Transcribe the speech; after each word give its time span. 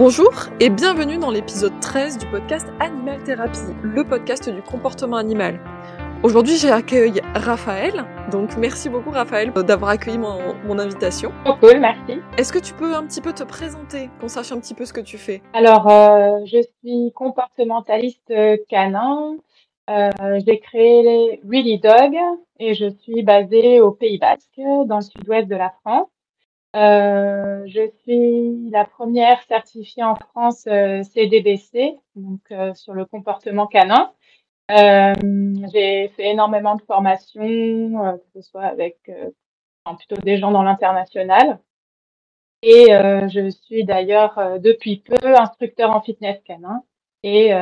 Bonjour 0.00 0.32
et 0.60 0.70
bienvenue 0.70 1.18
dans 1.18 1.30
l'épisode 1.30 1.78
13 1.78 2.16
du 2.16 2.26
podcast 2.30 2.66
Animal 2.80 3.22
Thérapie, 3.22 3.58
le 3.82 4.02
podcast 4.02 4.48
du 4.48 4.62
comportement 4.62 5.18
animal. 5.18 5.60
Aujourd'hui, 6.22 6.56
j'accueille 6.56 7.20
Raphaël. 7.34 8.06
Donc, 8.32 8.56
merci 8.56 8.88
beaucoup, 8.88 9.10
Raphaël, 9.10 9.52
d'avoir 9.52 9.90
accueilli 9.90 10.16
mon, 10.16 10.78
invitation. 10.78 11.32
Oh, 11.44 11.52
cool, 11.60 11.80
merci. 11.80 12.18
Est-ce 12.38 12.50
que 12.50 12.58
tu 12.58 12.72
peux 12.72 12.94
un 12.94 13.04
petit 13.04 13.20
peu 13.20 13.34
te 13.34 13.42
présenter, 13.42 14.08
qu'on 14.22 14.28
sache 14.28 14.52
un 14.52 14.58
petit 14.58 14.72
peu 14.72 14.86
ce 14.86 14.94
que 14.94 15.02
tu 15.02 15.18
fais? 15.18 15.42
Alors, 15.52 15.86
euh, 15.90 16.46
je 16.46 16.62
suis 16.62 17.12
comportementaliste 17.12 18.32
canin. 18.70 19.36
Euh, 19.90 20.10
j'ai 20.46 20.60
créé 20.60 21.02
les 21.02 21.40
Really 21.46 21.78
Dog 21.78 22.16
et 22.58 22.72
je 22.72 22.88
suis 23.02 23.22
basée 23.22 23.82
au 23.82 23.90
Pays 23.90 24.16
Basque, 24.16 24.62
dans 24.86 24.96
le 24.96 25.02
sud-ouest 25.02 25.46
de 25.46 25.56
la 25.56 25.74
France. 25.84 26.08
Euh, 26.76 27.66
je 27.66 27.90
suis 28.02 28.70
la 28.70 28.84
première 28.84 29.42
certifiée 29.42 30.04
en 30.04 30.14
France 30.14 30.66
euh, 30.68 31.02
CDBC, 31.02 31.96
donc 32.14 32.40
euh, 32.52 32.74
sur 32.74 32.94
le 32.94 33.04
comportement 33.06 33.66
canin. 33.66 34.12
Euh, 34.70 35.14
j'ai 35.72 36.08
fait 36.16 36.30
énormément 36.30 36.76
de 36.76 36.82
formations, 36.82 38.18
que 38.18 38.40
ce 38.40 38.42
soit 38.42 38.62
avec 38.62 38.98
plutôt 39.98 40.16
des 40.22 40.38
gens 40.38 40.52
dans 40.52 40.62
l'international. 40.62 41.58
Et 42.62 42.86
je 42.90 43.50
suis 43.50 43.84
d'ailleurs 43.84 44.60
depuis 44.60 44.98
peu 44.98 45.36
instructeur 45.36 45.90
en 45.90 46.00
fitness 46.02 46.40
canin 46.44 46.84
et 47.24 47.52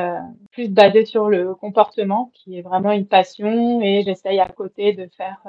plus 0.51 0.69
basée 0.69 1.05
sur 1.05 1.29
le 1.29 1.55
comportement, 1.55 2.31
qui 2.35 2.59
est 2.59 2.61
vraiment 2.61 2.91
une 2.91 3.07
passion. 3.07 3.81
Et 3.81 4.03
j'essaye 4.03 4.39
à 4.39 4.49
côté 4.49 4.93
de 4.93 5.07
faire 5.17 5.41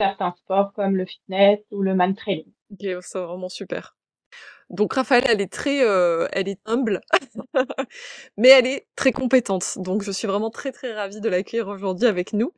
certains 0.00 0.34
sports 0.38 0.72
comme 0.72 0.96
le 0.96 1.04
fitness 1.06 1.60
ou 1.70 1.82
le 1.82 1.94
man 1.94 2.16
trailing. 2.16 2.55
Ok, 2.72 2.86
c'est 3.00 3.18
vraiment 3.20 3.48
super. 3.48 3.96
Donc 4.70 4.94
Raphaël, 4.94 5.24
elle 5.28 5.40
est 5.40 5.52
très, 5.52 5.84
euh, 5.84 6.26
elle 6.32 6.48
est 6.48 6.58
humble, 6.66 7.00
mais 8.36 8.48
elle 8.48 8.66
est 8.66 8.86
très 8.96 9.12
compétente. 9.12 9.78
Donc 9.78 10.02
je 10.02 10.10
suis 10.10 10.26
vraiment 10.26 10.50
très 10.50 10.72
très 10.72 10.92
ravie 10.94 11.20
de 11.20 11.28
l'accueillir 11.28 11.68
aujourd'hui 11.68 12.06
avec 12.06 12.32
nous. 12.32 12.52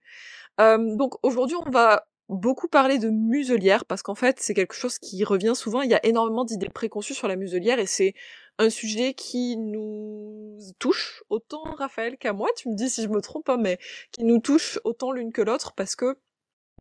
Euh, 0.60 0.96
donc 0.96 1.14
aujourd'hui, 1.22 1.56
on 1.56 1.70
va 1.70 2.06
beaucoup 2.28 2.68
parler 2.68 2.98
de 2.98 3.10
muselière 3.10 3.84
parce 3.84 4.02
qu'en 4.02 4.14
fait, 4.14 4.40
c'est 4.40 4.54
quelque 4.54 4.74
chose 4.74 4.98
qui 4.98 5.22
revient 5.24 5.52
souvent. 5.54 5.82
Il 5.82 5.90
y 5.90 5.94
a 5.94 6.04
énormément 6.04 6.44
d'idées 6.44 6.68
préconçues 6.68 7.14
sur 7.14 7.28
la 7.28 7.36
muselière 7.36 7.78
et 7.78 7.86
c'est 7.86 8.14
un 8.58 8.70
sujet 8.70 9.14
qui 9.14 9.56
nous 9.56 10.58
touche 10.78 11.22
autant 11.30 11.62
Raphaël 11.76 12.16
qu'à 12.18 12.32
moi. 12.32 12.48
Tu 12.56 12.68
me 12.68 12.74
dis 12.74 12.90
si 12.90 13.02
je 13.02 13.08
me 13.08 13.20
trompe, 13.20 13.44
pas, 13.44 13.56
mais 13.56 13.78
qui 14.12 14.24
nous 14.24 14.40
touche 14.40 14.78
autant 14.84 15.12
l'une 15.12 15.32
que 15.32 15.42
l'autre 15.42 15.74
parce 15.74 15.94
que 15.94 16.18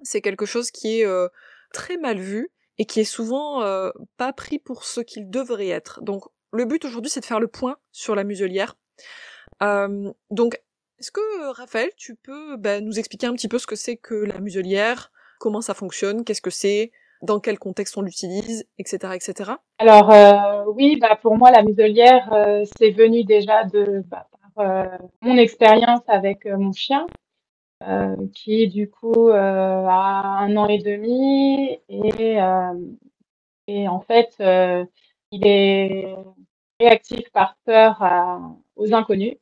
c'est 0.03 0.22
quelque 0.22 0.45
chose 0.45 0.72
qui 0.72 1.00
est 1.02 1.06
euh, 1.06 1.28
très 1.73 1.97
mal 1.97 2.19
vu 2.19 2.50
et 2.78 2.86
qui 2.86 3.00
est 3.00 3.06
souvent 3.06 3.61
euh, 3.61 3.89
pas 4.17 4.33
pris 4.33 4.59
pour 4.59 4.83
ce 4.83 5.02
qu'il 5.02 5.30
devrait 5.30 5.70
être. 5.70 6.02
Donc 6.02 6.23
le 6.52 6.66
but 6.66 6.86
aujourd'hui 6.86 7.09
c'est 7.09 7.19
de 7.19 7.25
faire 7.25 7.39
le 7.39 7.47
point 7.47 7.78
sur 7.92 8.16
la 8.16 8.23
muselière. 8.23 8.75
Euh, 9.64 10.11
donc 10.31 10.61
est-ce 11.00 11.11
que 11.11 11.52
Raphaël 11.52 11.89
tu 11.97 12.16
peux 12.16 12.58
bah, 12.58 12.81
nous 12.81 13.00
expliquer 13.00 13.28
un 13.28 13.34
petit 13.34 13.47
peu 13.47 13.59
ce 13.59 13.67
que 13.67 13.75
c'est 13.75 13.97
que 13.97 14.16
la 14.16 14.39
muselière, 14.39 15.11
comment 15.39 15.61
ça 15.61 15.73
fonctionne, 15.73 16.23
qu'est-ce 16.23 16.42
que 16.42 16.50
c'est, 16.50 16.92
dans 17.22 17.39
quel 17.39 17.59
contexte 17.59 17.97
on 17.97 18.02
l'utilise, 18.02 18.67
etc., 18.78 19.14
etc. 19.16 19.52
Alors 19.80 20.12
euh, 20.12 20.64
oui, 20.73 20.97
bah 21.00 21.17
pour 21.22 21.38
moi 21.38 21.52
la 21.52 21.64
muselière 21.64 22.31
euh, 22.34 22.64
c'est 22.78 22.91
venu 22.91 23.23
déjà 23.23 23.64
de 23.64 24.03
bah, 24.08 24.28
par 24.56 24.66
euh, 24.66 24.97
mon 25.22 25.38
expérience 25.38 26.02
avec 26.08 26.45
mon 26.45 26.72
chien. 26.72 27.08
Euh, 27.83 28.16
qui 28.33 28.67
du 28.67 28.89
coup 28.89 29.30
euh, 29.30 29.86
a 29.86 30.39
un 30.39 30.58
an 30.58 30.67
et 30.67 30.80
demi 30.80 31.78
et, 31.89 32.42
euh, 32.42 32.73
et 33.67 33.88
en 33.88 34.00
fait 34.00 34.36
il 35.31 35.45
est 35.45 36.16
réactif 36.80 37.30
par 37.31 37.56
peur 37.66 38.03
aux 38.75 38.94
inconnus. 38.94 39.36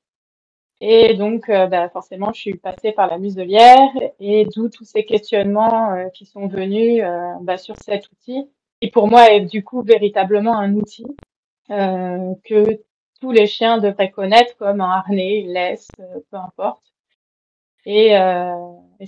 Et 0.81 1.13
donc, 1.15 1.47
bah, 1.47 1.89
forcément, 1.89 2.33
je 2.33 2.41
suis 2.41 2.55
passée 2.57 2.91
par 2.91 3.07
la 3.07 3.17
muselière 3.17 3.89
et 4.19 4.45
d'où 4.53 4.69
tous 4.69 4.83
ces 4.83 5.05
questionnements 5.05 6.09
qui 6.13 6.25
sont 6.25 6.47
venus 6.47 7.01
bah, 7.41 7.57
sur 7.57 7.75
cet 7.77 8.11
outil. 8.11 8.49
Et 8.81 8.91
pour 8.91 9.07
moi, 9.07 9.31
est 9.31 9.41
du 9.41 9.63
coup 9.63 9.81
véritablement 9.83 10.57
un 10.57 10.73
outil 10.75 11.05
que 11.69 12.81
tous 13.21 13.31
les 13.31 13.47
chiens 13.47 13.77
devraient 13.77 14.11
connaître 14.11 14.57
comme 14.57 14.81
un 14.81 14.89
harnais, 14.89 15.39
une 15.39 15.53
laisse, 15.53 15.87
peu 15.97 16.37
importe. 16.37 16.94
Et, 17.85 18.17
euh, 18.17 18.53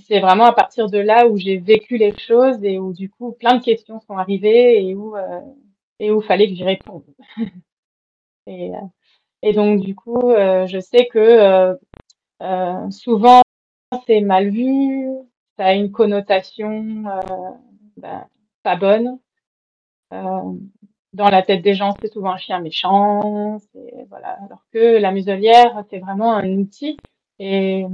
c'est 0.06 0.20
vraiment 0.20 0.44
à 0.44 0.52
partir 0.52 0.88
de 0.90 0.98
là 0.98 1.26
où 1.28 1.36
j'ai 1.38 1.56
vécu 1.58 1.96
les 1.96 2.16
choses 2.18 2.62
et 2.62 2.78
où 2.78 2.92
du 2.92 3.08
coup 3.10 3.32
plein 3.32 3.56
de 3.56 3.64
questions 3.64 4.00
sont 4.00 4.18
arrivées 4.18 4.84
et 4.84 4.94
où 4.94 5.16
euh, 5.16 5.40
et 5.98 6.10
où 6.10 6.20
fallait 6.20 6.48
que 6.48 6.54
j'y 6.54 6.64
réponde. 6.64 7.04
et, 8.46 8.74
euh, 8.74 8.80
et 9.42 9.52
donc 9.52 9.80
du 9.80 9.94
coup, 9.94 10.30
euh, 10.30 10.66
je 10.66 10.78
sais 10.80 11.06
que 11.06 11.18
euh, 11.18 11.74
euh, 12.42 12.90
souvent 12.90 13.42
c'est 14.06 14.20
mal 14.20 14.50
vu, 14.50 15.08
ça 15.56 15.66
a 15.66 15.74
une 15.74 15.92
connotation 15.92 17.04
ben, 17.96 18.26
pas 18.62 18.76
bonne. 18.76 19.18
dans 20.10 21.30
la 21.30 21.42
tête 21.42 21.62
des 21.62 21.74
gens, 21.74 21.94
c'est 22.00 22.12
souvent 22.12 22.32
un 22.32 22.36
chien 22.36 22.60
méchant, 22.60 23.58
voilà. 24.08 24.38
Alors 24.44 24.64
que 24.72 24.98
la 24.98 25.12
muselière, 25.12 25.84
c'est 25.90 25.98
vraiment 25.98 26.34
un 26.34 26.48
outil 26.58 26.98
et 27.38 27.84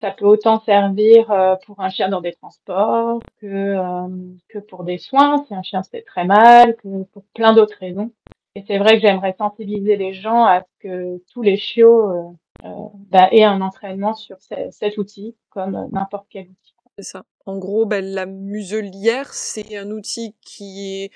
ça 0.00 0.10
peut 0.10 0.24
autant 0.24 0.60
servir 0.60 1.30
euh, 1.30 1.56
pour 1.66 1.80
un 1.80 1.90
chien 1.90 2.08
dans 2.08 2.20
des 2.20 2.32
transports 2.32 3.20
que, 3.40 3.46
euh, 3.46 4.08
que 4.48 4.58
pour 4.58 4.84
des 4.84 4.98
soins, 4.98 5.44
si 5.46 5.54
un 5.54 5.62
chien 5.62 5.82
se 5.82 5.90
fait 5.90 6.02
très 6.02 6.24
mal, 6.24 6.76
que 6.76 7.04
pour 7.12 7.24
plein 7.34 7.52
d'autres 7.52 7.76
raisons. 7.78 8.12
Et 8.54 8.64
c'est 8.66 8.78
vrai 8.78 8.94
que 8.94 9.06
j'aimerais 9.06 9.34
sensibiliser 9.38 9.96
les 9.96 10.12
gens 10.12 10.44
à 10.44 10.62
ce 10.62 10.88
que 10.88 11.22
tous 11.32 11.42
les 11.42 11.56
chiots 11.56 12.36
euh, 12.64 12.68
bah, 13.10 13.28
aient 13.30 13.44
un 13.44 13.60
entraînement 13.60 14.14
sur 14.14 14.38
cet 14.40 14.98
outil, 14.98 15.36
comme 15.50 15.88
n'importe 15.92 16.26
quel 16.30 16.48
outil. 16.48 16.74
C'est 16.98 17.04
ça. 17.04 17.22
En 17.46 17.58
gros, 17.58 17.86
ben, 17.86 18.04
la 18.04 18.26
muselière, 18.26 19.32
c'est 19.32 19.76
un 19.76 19.90
outil 19.90 20.34
qui 20.42 21.02
est 21.02 21.10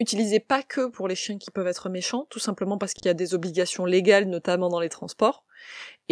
utilisé 0.00 0.40
pas 0.40 0.62
que 0.62 0.88
pour 0.88 1.06
les 1.06 1.14
chiens 1.14 1.38
qui 1.38 1.50
peuvent 1.50 1.66
être 1.68 1.88
méchants, 1.88 2.26
tout 2.28 2.40
simplement 2.40 2.76
parce 2.76 2.92
qu'il 2.92 3.06
y 3.06 3.08
a 3.08 3.14
des 3.14 3.34
obligations 3.34 3.84
légales, 3.84 4.26
notamment 4.26 4.68
dans 4.68 4.80
les 4.80 4.88
transports, 4.88 5.44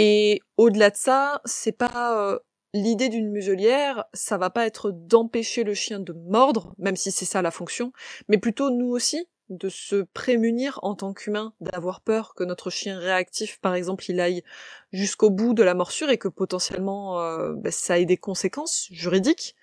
et 0.03 0.41
au-delà 0.57 0.89
de 0.89 0.97
ça, 0.97 1.43
c'est 1.45 1.77
pas 1.77 2.17
euh, 2.17 2.39
l'idée 2.73 3.11
d'une 3.11 3.31
muselière, 3.31 4.07
ça 4.15 4.39
va 4.39 4.49
pas 4.49 4.67
être 4.67 4.93
d'empêcher 4.93 5.63
le 5.63 5.75
chien 5.75 6.01
de 6.01 6.15
mordre, 6.15 6.75
même 6.79 6.97
si 6.97 7.11
c'est 7.11 7.27
ça 7.27 7.43
la 7.43 7.51
fonction, 7.51 7.93
mais 8.27 8.39
plutôt 8.39 8.71
nous 8.71 8.89
aussi 8.89 9.29
de 9.51 9.69
se 9.69 10.07
prémunir 10.15 10.79
en 10.83 10.95
tant 10.95 11.13
qu'humain, 11.13 11.53
d'avoir 11.61 12.01
peur 12.01 12.35
que 12.35 12.45
notre 12.45 12.71
chien 12.71 12.99
réactif, 12.99 13.61
par 13.61 13.75
exemple, 13.75 14.05
il 14.09 14.21
aille 14.21 14.43
jusqu'au 14.91 15.29
bout 15.29 15.53
de 15.53 15.63
la 15.63 15.75
morsure 15.75 16.09
et 16.09 16.17
que 16.17 16.29
potentiellement 16.29 17.21
euh, 17.21 17.53
ben, 17.55 17.71
ça 17.71 17.99
ait 17.99 18.07
des 18.07 18.17
conséquences 18.17 18.89
juridiques. 18.91 19.55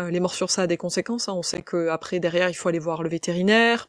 Euh, 0.00 0.10
les 0.10 0.20
morsures, 0.20 0.50
ça 0.50 0.62
a 0.62 0.66
des 0.66 0.76
conséquences. 0.76 1.28
Hein. 1.28 1.34
On 1.34 1.42
sait 1.42 1.62
que 1.62 1.88
après 1.88 2.20
derrière, 2.20 2.48
il 2.48 2.54
faut 2.54 2.68
aller 2.68 2.78
voir 2.78 3.02
le 3.02 3.08
vétérinaire, 3.08 3.88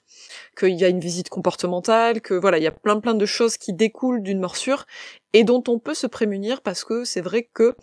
qu'il 0.57 0.79
y 0.79 0.83
a 0.83 0.87
une 0.87 0.99
visite 0.99 1.29
comportementale, 1.29 2.21
que 2.21 2.33
voilà, 2.33 2.57
il 2.57 2.63
y 2.63 2.67
a 2.67 2.71
plein 2.71 2.99
plein 2.99 3.13
de 3.13 3.25
choses 3.25 3.57
qui 3.57 3.73
découlent 3.73 4.23
d'une 4.23 4.39
morsure 4.39 4.85
et 5.33 5.43
dont 5.43 5.63
on 5.67 5.79
peut 5.79 5.93
se 5.93 6.07
prémunir 6.07 6.61
parce 6.61 6.83
que 6.83 7.03
c'est 7.03 7.21
vrai 7.21 7.49
que 7.53 7.75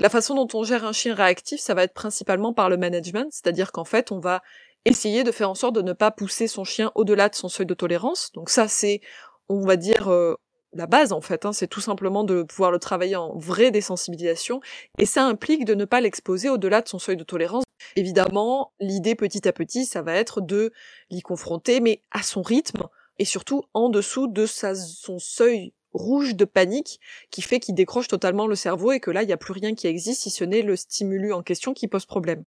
la 0.00 0.08
façon 0.08 0.34
dont 0.34 0.48
on 0.54 0.62
gère 0.62 0.84
un 0.84 0.92
chien 0.92 1.14
réactif, 1.14 1.60
ça 1.60 1.74
va 1.74 1.82
être 1.82 1.94
principalement 1.94 2.52
par 2.52 2.70
le 2.70 2.76
management, 2.76 3.28
c'est-à-dire 3.30 3.72
qu'en 3.72 3.84
fait, 3.84 4.12
on 4.12 4.20
va 4.20 4.42
essayer 4.84 5.24
de 5.24 5.32
faire 5.32 5.50
en 5.50 5.54
sorte 5.54 5.74
de 5.74 5.82
ne 5.82 5.92
pas 5.92 6.10
pousser 6.10 6.46
son 6.46 6.64
chien 6.64 6.92
au-delà 6.94 7.28
de 7.28 7.34
son 7.34 7.48
seuil 7.48 7.66
de 7.66 7.74
tolérance. 7.74 8.30
Donc 8.32 8.48
ça, 8.48 8.68
c'est, 8.68 9.00
on 9.48 9.66
va 9.66 9.76
dire, 9.76 10.08
euh, 10.08 10.36
la 10.72 10.86
base 10.86 11.12
en 11.12 11.20
fait, 11.20 11.44
hein, 11.44 11.52
c'est 11.52 11.66
tout 11.66 11.80
simplement 11.80 12.24
de 12.24 12.42
pouvoir 12.42 12.70
le 12.70 12.78
travailler 12.78 13.16
en 13.16 13.36
vraie 13.36 13.70
désensibilisation, 13.70 14.60
et 14.98 15.06
ça 15.06 15.24
implique 15.24 15.64
de 15.64 15.74
ne 15.74 15.84
pas 15.84 16.00
l'exposer 16.00 16.48
au-delà 16.48 16.82
de 16.82 16.88
son 16.88 16.98
seuil 16.98 17.16
de 17.16 17.24
tolérance. 17.24 17.64
Évidemment, 17.96 18.72
l'idée 18.80 19.14
petit 19.14 19.46
à 19.48 19.52
petit, 19.52 19.86
ça 19.86 20.02
va 20.02 20.14
être 20.14 20.40
de 20.40 20.72
l'y 21.10 21.22
confronter, 21.22 21.80
mais 21.80 22.02
à 22.10 22.22
son 22.22 22.42
rythme, 22.42 22.88
et 23.18 23.24
surtout 23.24 23.62
en 23.74 23.88
dessous 23.88 24.28
de 24.28 24.46
sa, 24.46 24.74
son 24.74 25.18
seuil 25.18 25.72
rouge 25.92 26.34
de 26.36 26.44
panique 26.44 27.00
qui 27.30 27.42
fait 27.42 27.60
qu'il 27.60 27.74
décroche 27.74 28.08
totalement 28.08 28.46
le 28.46 28.54
cerveau 28.54 28.92
et 28.92 29.00
que 29.00 29.10
là, 29.10 29.22
il 29.22 29.26
n'y 29.26 29.32
a 29.32 29.38
plus 29.38 29.52
rien 29.52 29.74
qui 29.74 29.86
existe 29.86 30.22
si 30.22 30.30
ce 30.30 30.44
n'est 30.44 30.62
le 30.62 30.76
stimulus 30.76 31.32
en 31.32 31.42
question 31.42 31.72
qui 31.72 31.88
pose 31.88 32.06
problème. 32.06 32.44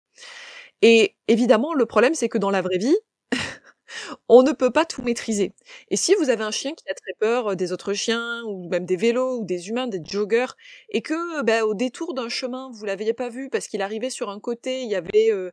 Et 0.81 1.15
évidemment, 1.27 1.73
le 1.73 1.85
problème, 1.85 2.15
c'est 2.15 2.29
que 2.29 2.37
dans 2.37 2.49
la 2.49 2.61
vraie 2.61 2.77
vie, 2.77 2.95
on 4.29 4.43
ne 4.43 4.51
peut 4.51 4.71
pas 4.71 4.85
tout 4.85 5.01
maîtriser. 5.01 5.53
Et 5.89 5.97
si 5.97 6.15
vous 6.15 6.29
avez 6.29 6.43
un 6.43 6.51
chien 6.51 6.73
qui 6.73 6.89
a 6.89 6.93
très 6.93 7.13
peur 7.19 7.51
euh, 7.51 7.55
des 7.55 7.71
autres 7.71 7.93
chiens, 7.93 8.43
ou 8.45 8.67
même 8.69 8.85
des 8.85 8.95
vélos, 8.95 9.39
ou 9.39 9.45
des 9.45 9.69
humains, 9.69 9.87
des 9.87 10.01
joggers, 10.03 10.53
et 10.89 11.01
que 11.01 11.43
bah, 11.43 11.65
au 11.65 11.73
détour 11.73 12.13
d'un 12.13 12.29
chemin, 12.29 12.69
vous 12.73 12.85
l'aviez 12.85 13.13
pas 13.13 13.29
vu 13.29 13.49
parce 13.49 13.67
qu'il 13.67 13.81
arrivait 13.81 14.09
sur 14.09 14.29
un 14.29 14.39
côté, 14.39 14.81
il 14.81 14.89
y 14.89 14.95
avait... 14.95 15.31
Euh, 15.31 15.51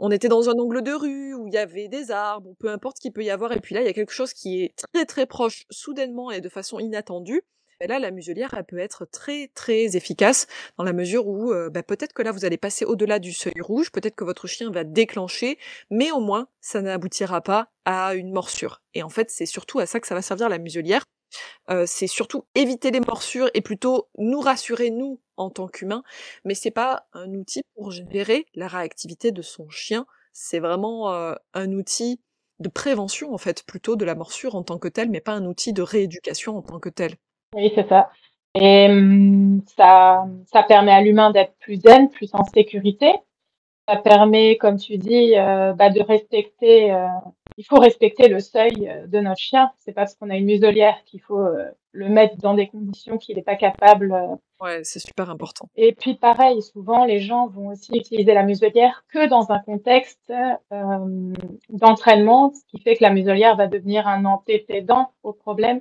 on 0.00 0.12
était 0.12 0.28
dans 0.28 0.48
un 0.48 0.52
angle 0.52 0.82
de 0.82 0.92
rue 0.92 1.34
où 1.34 1.48
il 1.48 1.54
y 1.54 1.58
avait 1.58 1.88
des 1.88 2.12
arbres, 2.12 2.54
peu 2.60 2.68
importe 2.70 2.98
ce 2.98 3.02
qu'il 3.02 3.12
peut 3.12 3.24
y 3.24 3.30
avoir, 3.30 3.52
et 3.52 3.60
puis 3.60 3.74
là, 3.74 3.80
il 3.80 3.86
y 3.86 3.90
a 3.90 3.92
quelque 3.92 4.12
chose 4.12 4.32
qui 4.32 4.62
est 4.62 4.74
très 4.76 5.04
très 5.06 5.26
proche, 5.26 5.66
soudainement 5.70 6.30
et 6.30 6.40
de 6.40 6.48
façon 6.48 6.78
inattendue, 6.78 7.42
là, 7.86 7.98
la 7.98 8.10
muselière, 8.10 8.54
elle 8.56 8.64
peut 8.64 8.78
être 8.78 9.04
très 9.04 9.48
très 9.54 9.96
efficace 9.96 10.46
dans 10.76 10.84
la 10.84 10.92
mesure 10.92 11.26
où 11.26 11.52
euh, 11.52 11.70
bah, 11.70 11.82
peut-être 11.82 12.12
que 12.12 12.22
là, 12.22 12.32
vous 12.32 12.44
allez 12.44 12.56
passer 12.56 12.84
au-delà 12.84 13.18
du 13.18 13.32
seuil 13.32 13.60
rouge, 13.60 13.90
peut-être 13.92 14.16
que 14.16 14.24
votre 14.24 14.46
chien 14.46 14.70
va 14.70 14.84
déclencher, 14.84 15.58
mais 15.90 16.10
au 16.10 16.20
moins, 16.20 16.48
ça 16.60 16.82
n'aboutira 16.82 17.40
pas 17.40 17.70
à 17.84 18.14
une 18.14 18.32
morsure. 18.32 18.82
Et 18.94 19.02
en 19.02 19.08
fait, 19.08 19.30
c'est 19.30 19.46
surtout 19.46 19.78
à 19.78 19.86
ça 19.86 20.00
que 20.00 20.06
ça 20.06 20.14
va 20.14 20.22
servir 20.22 20.48
la 20.48 20.58
muselière. 20.58 21.04
Euh, 21.70 21.84
c'est 21.86 22.06
surtout 22.06 22.44
éviter 22.54 22.90
les 22.90 23.00
morsures 23.00 23.50
et 23.54 23.60
plutôt 23.60 24.08
nous 24.16 24.40
rassurer 24.40 24.90
nous 24.90 25.20
en 25.36 25.50
tant 25.50 25.68
qu'humains, 25.68 26.02
mais 26.44 26.54
c'est 26.54 26.70
pas 26.70 27.06
un 27.12 27.32
outil 27.34 27.62
pour 27.74 27.90
gérer 27.92 28.46
la 28.54 28.66
réactivité 28.66 29.30
de 29.30 29.42
son 29.42 29.68
chien. 29.68 30.06
C'est 30.32 30.58
vraiment 30.58 31.12
euh, 31.12 31.34
un 31.54 31.72
outil 31.72 32.20
de 32.60 32.68
prévention 32.68 33.32
en 33.32 33.38
fait 33.38 33.62
plutôt 33.64 33.94
de 33.96 34.04
la 34.04 34.14
morsure 34.14 34.54
en 34.56 34.64
tant 34.64 34.78
que 34.78 34.88
telle, 34.88 35.10
mais 35.10 35.20
pas 35.20 35.32
un 35.32 35.44
outil 35.44 35.72
de 35.72 35.82
rééducation 35.82 36.56
en 36.56 36.62
tant 36.62 36.80
que 36.80 36.88
tel. 36.88 37.16
Oui, 37.54 37.72
c'est 37.74 37.88
ça. 37.88 38.10
Et 38.54 38.86
hum, 38.88 39.62
ça, 39.76 40.26
ça 40.46 40.62
permet 40.62 40.92
à 40.92 41.00
l'humain 41.00 41.30
d'être 41.30 41.54
plus 41.60 41.76
zen, 41.76 42.10
plus 42.10 42.34
en 42.34 42.44
sécurité. 42.44 43.12
Ça 43.88 43.96
permet, 43.96 44.56
comme 44.58 44.76
tu 44.76 44.98
dis, 44.98 45.34
euh, 45.36 45.72
bah, 45.72 45.90
de 45.90 46.02
respecter. 46.02 46.92
Euh, 46.92 47.06
il 47.56 47.64
faut 47.64 47.78
respecter 47.78 48.28
le 48.28 48.38
seuil 48.38 48.88
euh, 48.88 49.06
de 49.06 49.18
notre 49.20 49.40
chien. 49.40 49.70
C'est 49.78 49.92
parce 49.92 50.14
qu'on 50.14 50.30
a 50.30 50.36
une 50.36 50.44
muselière 50.44 50.96
qu'il 51.06 51.20
faut 51.20 51.46
le 51.92 52.08
mettre 52.08 52.36
dans 52.36 52.54
des 52.54 52.68
conditions 52.68 53.16
qu'il 53.16 53.36
n'est 53.36 53.42
pas 53.42 53.56
capable. 53.56 54.14
ouais, 54.60 54.84
c'est 54.84 54.98
super 54.98 55.30
important. 55.30 55.68
Et 55.74 55.92
puis 55.92 56.14
pareil, 56.14 56.60
souvent 56.62 57.04
les 57.04 57.20
gens 57.20 57.48
vont 57.48 57.68
aussi 57.68 57.96
utiliser 57.96 58.34
la 58.34 58.42
muselière 58.42 59.04
que 59.08 59.26
dans 59.26 59.50
un 59.50 59.58
contexte 59.58 60.32
d'entraînement, 61.70 62.52
ce 62.52 62.60
qui 62.68 62.82
fait 62.82 62.96
que 62.96 63.02
la 63.02 63.10
muselière 63.10 63.56
va 63.56 63.66
devenir 63.68 64.06
un 64.06 64.26
antécédent 64.26 65.12
au 65.22 65.32
problème 65.32 65.80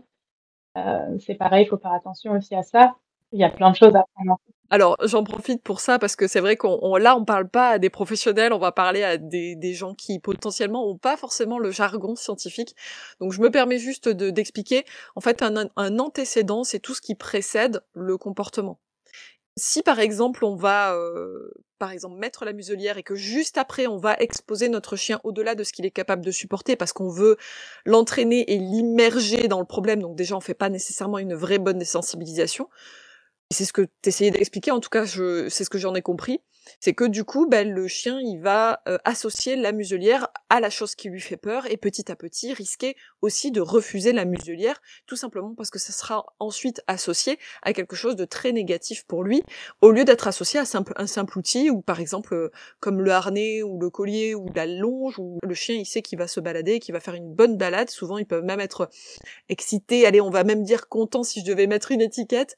c'est 1.19 1.35
pareil, 1.35 1.65
il 1.65 1.69
faut 1.69 1.77
faire 1.77 1.94
attention 1.94 2.33
aussi 2.33 2.56
à 2.56 2.63
ça. 2.63 2.95
Il 3.31 3.39
y 3.39 3.44
a 3.44 3.50
plein 3.50 3.71
de 3.71 3.75
choses 3.75 3.95
à 3.95 4.03
prendre. 4.15 4.39
Alors, 4.69 4.97
j'en 5.03 5.24
profite 5.24 5.63
pour 5.63 5.79
ça 5.79 5.97
parce 5.97 6.18
que 6.18 6.27
c'est 6.27 6.41
vrai 6.41 6.57
qu'on 6.57 6.97
là, 6.97 7.15
on 7.15 7.24
parle 7.24 7.47
pas 7.50 7.69
à 7.69 7.79
des 7.79 7.89
professionnels, 7.89 8.51
on 8.51 8.57
va 8.57 8.74
parler 8.74 9.01
à 9.03 9.18
des, 9.18 9.56
des 9.56 9.74
gens 9.74 9.94
qui 9.94 10.19
potentiellement 10.19 10.85
ont 10.89 10.97
pas 10.97 11.15
forcément 11.15 11.57
le 11.57 11.71
jargon 11.71 12.15
scientifique. 12.15 12.75
Donc, 13.21 13.31
je 13.31 13.41
me 13.41 13.50
permets 13.50 13.79
juste 13.79 14.09
d'expliquer. 14.09 14.83
en 15.15 15.21
fait, 15.21 15.41
un, 15.41 15.69
un 15.75 16.00
antécédent, 16.00 16.63
c'est 16.65 16.79
tout 16.79 16.94
ce 16.94 17.01
qui 17.01 17.15
précède 17.15 17.81
le 17.94 18.18
comportement. 18.18 18.79
Si 19.57 19.81
par 19.81 20.00
exemple 20.00 20.45
on 20.45 20.56
va 20.56 20.95
par 21.80 21.92
exemple 21.92 22.18
mettre 22.18 22.45
la 22.45 22.54
muselière 22.54 22.98
et 22.98 23.04
que 23.04 23.15
juste 23.15 23.57
après 23.57 23.88
on 23.88 23.98
va 23.98 24.15
exposer 24.19 24.69
notre 24.69 24.95
chien 24.95 25.19
au-delà 25.24 25.56
de 25.56 25.63
ce 25.63 25.74
qu'il 25.74 25.86
est 25.86 25.92
capable 25.92 26.24
de 26.24 26.31
supporter 26.31 26.75
parce 26.75 26.94
qu'on 26.94 27.09
veut 27.09 27.38
l'entraîner 27.86 28.51
et 28.54 28.57
l'immerger 28.57 29.48
dans 29.48 29.59
le 29.59 29.65
problème, 29.65 30.01
donc 30.01 30.15
déjà 30.15 30.36
on 30.36 30.42
fait 30.42 30.54
pas 30.54 30.69
nécessairement 30.69 31.18
une 31.18 31.33
vraie 31.33 31.59
bonne 31.59 31.80
désensibilisation. 31.80 32.69
C'est 33.51 33.65
ce 33.65 33.74
que 33.74 33.81
tu 33.81 34.09
essayais 34.09 34.31
d'expliquer, 34.31 34.71
en 34.71 34.80
tout 34.80 34.89
cas 34.89 35.06
c'est 35.06 35.63
ce 35.63 35.69
que 35.69 35.77
j'en 35.77 35.95
ai 35.95 36.01
compris 36.01 36.42
c'est 36.79 36.93
que 36.93 37.03
du 37.03 37.23
coup, 37.23 37.47
ben, 37.47 37.71
le 37.71 37.87
chien, 37.87 38.19
il 38.19 38.39
va 38.39 38.81
euh, 38.87 38.97
associer 39.05 39.55
la 39.55 39.71
muselière 39.71 40.27
à 40.49 40.59
la 40.59 40.69
chose 40.69 40.95
qui 40.95 41.09
lui 41.09 41.21
fait 41.21 41.37
peur 41.37 41.69
et 41.69 41.77
petit 41.77 42.11
à 42.11 42.15
petit 42.15 42.53
risquer 42.53 42.95
aussi 43.21 43.51
de 43.51 43.61
refuser 43.61 44.13
la 44.13 44.25
muselière, 44.25 44.81
tout 45.05 45.15
simplement 45.15 45.53
parce 45.55 45.69
que 45.69 45.79
ça 45.79 45.93
sera 45.93 46.25
ensuite 46.39 46.81
associé 46.87 47.37
à 47.61 47.73
quelque 47.73 47.95
chose 47.95 48.15
de 48.15 48.25
très 48.25 48.51
négatif 48.51 49.05
pour 49.05 49.23
lui, 49.23 49.43
au 49.81 49.91
lieu 49.91 50.05
d'être 50.05 50.27
associé 50.27 50.59
à 50.59 50.63
un 50.95 51.07
simple 51.07 51.37
outil 51.37 51.69
ou 51.69 51.81
par 51.81 51.99
exemple 51.99 52.33
euh, 52.33 52.51
comme 52.79 53.01
le 53.01 53.11
harnais 53.11 53.63
ou 53.63 53.79
le 53.79 53.89
collier 53.89 54.35
ou 54.35 54.47
la 54.55 54.65
longe 54.65 55.19
où 55.19 55.39
le 55.43 55.53
chien 55.53 55.75
il 55.75 55.85
sait 55.85 56.01
qu'il 56.01 56.17
va 56.17 56.27
se 56.27 56.39
balader, 56.39 56.79
qu'il 56.79 56.93
va 56.93 56.99
faire 56.99 57.15
une 57.15 57.33
bonne 57.33 57.57
balade. 57.57 57.89
Souvent, 57.89 58.17
ils 58.17 58.25
peuvent 58.25 58.43
même 58.43 58.59
être 58.59 58.89
excités. 59.49 60.05
Allez, 60.05 60.21
on 60.21 60.29
va 60.29 60.43
même 60.43 60.63
dire 60.63 60.87
content 60.89 61.23
si 61.23 61.41
je 61.41 61.45
devais 61.45 61.67
mettre 61.67 61.91
une 61.91 62.01
étiquette. 62.01 62.55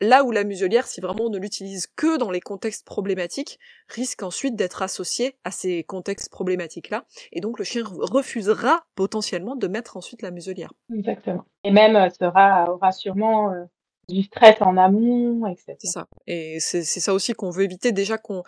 Là 0.00 0.24
où 0.24 0.30
la 0.30 0.44
muselière, 0.44 0.86
si 0.86 1.00
vraiment 1.00 1.26
on 1.26 1.30
ne 1.30 1.38
l'utilise 1.38 1.86
que 1.86 2.16
dans 2.16 2.30
les 2.30 2.40
contextes 2.40 2.84
problématiques 2.84 3.51
risque 3.88 4.22
ensuite 4.22 4.56
d'être 4.56 4.82
associé 4.82 5.36
à 5.44 5.50
ces 5.50 5.84
contextes 5.84 6.30
problématiques-là, 6.30 7.04
et 7.32 7.40
donc 7.40 7.58
le 7.58 7.64
chien 7.64 7.82
refusera 7.84 8.84
potentiellement 8.94 9.56
de 9.56 9.68
mettre 9.68 9.96
ensuite 9.96 10.22
la 10.22 10.30
muselière. 10.30 10.72
Exactement. 10.94 11.44
Et 11.64 11.70
même 11.70 11.96
euh, 11.96 12.08
sera, 12.10 12.70
aura 12.72 12.92
sûrement 12.92 13.52
euh, 13.52 13.64
du 14.08 14.22
stress 14.22 14.56
en 14.60 14.76
amont, 14.76 15.46
etc. 15.46 15.74
C'est 15.78 15.86
ça. 15.88 16.06
Et 16.26 16.58
c'est 16.60 16.82
ça 16.82 17.14
aussi 17.14 17.32
qu'on 17.32 17.50
veut 17.50 17.64
éviter 17.64 17.92
déjà 17.92 18.18
qu'on 18.18 18.42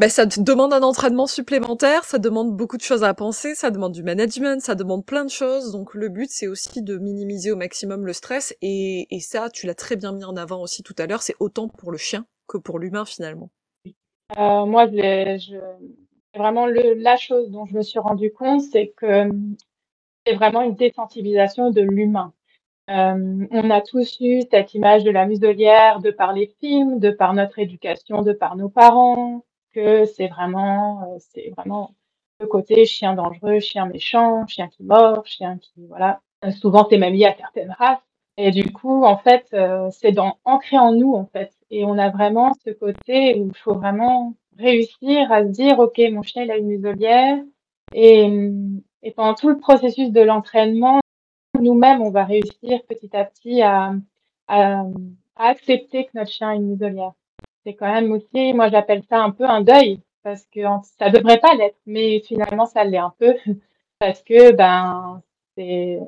ben, 0.00 0.08
ça 0.08 0.24
demande 0.24 0.72
un 0.72 0.82
entraînement 0.82 1.26
supplémentaire, 1.26 2.04
ça 2.04 2.18
demande 2.18 2.56
beaucoup 2.56 2.78
de 2.78 2.82
choses 2.82 3.04
à 3.04 3.12
penser, 3.12 3.54
ça 3.54 3.70
demande 3.70 3.92
du 3.92 4.02
management, 4.02 4.62
ça 4.62 4.74
demande 4.74 5.04
plein 5.04 5.26
de 5.26 5.30
choses. 5.30 5.72
Donc 5.72 5.92
le 5.92 6.08
but, 6.08 6.30
c'est 6.30 6.46
aussi 6.46 6.80
de 6.80 6.96
minimiser 6.96 7.52
au 7.52 7.56
maximum 7.56 8.06
le 8.06 8.14
stress. 8.14 8.56
Et, 8.62 9.14
et 9.14 9.20
ça, 9.20 9.50
tu 9.50 9.66
l'as 9.66 9.74
très 9.74 9.96
bien 9.96 10.12
mis 10.12 10.24
en 10.24 10.36
avant 10.36 10.62
aussi 10.62 10.82
tout 10.82 10.94
à 10.96 11.06
l'heure, 11.06 11.20
c'est 11.20 11.36
autant 11.38 11.68
pour 11.68 11.92
le 11.92 11.98
chien 11.98 12.24
que 12.48 12.56
pour 12.56 12.78
l'humain 12.78 13.04
finalement. 13.04 13.50
Euh, 14.38 14.64
moi, 14.66 14.86
je, 14.86 15.58
vraiment 16.34 16.66
le, 16.66 16.94
la 16.94 17.16
chose 17.16 17.50
dont 17.50 17.66
je 17.66 17.76
me 17.76 17.82
suis 17.82 17.98
rendu 17.98 18.32
compte, 18.32 18.62
c'est 18.62 18.88
que 18.88 19.28
c'est 20.26 20.34
vraiment 20.34 20.62
une 20.62 20.74
désensibilisation 20.74 21.70
de 21.70 21.80
l'humain. 21.80 22.32
Euh, 22.90 23.46
on 23.50 23.70
a 23.70 23.80
tous 23.80 24.18
eu 24.20 24.42
cette 24.50 24.74
image 24.74 25.04
de 25.04 25.10
la 25.10 25.26
muselière 25.26 26.00
de 26.00 26.10
par 26.10 26.32
les 26.32 26.48
films, 26.60 26.98
de 26.98 27.10
par 27.10 27.34
notre 27.34 27.58
éducation, 27.58 28.22
de 28.22 28.32
par 28.32 28.56
nos 28.56 28.68
parents, 28.68 29.44
que 29.72 30.04
c'est 30.06 30.26
vraiment, 30.28 31.02
euh, 31.02 31.18
c'est 31.18 31.50
vraiment 31.56 31.94
le 32.40 32.46
côté 32.46 32.84
chien 32.86 33.14
dangereux, 33.14 33.60
chien 33.60 33.86
méchant, 33.86 34.46
chien 34.46 34.68
qui 34.68 34.82
mord, 34.82 35.26
chien 35.26 35.58
qui, 35.58 35.86
voilà. 35.86 36.20
Souvent, 36.58 36.86
c'est 36.88 36.98
même 36.98 37.12
lié 37.14 37.26
à 37.26 37.36
certaines 37.36 37.74
races. 37.78 37.98
Et 38.36 38.50
du 38.50 38.72
coup, 38.72 39.04
en 39.04 39.18
fait, 39.18 39.46
euh, 39.52 39.90
c'est 39.90 40.12
dans 40.12 40.38
ancré 40.44 40.78
en 40.78 40.92
nous, 40.92 41.14
en 41.14 41.26
fait. 41.26 41.52
Et 41.70 41.84
on 41.84 41.98
a 41.98 42.08
vraiment 42.10 42.52
ce 42.64 42.70
côté 42.70 43.34
où 43.38 43.48
il 43.48 43.56
faut 43.56 43.74
vraiment 43.74 44.34
réussir 44.58 45.30
à 45.30 45.42
se 45.44 45.48
dire, 45.48 45.78
OK, 45.78 46.00
mon 46.10 46.22
chien, 46.22 46.44
il 46.44 46.50
a 46.50 46.56
une 46.56 46.68
muselière. 46.68 47.38
Et, 47.94 48.50
et 49.02 49.10
pendant 49.12 49.34
tout 49.34 49.48
le 49.48 49.58
processus 49.58 50.10
de 50.10 50.20
l'entraînement, 50.20 51.00
nous-mêmes, 51.60 52.00
on 52.02 52.10
va 52.10 52.24
réussir 52.24 52.82
petit 52.88 53.14
à 53.16 53.24
petit 53.24 53.62
à, 53.62 53.92
à, 54.48 54.84
à, 55.36 55.48
accepter 55.48 56.06
que 56.06 56.10
notre 56.14 56.30
chien 56.30 56.50
a 56.50 56.54
une 56.54 56.68
muselière. 56.70 57.12
C'est 57.64 57.74
quand 57.74 57.92
même 57.92 58.12
aussi, 58.12 58.54
moi, 58.54 58.70
j'appelle 58.70 59.02
ça 59.08 59.22
un 59.22 59.30
peu 59.30 59.44
un 59.44 59.60
deuil, 59.60 60.00
parce 60.22 60.46
que 60.46 60.60
ça 60.98 61.10
devrait 61.10 61.40
pas 61.40 61.54
l'être, 61.54 61.78
mais 61.86 62.20
finalement, 62.20 62.66
ça 62.66 62.84
l'est 62.84 62.98
un 62.98 63.14
peu, 63.18 63.34
parce 63.98 64.22
que, 64.22 64.52
ben, 64.52 65.22
c'est 65.56 65.98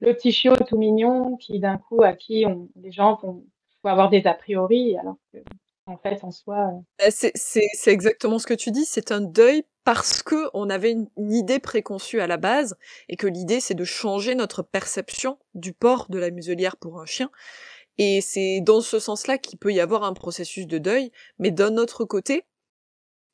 le 0.00 0.14
petit 0.14 0.32
chiot 0.32 0.56
tout 0.66 0.78
mignon 0.78 1.36
qui 1.36 1.60
d'un 1.60 1.78
coup 1.78 2.02
à 2.02 2.12
qui 2.12 2.44
on, 2.46 2.68
les 2.76 2.92
gens 2.92 3.18
vont, 3.22 3.44
avoir 3.84 4.10
des 4.10 4.26
a 4.26 4.34
priori 4.34 4.96
alors 4.98 5.16
que 5.32 5.38
en 5.86 5.96
fait 5.96 6.22
en 6.22 6.30
soi 6.30 6.68
euh 6.68 6.80
bah, 6.98 7.10
c'est 7.10 7.90
exactement 7.90 8.38
ce 8.38 8.46
que 8.46 8.54
tu 8.54 8.70
dis 8.70 8.84
c'est 8.84 9.12
un 9.12 9.20
deuil 9.20 9.64
parce 9.84 10.22
que 10.22 10.50
on 10.52 10.68
avait 10.68 10.92
une, 10.92 11.08
idée 11.16 11.58
préconçue 11.58 12.20
à 12.20 12.26
la 12.26 12.36
base 12.36 12.76
et 13.08 13.16
que 13.16 13.26
l'idée 13.26 13.60
c'est 13.60 13.74
de 13.74 13.84
changer 13.84 14.34
notre 14.34 14.62
perception 14.62 15.38
du 15.54 15.72
port 15.72 16.06
de 16.10 16.18
la 16.18 16.30
muselière 16.30 16.76
pour 16.76 17.00
un 17.00 17.06
chien. 17.06 17.30
Et 17.98 18.20
c'est 18.20 18.60
dans 18.60 18.80
ce 18.80 18.98
sens-là 18.98 19.36
qu'il 19.38 19.58
peut 19.58 19.72
y 19.72 19.80
avoir 19.80 20.04
un 20.04 20.14
processus 20.14 20.66
de 20.66 20.78
deuil 20.78 21.10
mais 21.38 21.50
d'un 21.50 21.76
autre 21.76 22.04
côté 22.04 22.44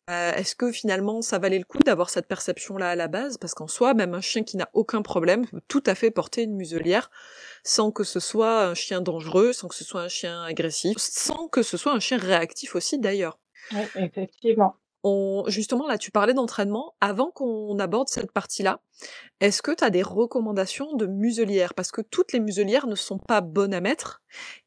euh, 0.09 0.33
est-ce 0.35 0.55
que 0.55 0.71
finalement 0.71 1.21
ça 1.21 1.39
valait 1.39 1.59
le 1.59 1.65
coup 1.65 1.79
d'avoir 1.79 2.11
cette 2.11 2.29
perception-là 2.29 2.91
à 2.91 2.95
la 2.95 3.09
base? 3.09 3.39
Parce 3.39 3.55
qu'en 3.55 3.67
soi, 3.67 3.95
même 3.95 4.15
un 4.15 4.21
chien 4.21 4.45
qui 4.45 4.57
n'a 4.57 4.69
aucun 4.73 5.03
problème 5.03 5.47
peut 5.47 5.61
tout 5.67 5.83
à 5.87 5.95
fait 5.95 6.11
porter 6.11 6.43
une 6.43 6.55
muselière 6.55 7.11
sans 7.65 7.91
que 7.91 8.05
ce 8.05 8.21
soit 8.21 8.67
un 8.67 8.75
chien 8.75 9.01
dangereux, 9.01 9.53
sans 9.53 9.67
que 9.67 9.75
ce 9.75 9.85
soit 9.85 10.03
un 10.03 10.09
chien 10.09 10.45
agressif, 10.45 10.97
sans 10.99 11.49
que 11.49 11.63
ce 11.63 11.77
soit 11.77 11.93
un 11.93 12.01
chien 12.01 12.19
réactif 12.19 12.77
aussi 12.77 12.99
d'ailleurs. 13.01 13.39
Oui, 13.73 13.83
effectivement 13.97 14.77
justement, 15.49 15.87
là, 15.87 15.99
tu 15.99 16.11
parlais 16.11 16.35
d'entraînement. 16.35 16.95
Avant 17.01 17.31
qu'on 17.31 17.79
aborde 17.79 18.09
cette 18.09 18.33
partie-là, 18.33 18.81
est-ce 19.41 19.63
que 19.63 19.73
tu 19.73 19.85
as 19.85 19.91
des 19.91 20.03
recommandations 20.03 20.95
de 20.95 21.07
muselières? 21.07 21.75
Parce 21.75 21.91
que 21.91 22.01
toutes 22.01 22.33
les 22.33 22.41
muselières 22.41 22.87
ne 22.87 22.95
sont 22.95 23.19
pas 23.19 23.41
bonnes 23.41 23.75
à 23.75 23.81
mettre. 23.81 24.23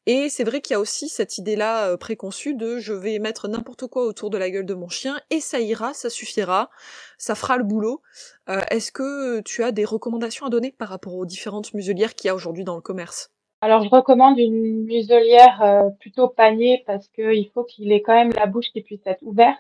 Et 0.06 0.30
c'est 0.30 0.44
vrai 0.44 0.62
qu'il 0.62 0.74
y 0.74 0.78
a 0.78 0.80
aussi 0.80 1.10
cette 1.10 1.38
idée-là 1.38 1.90
euh, 1.90 1.98
préconçue 1.98 2.56
de 2.56 2.80
je 2.80 2.94
vais 2.94 3.20
mettre 3.20 3.48
n'importe 3.48 3.88
quoi 3.88 4.06
autour 4.06 4.30
de 4.30 4.38
la 4.38 4.50
gueule 4.50 4.66
de 4.66 4.74
mon 4.74 4.90
chien 4.90 5.20
et 5.30 5.40
ça 5.40 5.60
ira, 5.60 5.94
ça 5.94 6.10
suffira, 6.10 6.70
ça 7.18 7.36
fera 7.36 7.58
le 7.58 7.64
boulot. 7.64 8.02
Euh, 8.50 8.62
est-ce 8.72 8.92
que 8.92 9.42
tu 9.42 9.64
as 9.64 9.72
des 9.72 9.86
recommandations 9.86 10.46
à 10.46 10.50
donner 10.50 10.72
par 10.72 10.90
rapport 10.90 11.16
aux 11.16 11.26
différentes 11.26 11.74
muselières 11.74 12.16
qu'il 12.16 12.28
y 12.28 12.32
a 12.32 12.36
aujourd'hui 12.36 12.64
dans 12.64 12.76
le 12.76 12.82
commerce? 12.82 13.32
Alors, 13.62 13.84
je 13.84 13.90
recommande 13.90 14.40
une 14.40 14.86
muselière 14.86 15.62
euh, 15.62 15.90
plutôt 16.00 16.30
panier 16.30 16.84
parce 16.88 17.08
qu'il 17.10 17.50
faut 17.54 17.66
qu'il 17.66 17.92
ait 17.92 18.02
quand 18.02 18.14
même 18.14 18.32
la 18.32 18.46
bouche 18.46 18.68
qui 18.72 18.82
puisse 18.82 19.06
être 19.06 19.22
ouverte 19.22 19.60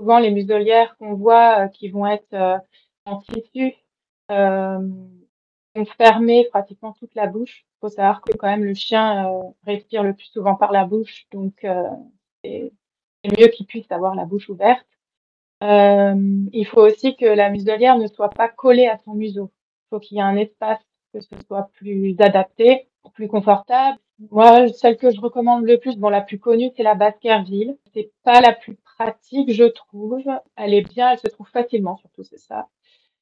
souvent 0.00 0.18
les 0.18 0.30
muselières 0.30 0.96
qu'on 0.96 1.14
voit 1.14 1.66
euh, 1.66 1.68
qui 1.68 1.90
vont 1.90 2.06
être 2.06 2.32
euh, 2.32 2.56
en 3.04 3.18
tissu 3.18 3.74
euh, 4.30 4.78
fermer 5.98 6.46
pratiquement 6.50 6.94
toute 6.94 7.14
la 7.14 7.26
bouche. 7.26 7.66
Il 7.66 7.80
faut 7.82 7.88
savoir 7.90 8.22
que 8.22 8.34
quand 8.36 8.46
même 8.46 8.64
le 8.64 8.74
chien 8.74 9.30
respire 9.66 10.02
le 10.02 10.14
plus 10.14 10.26
souvent 10.26 10.54
par 10.54 10.72
la 10.72 10.84
bouche, 10.84 11.26
donc 11.32 11.66
c'est 12.42 12.72
mieux 13.24 13.48
qu'il 13.48 13.66
puisse 13.66 13.90
avoir 13.90 14.14
la 14.14 14.24
bouche 14.26 14.48
ouverte. 14.50 14.86
il 15.62 16.66
faut 16.70 16.82
aussi 16.82 17.16
que 17.16 17.24
la 17.24 17.48
muselière 17.50 17.96
ne 17.96 18.06
soit 18.08 18.28
pas 18.28 18.48
collée 18.48 18.86
à 18.86 18.98
son 18.98 19.14
museau. 19.14 19.50
Il 19.86 19.88
faut 19.90 20.00
qu'il 20.00 20.18
y 20.18 20.20
ait 20.20 20.24
un 20.24 20.36
espace 20.36 20.80
que 21.14 21.20
ce 21.20 21.34
soit 21.46 21.70
plus 21.74 22.14
adapté, 22.20 22.88
plus 23.14 23.28
confortable. 23.28 23.98
moi, 24.30 24.68
celle 24.68 24.96
que 24.96 25.10
je 25.10 25.20
recommande 25.20 25.64
le 25.64 25.78
plus, 25.78 25.96
bon, 25.96 26.10
la 26.10 26.20
plus 26.20 26.38
connue, 26.38 26.70
c'est 26.76 26.82
la 26.82 26.94
Baskerville. 26.94 27.76
C'est 27.94 28.12
pas 28.22 28.40
la 28.40 28.52
plus 28.52 28.76
pratique, 29.00 29.52
je 29.52 29.64
trouve. 29.64 30.26
Elle 30.56 30.74
est 30.74 30.82
bien, 30.82 31.12
elle 31.12 31.18
se 31.18 31.28
trouve 31.28 31.48
facilement, 31.48 31.96
surtout, 31.96 32.22
c'est 32.22 32.38
ça. 32.38 32.68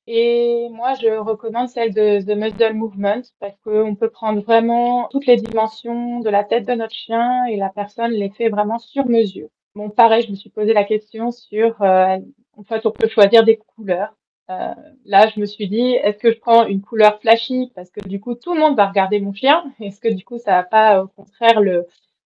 Et 0.07 0.69
moi, 0.71 0.95
je 0.95 1.19
recommande 1.19 1.69
celle 1.69 1.93
de 1.95 2.21
The 2.21 2.37
Muscle 2.37 2.75
Movement 2.75 3.23
parce 3.41 3.57
qu'on 3.63 3.95
peut 3.95 4.09
prendre 4.11 4.41
vraiment 4.43 5.07
toutes 5.11 5.27
les 5.27 5.37
dimensions 5.37 6.21
de 6.21 6.31
la 6.31 6.45
tête 6.45 6.67
de 6.67 6.73
notre 6.75 6.95
chien 6.95 7.45
et 7.47 7.57
la 7.57 7.69
personne 7.69 8.13
les 8.13 8.31
fait 8.31 8.49
vraiment 8.49 8.79
sur 8.79 9.07
mesure. 9.07 9.49
Bon, 9.75 9.91
pareil, 9.91 10.25
je 10.25 10.31
me 10.31 10.37
suis 10.37 10.51
posé 10.51 10.73
la 10.73 10.85
question 10.85 11.31
sur, 11.31 11.81
euh, 11.83 12.17
en 12.57 12.63
fait, 12.65 12.87
on 12.87 12.91
peut 12.91 13.09
choisir 13.09 13.45
des 13.45 13.59
couleurs. 13.59 14.15
Euh, 14.51 14.75
là, 15.05 15.29
je 15.29 15.39
me 15.39 15.47
suis 15.47 15.69
dit, 15.69 15.93
est-ce 16.03 16.19
que 16.19 16.33
je 16.33 16.39
prends 16.39 16.67
une 16.67 16.81
couleur 16.81 17.21
flashy? 17.21 17.71
Parce 17.75 17.91
que 17.91 18.01
du 18.09 18.19
coup, 18.19 18.35
tout 18.35 18.55
le 18.55 18.61
monde 18.61 18.77
va 18.77 18.87
regarder 18.87 19.21
mon 19.21 19.35
chien 19.35 19.63
Est-ce 19.81 20.01
que 20.01 20.09
du 20.09 20.25
coup, 20.25 20.39
ça 20.39 20.53
va 20.53 20.63
pas, 20.65 21.03
au 21.05 21.09
contraire, 21.09 21.61
le 21.61 21.87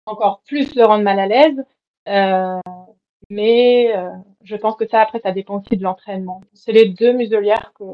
encore 0.07 0.43
plus 0.47 0.75
le 0.75 0.85
rendre 0.85 1.05
mal 1.05 1.21
à 1.21 1.27
l'aise? 1.27 1.65
Euh, 2.09 2.59
mais 3.31 3.97
euh, 3.97 4.11
je 4.43 4.57
pense 4.57 4.77
que 4.77 4.87
ça, 4.87 5.01
après, 5.01 5.21
ça 5.21 5.31
dépend 5.31 5.61
aussi 5.61 5.77
de 5.77 5.83
l'entraînement. 5.85 6.41
C'est 6.53 6.73
les 6.73 6.89
deux 6.89 7.13
muselières 7.13 7.73
que, 7.79 7.85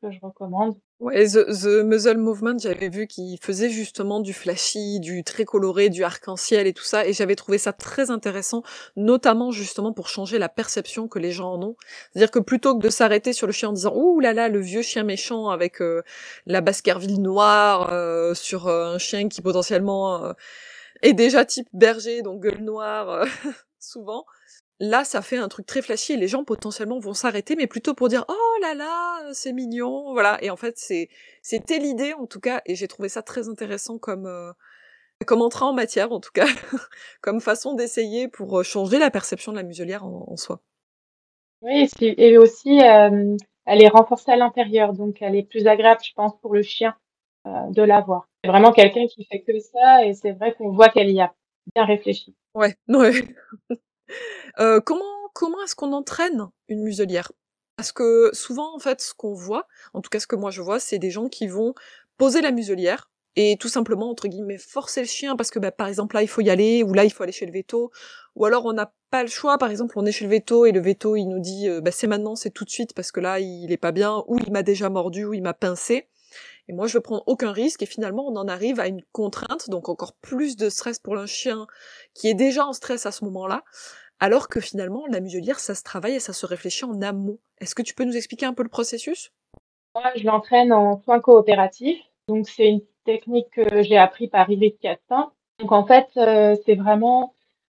que 0.00 0.10
je 0.10 0.18
recommande. 0.22 0.74
Ouais, 0.98 1.26
The, 1.26 1.44
The 1.52 1.84
Muzzle 1.84 2.16
Movement, 2.16 2.56
j'avais 2.58 2.88
vu 2.88 3.06
qu'il 3.06 3.38
faisait 3.42 3.68
justement 3.68 4.20
du 4.20 4.32
flashy, 4.32 4.98
du 4.98 5.22
très 5.24 5.44
coloré, 5.44 5.90
du 5.90 6.02
arc-en-ciel 6.02 6.66
et 6.66 6.72
tout 6.72 6.84
ça, 6.84 7.06
et 7.06 7.12
j'avais 7.12 7.36
trouvé 7.36 7.58
ça 7.58 7.74
très 7.74 8.10
intéressant, 8.10 8.62
notamment 8.96 9.50
justement 9.50 9.92
pour 9.92 10.08
changer 10.08 10.38
la 10.38 10.48
perception 10.48 11.08
que 11.08 11.18
les 11.18 11.32
gens 11.32 11.52
en 11.52 11.62
ont. 11.62 11.76
C'est-à-dire 12.12 12.30
que 12.30 12.38
plutôt 12.38 12.78
que 12.78 12.82
de 12.82 12.88
s'arrêter 12.88 13.34
sur 13.34 13.46
le 13.46 13.52
chien 13.52 13.68
en 13.68 13.72
disant 13.74 13.92
«Ouh 13.94 14.20
là 14.20 14.32
là, 14.32 14.48
le 14.48 14.60
vieux 14.60 14.80
chien 14.80 15.02
méchant 15.02 15.50
avec 15.50 15.82
euh, 15.82 16.02
la 16.46 16.62
Baskerville 16.62 17.20
noire 17.20 17.92
euh, 17.92 18.32
sur 18.32 18.68
un 18.68 18.96
chien 18.96 19.28
qui 19.28 19.42
potentiellement 19.42 20.32
est 21.02 21.12
déjà 21.12 21.44
type 21.44 21.68
berger, 21.74 22.22
donc 22.22 22.42
gueule 22.42 22.62
noire 22.62 23.26
souvent», 23.78 24.24
Là, 24.78 25.04
ça 25.04 25.22
fait 25.22 25.38
un 25.38 25.48
truc 25.48 25.64
très 25.64 25.80
flashy 25.80 26.12
et 26.12 26.16
les 26.18 26.28
gens 26.28 26.44
potentiellement 26.44 26.98
vont 26.98 27.14
s'arrêter, 27.14 27.56
mais 27.56 27.66
plutôt 27.66 27.94
pour 27.94 28.08
dire 28.08 28.26
oh 28.28 28.60
là 28.60 28.74
là, 28.74 29.32
c'est 29.32 29.54
mignon, 29.54 30.12
voilà. 30.12 30.36
Et 30.42 30.50
en 30.50 30.56
fait, 30.56 30.76
c'est 30.76 31.08
c'était 31.40 31.78
l'idée 31.78 32.12
en 32.12 32.26
tout 32.26 32.40
cas, 32.40 32.60
et 32.66 32.74
j'ai 32.74 32.86
trouvé 32.86 33.08
ça 33.08 33.22
très 33.22 33.48
intéressant 33.48 33.98
comme 33.98 34.26
euh, 34.26 34.52
comme 35.26 35.40
entrée 35.40 35.64
en 35.64 35.72
matière 35.72 36.12
en 36.12 36.20
tout 36.20 36.30
cas, 36.32 36.44
comme 37.22 37.40
façon 37.40 37.74
d'essayer 37.74 38.28
pour 38.28 38.60
euh, 38.60 38.62
changer 38.62 38.98
la 38.98 39.10
perception 39.10 39.50
de 39.52 39.56
la 39.56 39.62
muselière 39.62 40.04
en, 40.04 40.36
soi. 40.36 40.60
Oui, 41.62 41.88
et 42.02 42.36
aussi 42.36 42.82
euh, 42.82 43.34
elle 43.64 43.82
est 43.82 43.88
renforcée 43.88 44.32
à 44.32 44.36
l'intérieur, 44.36 44.92
donc 44.92 45.22
elle 45.22 45.36
est 45.36 45.42
plus 45.42 45.66
agréable, 45.66 46.02
je 46.04 46.12
pense, 46.14 46.38
pour 46.40 46.52
le 46.52 46.62
chien 46.62 46.94
de 47.46 47.82
l'avoir. 47.82 48.28
C'est 48.42 48.50
vraiment 48.50 48.72
quelqu'un 48.72 49.06
qui 49.06 49.24
fait 49.24 49.40
que 49.40 49.58
ça, 49.60 50.04
et 50.04 50.14
c'est 50.14 50.32
vrai 50.32 50.52
qu'on 50.54 50.70
voit 50.72 50.88
qu'elle 50.88 51.10
y 51.10 51.20
a 51.20 51.32
bien 51.74 51.84
réfléchi. 51.84 52.34
Ouais, 52.54 52.74
ouais. 52.88 53.12
Euh, 54.58 54.80
comment 54.80 55.04
comment 55.34 55.62
est-ce 55.62 55.74
qu'on 55.74 55.92
entraîne 55.92 56.48
une 56.68 56.82
muselière? 56.82 57.30
Parce 57.76 57.92
que 57.92 58.30
souvent, 58.32 58.74
en 58.74 58.78
fait, 58.78 59.00
ce 59.02 59.12
qu'on 59.12 59.34
voit, 59.34 59.66
en 59.92 60.00
tout 60.00 60.08
cas 60.08 60.20
ce 60.20 60.26
que 60.26 60.36
moi 60.36 60.50
je 60.50 60.62
vois, 60.62 60.80
c'est 60.80 60.98
des 60.98 61.10
gens 61.10 61.28
qui 61.28 61.46
vont 61.46 61.74
poser 62.16 62.40
la 62.40 62.50
muselière 62.50 63.10
et 63.36 63.58
tout 63.60 63.68
simplement 63.68 64.10
entre 64.10 64.28
guillemets 64.28 64.56
forcer 64.56 65.00
le 65.02 65.06
chien 65.06 65.36
parce 65.36 65.50
que 65.50 65.58
bah, 65.58 65.70
par 65.70 65.86
exemple 65.88 66.16
là 66.16 66.22
il 66.22 66.28
faut 66.28 66.40
y 66.40 66.48
aller 66.48 66.82
ou 66.82 66.94
là 66.94 67.04
il 67.04 67.10
faut 67.12 67.22
aller 67.22 67.32
chez 67.32 67.46
le 67.46 67.52
veto. 67.52 67.90
Ou 68.34 68.46
alors 68.46 68.64
on 68.64 68.72
n'a 68.72 68.92
pas 69.10 69.22
le 69.22 69.28
choix. 69.28 69.58
Par 69.58 69.70
exemple 69.70 69.98
on 69.98 70.06
est 70.06 70.12
chez 70.12 70.24
le 70.24 70.30
veto 70.30 70.64
et 70.66 70.72
le 70.72 70.80
veto 70.80 71.16
il 71.16 71.26
nous 71.26 71.40
dit 71.40 71.68
euh, 71.68 71.80
bah, 71.82 71.90
c'est 71.90 72.06
maintenant 72.06 72.34
c'est 72.34 72.50
tout 72.50 72.64
de 72.64 72.70
suite 72.70 72.94
parce 72.94 73.12
que 73.12 73.20
là 73.20 73.38
il 73.40 73.70
est 73.70 73.76
pas 73.76 73.92
bien 73.92 74.24
ou 74.26 74.38
il 74.38 74.52
m'a 74.52 74.62
déjà 74.62 74.88
mordu 74.88 75.26
ou 75.26 75.34
il 75.34 75.42
m'a 75.42 75.54
pincé 75.54 76.08
et 76.68 76.72
moi 76.72 76.86
je 76.86 76.94
veux 76.94 77.02
prendre 77.02 77.22
aucun 77.26 77.52
risque 77.52 77.82
et 77.82 77.86
finalement 77.86 78.26
on 78.26 78.36
en 78.36 78.48
arrive 78.48 78.80
à 78.80 78.88
une 78.88 79.02
contrainte 79.12 79.70
donc 79.70 79.88
encore 79.88 80.14
plus 80.20 80.56
de 80.56 80.68
stress 80.68 80.98
pour 80.98 81.14
le 81.14 81.26
chien 81.26 81.66
qui 82.14 82.28
est 82.28 82.34
déjà 82.34 82.66
en 82.66 82.72
stress 82.72 83.06
à 83.06 83.12
ce 83.12 83.24
moment-là 83.24 83.62
alors 84.20 84.48
que 84.48 84.60
finalement, 84.60 85.04
la 85.08 85.20
muselière, 85.20 85.60
ça 85.60 85.74
se 85.74 85.82
travaille 85.82 86.14
et 86.14 86.20
ça 86.20 86.32
se 86.32 86.46
réfléchit 86.46 86.84
en 86.84 87.02
amont. 87.02 87.38
Est-ce 87.60 87.74
que 87.74 87.82
tu 87.82 87.94
peux 87.94 88.04
nous 88.04 88.16
expliquer 88.16 88.46
un 88.46 88.54
peu 88.54 88.62
le 88.62 88.68
processus? 88.68 89.30
Moi, 89.94 90.04
je 90.16 90.24
l'entraîne 90.24 90.72
en 90.72 91.02
soins 91.02 91.20
coopératifs. 91.20 92.02
Donc, 92.28 92.48
c'est 92.48 92.68
une 92.68 92.80
technique 93.04 93.50
que 93.50 93.82
j'ai 93.82 93.96
appris 93.96 94.28
par 94.28 94.48
Yves 94.50 94.76
Castin. 94.80 95.32
Donc, 95.58 95.72
en 95.72 95.86
fait, 95.86 96.08
euh, 96.16 96.56
c'est 96.64 96.74
vraiment 96.74 97.34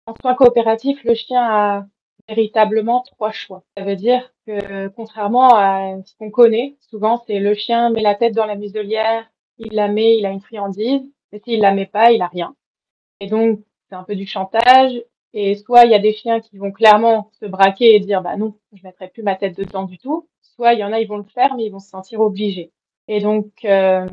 en 0.06 0.14
soins 0.20 0.34
coopératifs, 0.34 1.02
le 1.04 1.14
chien 1.14 1.42
a 1.42 1.86
véritablement 2.28 3.02
trois 3.02 3.32
choix. 3.32 3.64
Ça 3.76 3.84
veut 3.84 3.96
dire 3.96 4.32
que, 4.46 4.88
contrairement 4.88 5.54
à 5.54 5.96
ce 6.04 6.14
qu'on 6.16 6.30
connaît, 6.30 6.76
souvent, 6.80 7.22
c'est 7.26 7.38
le 7.38 7.54
chien 7.54 7.90
met 7.90 8.02
la 8.02 8.14
tête 8.14 8.34
dans 8.34 8.46
la 8.46 8.56
muselière, 8.56 9.30
il 9.58 9.72
la 9.72 9.88
met, 9.88 10.16
il 10.18 10.26
a 10.26 10.30
une 10.30 10.40
friandise, 10.40 11.02
et 11.32 11.40
s'il 11.40 11.60
la 11.60 11.72
met 11.72 11.86
pas, 11.86 12.12
il 12.12 12.22
a 12.22 12.26
rien. 12.26 12.54
Et 13.20 13.26
donc, 13.26 13.60
c'est 13.88 13.94
un 13.94 14.04
peu 14.04 14.14
du 14.14 14.26
chantage 14.26 15.02
et 15.34 15.54
soit 15.56 15.84
il 15.84 15.90
y 15.90 15.94
a 15.94 15.98
des 15.98 16.12
chiens 16.12 16.40
qui 16.40 16.56
vont 16.58 16.72
clairement 16.72 17.30
se 17.40 17.46
braquer 17.46 17.94
et 17.94 18.00
dire 18.00 18.22
bah 18.22 18.36
non, 18.36 18.54
je 18.72 18.82
mettrai 18.82 19.08
plus 19.08 19.22
ma 19.22 19.34
tête 19.34 19.56
dedans 19.56 19.84
du 19.84 19.98
tout. 19.98 20.28
Soit 20.40 20.74
il 20.74 20.80
y 20.80 20.84
en 20.84 20.92
a 20.92 21.00
ils 21.00 21.08
vont 21.08 21.18
le 21.18 21.24
faire 21.24 21.54
mais 21.54 21.64
ils 21.64 21.72
vont 21.72 21.80
se 21.80 21.90
sentir 21.90 22.20
obligés. 22.20 22.72
Et 23.08 23.20
donc 23.20 23.64
euh, 23.64 24.06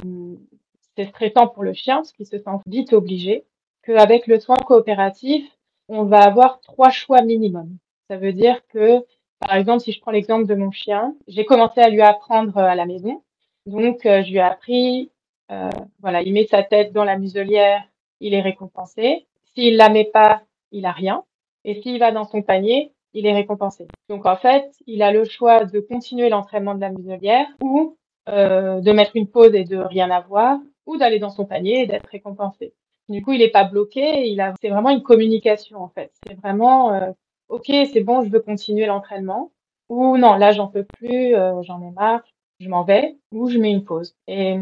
c'est 0.96 1.06
stressant 1.06 1.48
pour 1.48 1.64
le 1.64 1.74
chien 1.74 1.98
parce 1.98 2.12
qu'il 2.12 2.26
se 2.26 2.38
sent 2.38 2.58
vite 2.68 2.94
obligé. 2.94 3.46
Qu'avec 3.84 4.28
le 4.28 4.40
soin 4.40 4.56
coopératif, 4.58 5.46
on 5.90 6.04
va 6.04 6.22
avoir 6.22 6.60
trois 6.62 6.90
choix 6.90 7.22
minimum. 7.22 7.78
Ça 8.10 8.18
veut 8.18 8.34
dire 8.34 8.62
que 8.68 9.04
par 9.40 9.56
exemple 9.56 9.82
si 9.82 9.92
je 9.92 10.00
prends 10.00 10.12
l'exemple 10.12 10.46
de 10.48 10.56
mon 10.56 10.72
chien, 10.72 11.16
j'ai 11.28 11.46
commencé 11.46 11.82
à 11.82 11.90
lui 11.90 12.02
apprendre 12.02 12.58
à 12.58 12.76
la 12.76 12.86
maison. 12.86 13.24
Donc 13.66 14.06
euh, 14.06 14.24
je 14.24 14.30
lui 14.30 14.38
ai 14.38 14.42
appris 14.42 15.12
euh, 15.52 15.70
voilà, 16.00 16.22
il 16.22 16.34
met 16.34 16.48
sa 16.48 16.64
tête 16.64 16.92
dans 16.94 17.04
la 17.04 17.18
muselière, 17.18 17.84
il 18.20 18.34
est 18.34 18.42
récompensé. 18.42 19.26
S'il 19.54 19.78
la 19.78 19.90
met 19.90 20.06
pas, 20.06 20.42
il 20.72 20.86
a 20.86 20.92
rien. 20.92 21.24
Et 21.64 21.82
s'il 21.82 22.00
va 22.00 22.12
dans 22.12 22.26
son 22.26 22.42
panier, 22.42 22.92
il 23.14 23.26
est 23.26 23.34
récompensé. 23.34 23.88
Donc 24.10 24.26
en 24.26 24.36
fait, 24.36 24.72
il 24.88 25.02
a 25.02 25.12
le 25.12 25.24
choix 25.24 25.66
de 25.66 25.80
continuer 25.80 26.30
l'entraînement 26.30 26.76
de 26.76 26.82
la 26.82 26.90
muselière 26.90 27.48
ou 27.62 27.98
euh, 28.30 28.82
de 28.82 28.92
mettre 28.92 29.16
une 29.16 29.28
pause 29.28 29.54
et 29.54 29.64
de 29.64 29.78
rien 29.78 30.10
avoir, 30.12 30.60
ou 30.86 30.98
d'aller 30.98 31.20
dans 31.20 31.30
son 31.30 31.46
panier 31.46 31.82
et 31.82 31.88
d'être 31.88 32.10
récompensé. 32.10 32.74
Du 33.08 33.22
coup, 33.24 33.34
il 33.34 33.40
n'est 33.40 33.50
pas 33.50 33.64
bloqué. 33.64 34.28
Il 34.28 34.42
a, 34.42 34.54
c'est 34.62 34.70
vraiment 34.70 34.90
une 34.90 35.04
communication 35.04 35.82
en 35.82 35.90
fait. 35.90 36.12
C'est 36.28 36.34
vraiment, 36.36 36.94
euh, 36.94 37.12
ok, 37.50 37.66
c'est 37.68 38.02
bon, 38.02 38.24
je 38.24 38.30
veux 38.30 38.40
continuer 38.40 38.86
l'entraînement, 38.86 39.52
ou 39.90 40.18
non, 40.18 40.36
là 40.36 40.52
j'en 40.52 40.68
peux 40.68 40.84
plus, 40.84 41.36
euh, 41.36 41.62
j'en 41.64 41.82
ai 41.82 41.92
marre, 41.92 42.22
je 42.60 42.70
m'en 42.70 42.84
vais, 42.84 43.18
ou 43.32 43.50
je 43.50 43.58
mets 43.58 43.72
une 43.72 43.84
pause. 43.84 44.16
Et 44.28 44.58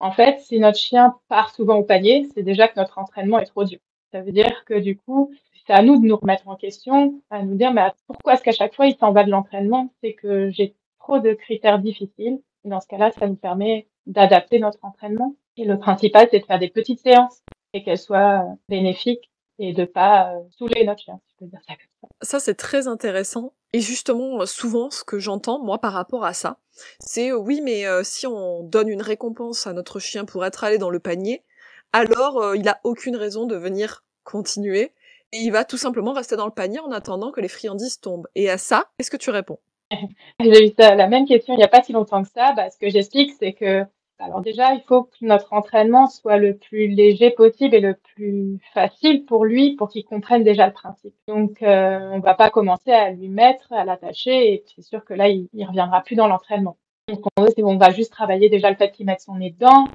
en 0.00 0.12
fait, 0.12 0.40
si 0.40 0.58
notre 0.58 0.78
chien 0.78 1.16
part 1.28 1.50
souvent 1.50 1.76
au 1.76 1.84
panier, 1.84 2.26
c'est 2.34 2.42
déjà 2.42 2.68
que 2.68 2.78
notre 2.78 2.98
entraînement 2.98 3.38
est 3.38 3.46
trop 3.46 3.64
dur. 3.64 3.78
Ça 4.12 4.22
veut 4.22 4.32
dire 4.32 4.64
que 4.64 4.74
du 4.74 4.96
coup, 4.96 5.32
c'est 5.66 5.72
à 5.72 5.82
nous 5.82 6.00
de 6.00 6.06
nous 6.06 6.16
remettre 6.16 6.48
en 6.48 6.56
question, 6.56 7.20
à 7.30 7.42
nous 7.42 7.54
dire, 7.54 7.72
mais 7.72 7.82
pourquoi 8.06 8.34
est-ce 8.34 8.42
qu'à 8.42 8.52
chaque 8.52 8.74
fois 8.74 8.86
il 8.86 8.96
s'en 8.96 9.12
va 9.12 9.24
de 9.24 9.30
l'entraînement? 9.30 9.90
C'est 10.02 10.14
que 10.14 10.50
j'ai 10.50 10.74
trop 10.98 11.20
de 11.20 11.32
critères 11.32 11.78
difficiles. 11.78 12.40
Et 12.64 12.68
dans 12.68 12.80
ce 12.80 12.88
cas-là, 12.88 13.10
ça 13.12 13.26
nous 13.26 13.36
permet 13.36 13.86
d'adapter 14.06 14.58
notre 14.58 14.78
entraînement. 14.82 15.34
Et 15.56 15.64
le 15.64 15.78
principal, 15.78 16.28
c'est 16.30 16.40
de 16.40 16.44
faire 16.44 16.58
des 16.58 16.68
petites 16.68 17.00
séances 17.00 17.42
et 17.72 17.82
qu'elles 17.82 17.98
soient 17.98 18.46
bénéfiques 18.68 19.30
et 19.60 19.74
de 19.74 19.84
pas 19.84 20.32
euh, 20.32 20.40
saouler 20.58 20.84
notre 20.84 21.02
chien, 21.02 21.20
si 21.22 21.32
je 21.32 21.44
peux 21.44 21.50
dire 21.50 21.60
ça 21.68 21.74
comme 21.74 22.08
ça. 22.08 22.08
Ça, 22.22 22.40
c'est 22.40 22.54
très 22.54 22.88
intéressant. 22.88 23.52
Et 23.74 23.80
justement, 23.80 24.44
souvent, 24.46 24.90
ce 24.90 25.04
que 25.04 25.18
j'entends, 25.18 25.62
moi, 25.62 25.78
par 25.78 25.92
rapport 25.92 26.24
à 26.24 26.32
ça, 26.32 26.56
c'est 26.98 27.30
oui, 27.30 27.60
mais 27.62 27.86
euh, 27.86 28.02
si 28.02 28.26
on 28.26 28.62
donne 28.62 28.88
une 28.88 29.02
récompense 29.02 29.66
à 29.66 29.74
notre 29.74 30.00
chien 30.00 30.24
pour 30.24 30.44
être 30.46 30.64
allé 30.64 30.78
dans 30.78 30.88
le 30.88 30.98
panier, 30.98 31.44
alors 31.92 32.40
euh, 32.40 32.56
il 32.56 32.66
a 32.68 32.80
aucune 32.84 33.16
raison 33.16 33.46
de 33.46 33.54
venir 33.54 34.02
continuer 34.24 34.92
et 35.32 35.38
il 35.38 35.50
va 35.50 35.64
tout 35.64 35.76
simplement 35.76 36.12
rester 36.12 36.36
dans 36.36 36.46
le 36.46 36.52
panier 36.52 36.80
en 36.80 36.90
attendant 36.90 37.30
que 37.30 37.40
les 37.40 37.48
friandises 37.48 38.00
tombent. 38.00 38.28
Et 38.34 38.48
à 38.48 38.56
ça, 38.56 38.86
qu'est-ce 38.96 39.10
que 39.10 39.18
tu 39.18 39.30
réponds? 39.30 39.58
J'ai 40.40 40.68
eu 40.68 40.72
la 40.78 41.06
même 41.06 41.26
question 41.26 41.52
il 41.52 41.58
n'y 41.58 41.64
a 41.64 41.68
pas 41.68 41.82
si 41.82 41.92
longtemps 41.92 42.22
que 42.22 42.30
ça. 42.30 42.52
Bah, 42.54 42.70
ce 42.70 42.78
que 42.78 42.88
j'explique, 42.88 43.32
c'est 43.38 43.52
que 43.52 43.84
alors 44.20 44.42
déjà, 44.42 44.74
il 44.74 44.82
faut 44.82 45.04
que 45.04 45.16
notre 45.22 45.52
entraînement 45.52 46.06
soit 46.06 46.36
le 46.36 46.56
plus 46.56 46.88
léger 46.88 47.30
possible 47.30 47.74
et 47.74 47.80
le 47.80 47.94
plus 47.94 48.58
facile 48.74 49.24
pour 49.24 49.44
lui, 49.44 49.76
pour 49.76 49.88
qu'il 49.88 50.04
comprenne 50.04 50.44
déjà 50.44 50.66
le 50.66 50.72
principe. 50.72 51.14
Donc, 51.26 51.62
euh, 51.62 52.10
on 52.12 52.20
va 52.20 52.34
pas 52.34 52.50
commencer 52.50 52.92
à 52.92 53.10
lui 53.10 53.28
mettre, 53.28 53.72
à 53.72 53.84
l'attacher, 53.84 54.52
et 54.52 54.64
c'est 54.66 54.82
sûr 54.82 55.04
que 55.04 55.14
là, 55.14 55.28
il, 55.28 55.48
il 55.54 55.64
reviendra 55.64 56.02
plus 56.02 56.16
dans 56.16 56.28
l'entraînement. 56.28 56.76
Donc, 57.08 57.24
on, 57.36 57.76
va 57.76 57.90
juste 57.90 58.12
travailler 58.12 58.48
déjà 58.48 58.70
le 58.70 58.76
fait 58.76 58.92
qu'il 58.92 59.06
mette 59.06 59.20
son 59.20 59.36
nez 59.36 59.50
dedans, 59.50 59.88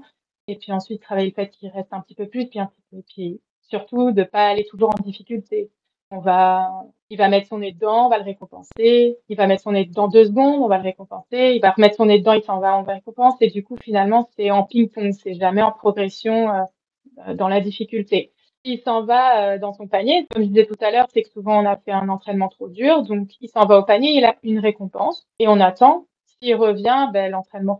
et 0.47 0.55
puis 0.55 0.71
ensuite 0.71 1.01
travailler 1.01 1.29
le 1.29 1.33
fait 1.35 1.49
qu'il 1.49 1.69
reste 1.69 1.93
un 1.93 2.01
petit 2.01 2.15
peu 2.15 2.27
plus, 2.27 2.47
puis 2.47 2.59
un 2.59 2.65
petit 2.65 2.83
peu, 2.91 3.03
puis 3.07 3.41
surtout 3.61 4.11
de 4.11 4.23
pas 4.23 4.47
aller 4.47 4.65
toujours 4.65 4.89
en 4.89 5.03
difficulté. 5.03 5.69
On 6.11 6.19
va, 6.19 6.71
il 7.09 7.17
va 7.17 7.27
mettre 7.27 7.47
son 7.47 7.59
nez 7.59 7.71
dedans, 7.71 8.07
on 8.07 8.09
va 8.09 8.17
le 8.17 8.23
récompenser. 8.23 9.17
Il 9.29 9.37
va 9.37 9.47
mettre 9.47 9.63
son 9.63 9.71
nez 9.71 9.85
dedans 9.85 10.07
deux 10.07 10.25
secondes, 10.25 10.61
on 10.61 10.67
va 10.67 10.77
le 10.77 10.83
récompenser. 10.83 11.53
Il 11.55 11.61
va 11.61 11.71
remettre 11.71 11.95
son 11.95 12.05
nez 12.05 12.19
dedans, 12.19 12.33
il 12.33 12.43
s'en 12.43 12.59
va, 12.59 12.77
on 12.77 12.81
le 12.81 12.93
récompenser. 12.93 13.45
Et 13.45 13.49
du 13.51 13.63
coup, 13.63 13.77
finalement, 13.81 14.29
c'est 14.35 14.51
en 14.51 14.63
ping-pong, 14.63 15.11
c'est 15.13 15.35
jamais 15.35 15.61
en 15.61 15.71
progression 15.71 16.51
euh, 16.51 17.33
dans 17.35 17.47
la 17.47 17.61
difficulté. 17.61 18.31
Il 18.63 18.79
s'en 18.79 19.03
va 19.03 19.53
euh, 19.53 19.59
dans 19.59 19.73
son 19.73 19.87
panier. 19.87 20.27
Comme 20.31 20.43
je 20.43 20.47
disais 20.47 20.65
tout 20.65 20.77
à 20.81 20.89
l'heure, 20.89 21.07
c'est 21.13 21.21
que 21.21 21.29
souvent 21.29 21.61
on 21.61 21.65
a 21.65 21.77
fait 21.77 21.91
un 21.91 22.09
entraînement 22.09 22.49
trop 22.49 22.67
dur, 22.67 23.03
donc 23.03 23.29
il 23.39 23.49
s'en 23.49 23.65
va 23.65 23.77
au 23.77 23.83
panier, 23.83 24.11
il 24.11 24.25
a 24.25 24.35
une 24.41 24.59
récompense 24.59 25.27
et 25.37 25.47
on 25.47 25.59
attend 25.59 26.07
s'il 26.25 26.55
revient, 26.55 27.09
ben, 27.13 27.31
l'entraînement 27.31 27.79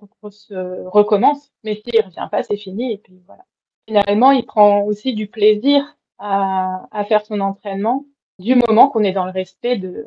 recommence. 0.52 1.52
Mais 1.64 1.76
s'il 1.76 2.00
revient 2.02 2.28
pas, 2.32 2.44
c'est 2.44 2.58
fini 2.58 2.94
et 2.94 2.98
puis 3.00 3.22
voilà. 3.26 3.44
finalement, 3.88 4.32
il 4.32 4.46
prend 4.46 4.84
aussi 4.84 5.14
du 5.16 5.28
plaisir 5.28 5.98
à, 6.20 6.88
à 6.92 7.04
faire 7.06 7.26
son 7.26 7.40
entraînement 7.42 8.06
du 8.40 8.56
moment 8.56 8.90
qu'on 8.90 9.04
est 9.04 9.14
dans 9.14 9.26
le 9.26 9.32
respect 9.32 9.78
de, 9.78 10.06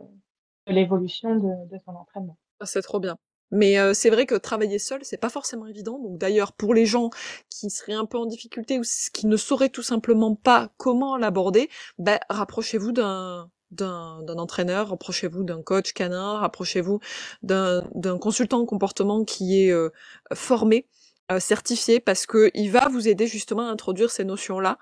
l'évolution 0.66 1.36
de, 1.36 1.78
son 1.84 1.92
entraînement. 1.92 2.36
Ah, 2.60 2.66
c'est 2.66 2.82
trop 2.82 3.00
bien. 3.00 3.16
Mais 3.50 3.78
euh, 3.78 3.94
c'est 3.94 4.10
vrai 4.10 4.26
que 4.26 4.34
travailler 4.34 4.78
seul, 4.78 5.00
c'est 5.02 5.16
pas 5.16 5.30
forcément 5.30 5.66
évident. 5.66 5.98
D'ailleurs, 6.02 6.52
pour 6.52 6.74
les 6.74 6.84
gens 6.84 7.08
qui 7.48 7.70
seraient 7.70 7.94
un 7.94 8.04
peu 8.04 8.18
en 8.18 8.26
difficulté 8.26 8.78
ou 8.78 8.82
qui 9.14 9.26
ne 9.26 9.36
sauraient 9.38 9.70
tout 9.70 9.82
simplement 9.82 10.34
pas 10.34 10.70
comment 10.76 11.16
l'aborder, 11.16 11.70
ben, 11.98 12.18
rapprochez-vous 12.28 12.92
d'un 12.92 13.50
d'un 13.70 14.38
entraîneur, 14.38 14.88
rapprochez-vous 14.88 15.44
d'un 15.44 15.62
coach 15.62 15.92
canin, 15.92 16.38
rapprochez-vous 16.38 17.00
d'un 17.42 18.18
consultant 18.18 18.60
en 18.60 18.64
comportement 18.64 19.24
qui 19.24 19.62
est 19.62 19.70
euh, 19.70 19.90
formé 20.32 20.86
euh, 21.30 21.40
certifié 21.40 22.00
parce 22.00 22.26
que 22.26 22.50
il 22.54 22.70
va 22.70 22.88
vous 22.88 23.08
aider 23.08 23.26
justement 23.26 23.68
à 23.68 23.70
introduire 23.70 24.10
ces 24.10 24.24
notions-là 24.24 24.78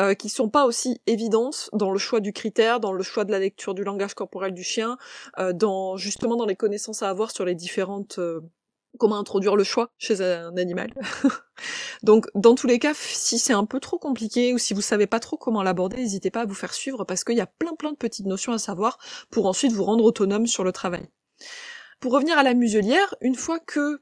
euh, 0.00 0.14
qui 0.14 0.28
sont 0.28 0.48
pas 0.48 0.64
aussi 0.64 1.00
évidentes 1.08 1.70
dans 1.72 1.90
le 1.90 1.98
choix 1.98 2.20
du 2.20 2.32
critère, 2.32 2.78
dans 2.78 2.92
le 2.92 3.02
choix 3.02 3.24
de 3.24 3.32
la 3.32 3.40
lecture 3.40 3.74
du 3.74 3.82
langage 3.82 4.14
corporel 4.14 4.54
du 4.54 4.62
chien, 4.62 4.96
euh, 5.40 5.52
dans 5.52 5.96
justement 5.96 6.36
dans 6.36 6.46
les 6.46 6.54
connaissances 6.54 7.02
à 7.02 7.08
avoir 7.08 7.32
sur 7.32 7.44
les 7.44 7.56
différentes 7.56 8.20
euh, 8.20 8.40
comment 8.96 9.18
introduire 9.18 9.56
le 9.56 9.64
choix 9.64 9.90
chez 9.98 10.20
un 10.22 10.56
animal. 10.56 10.94
Donc 12.04 12.28
dans 12.36 12.54
tous 12.54 12.68
les 12.68 12.78
cas, 12.78 12.92
si 12.94 13.40
c'est 13.40 13.52
un 13.52 13.64
peu 13.64 13.80
trop 13.80 13.98
compliqué 13.98 14.54
ou 14.54 14.58
si 14.58 14.72
vous 14.72 14.82
savez 14.82 15.08
pas 15.08 15.18
trop 15.18 15.36
comment 15.36 15.64
l'aborder, 15.64 15.96
n'hésitez 15.96 16.30
pas 16.30 16.42
à 16.42 16.46
vous 16.46 16.54
faire 16.54 16.74
suivre 16.74 17.02
parce 17.02 17.24
qu'il 17.24 17.36
y 17.36 17.40
a 17.40 17.46
plein 17.46 17.74
plein 17.74 17.90
de 17.90 17.96
petites 17.96 18.26
notions 18.26 18.52
à 18.52 18.58
savoir 18.58 18.98
pour 19.30 19.46
ensuite 19.46 19.72
vous 19.72 19.82
rendre 19.82 20.04
autonome 20.04 20.46
sur 20.46 20.62
le 20.62 20.70
travail. 20.70 21.08
Pour 21.98 22.12
revenir 22.12 22.38
à 22.38 22.44
la 22.44 22.54
muselière, 22.54 23.16
une 23.20 23.34
fois 23.34 23.58
que 23.58 24.00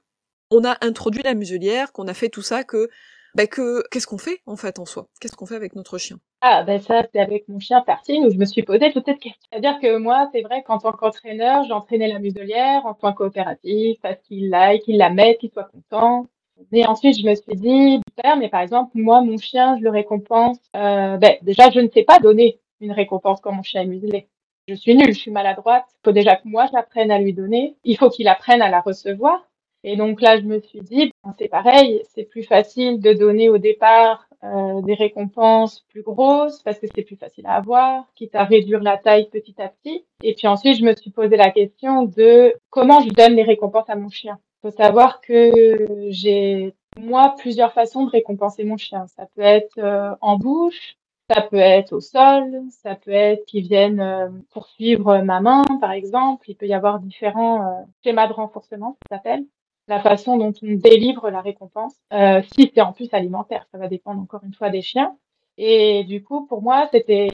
on 0.50 0.64
a 0.64 0.76
introduit 0.80 1.22
la 1.22 1.34
muselière, 1.34 1.92
qu'on 1.92 2.08
a 2.08 2.14
fait 2.14 2.28
tout 2.28 2.42
ça, 2.42 2.64
que 2.64 2.88
bah 3.36 3.46
que 3.46 3.82
qu'est-ce 3.90 4.06
qu'on 4.06 4.16
fait 4.16 4.40
en 4.46 4.56
fait 4.56 4.78
en 4.78 4.86
soi? 4.86 5.08
Qu'est-ce 5.20 5.36
qu'on 5.36 5.44
fait 5.44 5.56
avec 5.56 5.76
notre 5.76 5.98
chien? 5.98 6.16
Ah 6.40 6.62
ben 6.62 6.80
ça 6.80 7.02
c'est 7.12 7.20
avec 7.20 7.46
mon 7.48 7.58
chien 7.58 7.82
Tartine 7.82 8.24
où 8.24 8.30
je 8.30 8.38
me 8.38 8.46
suis 8.46 8.62
posé 8.62 8.90
toute 8.92 9.04
cette 9.04 9.18
question. 9.18 9.42
C'est-à-dire 9.50 9.78
que 9.78 9.98
moi 9.98 10.30
c'est 10.32 10.40
vrai 10.40 10.62
qu'en 10.62 10.78
tant 10.78 10.92
qu'entraîneur 10.92 11.64
j'entraînais 11.64 12.08
la 12.08 12.18
muselière 12.18 12.86
en 12.86 12.94
tant 12.94 13.12
coopératif 13.12 13.98
parce 14.00 14.18
qu'il 14.22 14.48
l'aille, 14.48 14.80
qu'il 14.80 14.96
la 14.96 15.10
mette, 15.10 15.38
qu'il 15.38 15.50
soit 15.50 15.64
content. 15.64 16.28
Et 16.72 16.86
ensuite 16.86 17.18
je 17.18 17.26
me 17.26 17.34
suis 17.34 17.56
dit 17.56 18.00
mais 18.38 18.48
par 18.48 18.62
exemple 18.62 18.92
moi 18.94 19.20
mon 19.20 19.36
chien 19.36 19.76
je 19.76 19.82
le 19.82 19.90
récompense. 19.90 20.56
Euh, 20.74 21.18
ben 21.18 21.36
déjà 21.42 21.70
je 21.70 21.80
ne 21.80 21.88
sais 21.90 22.04
pas 22.04 22.20
donner 22.20 22.58
une 22.80 22.92
récompense 22.92 23.40
quand 23.42 23.52
mon 23.52 23.62
chien 23.62 23.82
est 23.82 23.86
muselé. 23.86 24.28
Je 24.66 24.74
suis 24.74 24.96
nulle, 24.96 25.12
je 25.12 25.18
suis 25.18 25.30
maladroite. 25.30 25.84
Il 25.90 26.06
faut 26.06 26.12
déjà 26.12 26.36
que 26.36 26.48
moi 26.48 26.66
j'apprenne 26.72 27.10
à 27.10 27.18
lui 27.18 27.34
donner. 27.34 27.76
Il 27.84 27.98
faut 27.98 28.08
qu'il 28.08 28.28
apprenne 28.28 28.62
à 28.62 28.70
la 28.70 28.80
recevoir. 28.80 29.46
Et 29.88 29.94
donc 29.94 30.20
là, 30.20 30.36
je 30.36 30.42
me 30.42 30.58
suis 30.58 30.80
dit, 30.80 31.12
c'est 31.38 31.46
pareil, 31.46 32.02
c'est 32.12 32.24
plus 32.24 32.42
facile 32.42 32.98
de 32.98 33.12
donner 33.12 33.48
au 33.48 33.56
départ 33.56 34.26
euh, 34.42 34.82
des 34.82 34.94
récompenses 34.94 35.86
plus 35.88 36.02
grosses 36.02 36.60
parce 36.64 36.80
que 36.80 36.88
c'est 36.92 37.04
plus 37.04 37.14
facile 37.14 37.46
à 37.46 37.52
avoir, 37.52 38.04
quitte 38.16 38.34
à 38.34 38.42
réduire 38.42 38.82
la 38.82 38.98
taille 38.98 39.28
petit 39.30 39.54
à 39.62 39.68
petit. 39.68 40.04
Et 40.24 40.34
puis 40.34 40.48
ensuite, 40.48 40.76
je 40.76 40.84
me 40.84 40.92
suis 40.96 41.10
posé 41.10 41.36
la 41.36 41.52
question 41.52 42.04
de 42.04 42.52
comment 42.68 43.00
je 43.00 43.10
donne 43.10 43.34
les 43.34 43.44
récompenses 43.44 43.88
à 43.88 43.94
mon 43.94 44.08
chien. 44.08 44.40
Il 44.58 44.70
faut 44.70 44.76
savoir 44.76 45.20
que 45.20 45.86
j'ai 46.08 46.74
moi 47.00 47.36
plusieurs 47.38 47.72
façons 47.72 48.06
de 48.06 48.10
récompenser 48.10 48.64
mon 48.64 48.78
chien. 48.78 49.06
Ça 49.06 49.28
peut 49.36 49.42
être 49.42 49.78
euh, 49.78 50.16
en 50.20 50.36
bouche, 50.36 50.96
ça 51.30 51.42
peut 51.42 51.58
être 51.58 51.92
au 51.92 52.00
sol, 52.00 52.60
ça 52.70 52.96
peut 52.96 53.12
être 53.12 53.44
qu'ils 53.46 53.68
viennent 53.68 54.00
euh, 54.00 54.30
poursuivre 54.50 55.18
ma 55.18 55.40
main, 55.40 55.62
par 55.80 55.92
exemple. 55.92 56.50
Il 56.50 56.56
peut 56.56 56.66
y 56.66 56.74
avoir 56.74 56.98
différents 56.98 57.86
schémas 58.02 58.26
de 58.26 58.32
renforcement, 58.32 58.96
ça 59.08 59.18
s'appelle 59.18 59.44
la 59.88 60.00
façon 60.00 60.36
dont 60.36 60.52
on 60.62 60.74
délivre 60.74 61.30
la 61.30 61.40
récompense, 61.40 61.94
euh, 62.12 62.42
si 62.54 62.70
c'est 62.74 62.80
en 62.80 62.92
plus 62.92 63.08
alimentaire, 63.12 63.66
ça 63.70 63.78
va 63.78 63.88
dépendre 63.88 64.20
encore 64.20 64.42
une 64.44 64.54
fois 64.54 64.70
des 64.70 64.82
chiens. 64.82 65.16
Et 65.58 66.04
du 66.04 66.22
coup, 66.22 66.46
pour 66.46 66.62
moi, 66.62 66.88
c'était 66.92 67.28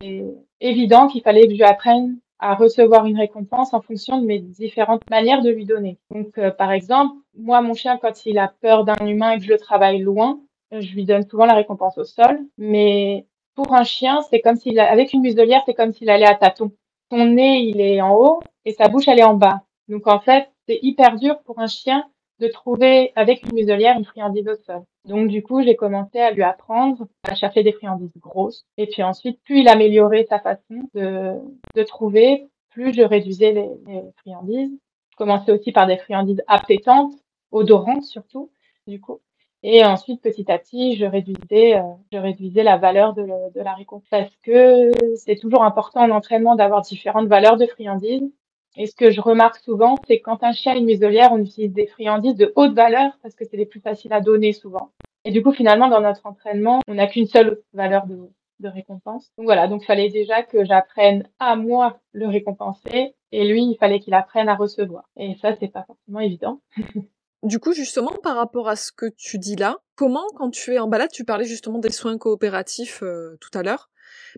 évident 0.61 1.09
qu'il 1.09 1.23
fallait 1.23 1.49
que 1.49 1.55
je 1.55 1.65
apprenne 1.65 2.19
à 2.39 2.55
recevoir 2.55 3.07
une 3.07 3.19
récompense 3.19 3.73
en 3.73 3.81
fonction 3.81 4.21
de 4.21 4.27
mes 4.27 4.41
différentes 4.41 5.09
manières 5.11 5.43
de 5.43 5.51
lui 5.51 5.65
donner. 5.65 5.99
Donc, 6.11 6.39
euh, 6.39 6.51
par 6.51 6.73
exemple, 6.73 7.15
moi, 7.37 7.63
mon 7.63 7.75
chien, 7.75 7.99
quand 7.99 8.27
il 8.27 8.39
a 8.39 8.53
peur 8.61 8.85
d'un 8.85 9.07
humain 9.07 9.33
et 9.33 9.39
que 9.39 9.45
je 9.45 9.49
le 9.49 9.59
travaille 9.59 10.01
loin, 10.01 10.41
je 10.73 10.93
lui 10.93 11.05
donne 11.05 11.27
souvent 11.29 11.47
la 11.47 11.55
récompense 11.55 11.99
au 11.99 12.05
sol. 12.05 12.41
Mais 12.59 13.27
pour 13.55 13.75
un 13.75 13.85
chien, 13.85 14.23
c'est 14.23 14.41
comme 14.41 14.57
s'il, 14.57 14.79
avec 14.81 15.13
une 15.13 15.23
muselière, 15.23 15.63
c'est 15.67 15.75
comme 15.75 15.93
s'il 15.93 16.11
allait 16.11 16.27
à 16.27 16.35
tâtons. 16.35 16.73
Son 17.11 17.25
nez, 17.27 17.61
il 17.61 17.81
est 17.81 18.01
en 18.01 18.17
haut 18.17 18.41
et 18.65 18.73
sa 18.73 18.89
bouche, 18.89 19.07
elle 19.07 19.21
est 19.21 19.25
en 19.25 19.35
bas. 19.35 19.63
Donc, 19.89 20.07
en 20.07 20.19
fait, 20.19 20.49
c'est 20.67 20.79
hyper 20.83 21.17
dur 21.17 21.41
pour 21.45 21.61
un 21.61 21.67
chien 21.67 22.05
de 22.43 22.49
trouver 22.49 23.13
avec 23.15 23.45
une 23.45 23.55
muselière 23.55 23.97
une 23.97 24.05
friandise 24.05 24.49
au 24.49 24.57
sol. 24.57 24.83
Donc 25.05 25.29
du 25.29 25.43
coup, 25.43 25.63
j'ai 25.63 25.77
commencé 25.77 26.19
à 26.19 26.33
lui 26.33 26.43
apprendre 26.43 27.07
à 27.23 27.37
chercher 27.37 27.63
des 27.63 27.73
friandises 27.73 28.11
grosses. 28.19 28.65
Et 28.77 28.89
puis 28.89 29.03
ensuite, 29.05 29.41
plus 29.45 29.61
il 29.61 29.69
améliorait 29.69 30.27
sa 30.29 30.41
façon 30.41 30.83
de, 30.95 31.83
trouver, 31.85 32.49
plus 32.71 32.93
je 32.93 33.03
réduisais 33.03 33.53
les, 33.53 34.03
friandises. 34.19 34.73
Je 35.13 35.17
commençais 35.17 35.53
aussi 35.53 35.71
par 35.71 35.87
des 35.87 35.99
friandises 35.99 36.43
appétantes, 36.49 37.13
odorantes 37.53 38.05
surtout, 38.05 38.51
du 38.89 39.01
coup. 39.01 39.21
Et 39.63 39.85
ensuite, 39.85 40.21
petit 40.21 40.51
à 40.51 40.59
petit, 40.59 40.97
je 40.97 41.05
réduisais, 41.05 41.77
euh, 41.77 41.83
je 42.11 42.19
réduisais 42.19 42.65
la 42.65 42.79
valeur 42.79 43.15
de, 43.15 43.23
le, 43.23 43.53
de 43.55 43.61
la 43.61 43.75
récompense. 43.75 44.09
Parce 44.11 44.37
que 44.43 44.91
c'est 45.15 45.37
toujours 45.37 45.63
important 45.63 46.01
en 46.01 46.11
entraînement 46.11 46.57
d'avoir 46.57 46.81
différentes 46.81 47.29
valeurs 47.29 47.57
de 47.57 47.67
friandises 47.67 48.33
et 48.77 48.87
ce 48.87 48.95
que 48.95 49.11
je 49.11 49.21
remarque 49.21 49.59
souvent, 49.59 49.97
c'est 50.07 50.21
quand 50.21 50.43
un 50.43 50.53
chien 50.53 50.73
a 50.73 50.77
une 50.77 50.87
muselière, 50.87 51.33
on 51.33 51.39
utilise 51.39 51.73
des 51.73 51.87
friandises 51.87 52.37
de 52.37 52.53
haute 52.57 52.75
valeur 52.75 53.13
parce 53.23 53.35
que 53.35 53.45
c'est 53.45 53.57
les 53.57 53.67
plus 53.67 53.81
faciles 53.81 54.13
à 54.13 54.21
donner 54.21 54.53
souvent. 54.53 54.91
Et 55.25 55.31
du 55.31 55.43
coup, 55.43 55.53
finalement, 55.53 55.89
dans 55.89 56.01
notre 56.01 56.27
entraînement, 56.27 56.81
on 56.89 56.95
n'a 56.95 57.07
qu'une 57.07 57.27
seule 57.27 57.63
valeur 57.75 58.07
de, 58.07 58.31
de 58.61 58.69
récompense. 58.69 59.31
Donc 59.37 59.45
voilà, 59.45 59.69
donc 59.69 59.83
il 59.83 59.87
fallait 59.87 60.09
déjà 60.09 60.43
que 60.43 60.65
j'apprenne 60.65 61.29
à 61.39 61.55
moi 61.57 62.01
le 62.13 62.27
récompenser 62.29 63.15
et 63.31 63.47
lui, 63.47 63.63
il 63.63 63.77
fallait 63.79 64.01
qu'il 64.01 64.15
apprenne 64.15 64.49
à 64.49 64.55
recevoir. 64.55 65.05
Et 65.17 65.37
ça, 65.41 65.55
c'est 65.59 65.69
pas 65.69 65.85
forcément 65.85 66.21
évident. 66.21 66.61
du 67.43 67.59
coup, 67.59 67.73
justement, 67.73 68.13
par 68.23 68.37
rapport 68.37 68.69
à 68.69 68.77
ce 68.77 68.91
que 68.93 69.07
tu 69.17 69.39
dis 69.39 69.57
là, 69.57 69.79
comment, 69.97 70.25
quand 70.37 70.51
tu 70.51 70.75
es 70.75 70.79
en 70.79 70.89
balade, 70.89 71.11
tu 71.13 71.25
parlais 71.25 71.45
justement 71.45 71.79
des 71.79 71.91
soins 71.91 72.19
coopératifs 72.19 73.03
euh, 73.03 73.37
tout 73.41 73.57
à 73.57 73.63
l'heure, 73.63 73.91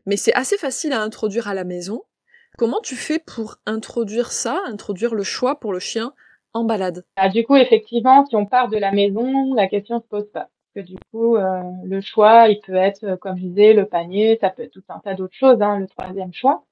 mais 0.07 0.17
c'est 0.17 0.35
assez 0.35 0.57
facile 0.57 0.93
à 0.93 1.01
introduire 1.01 1.49
à 1.49 1.55
la 1.55 1.65
maison. 1.65 2.03
Comment 2.57 2.81
tu 2.81 2.95
fais 2.95 3.19
pour 3.19 3.57
introduire 3.67 4.31
ça, 4.31 4.61
introduire 4.67 5.15
le 5.15 5.23
choix 5.25 5.59
pour 5.59 5.73
le 5.73 5.81
chien 5.81 6.13
en 6.53 6.65
balade? 6.65 7.05
Ah, 7.17 7.29
Du 7.29 7.45
coup, 7.45 7.57
effectivement, 7.57 8.25
si 8.27 8.37
on 8.37 8.47
part 8.47 8.69
de 8.69 8.77
la 8.77 8.93
maison, 8.93 9.55
la 9.55 9.67
question 9.67 10.01
se 10.01 10.07
pose 10.07 10.31
pas. 10.31 10.49
Que 10.75 10.81
du 10.81 10.97
coup, 11.13 11.37
euh, 11.37 11.63
le 11.85 12.01
choix, 12.01 12.49
il 12.49 12.61
peut 12.61 12.75
être, 12.75 13.05
euh, 13.05 13.17
comme 13.17 13.37
je 13.37 13.43
disais, 13.47 13.73
le 13.75 13.87
panier, 13.87 14.39
ça 14.41 14.51
peut 14.51 14.63
être 14.63 14.73
tout 14.73 14.83
un 14.89 14.99
tas 15.01 15.15
d'autres 15.15 15.35
choses, 15.37 15.63
hein, 15.63 15.79
le 15.79 15.87
troisième 15.87 16.33
choix. 16.33 16.65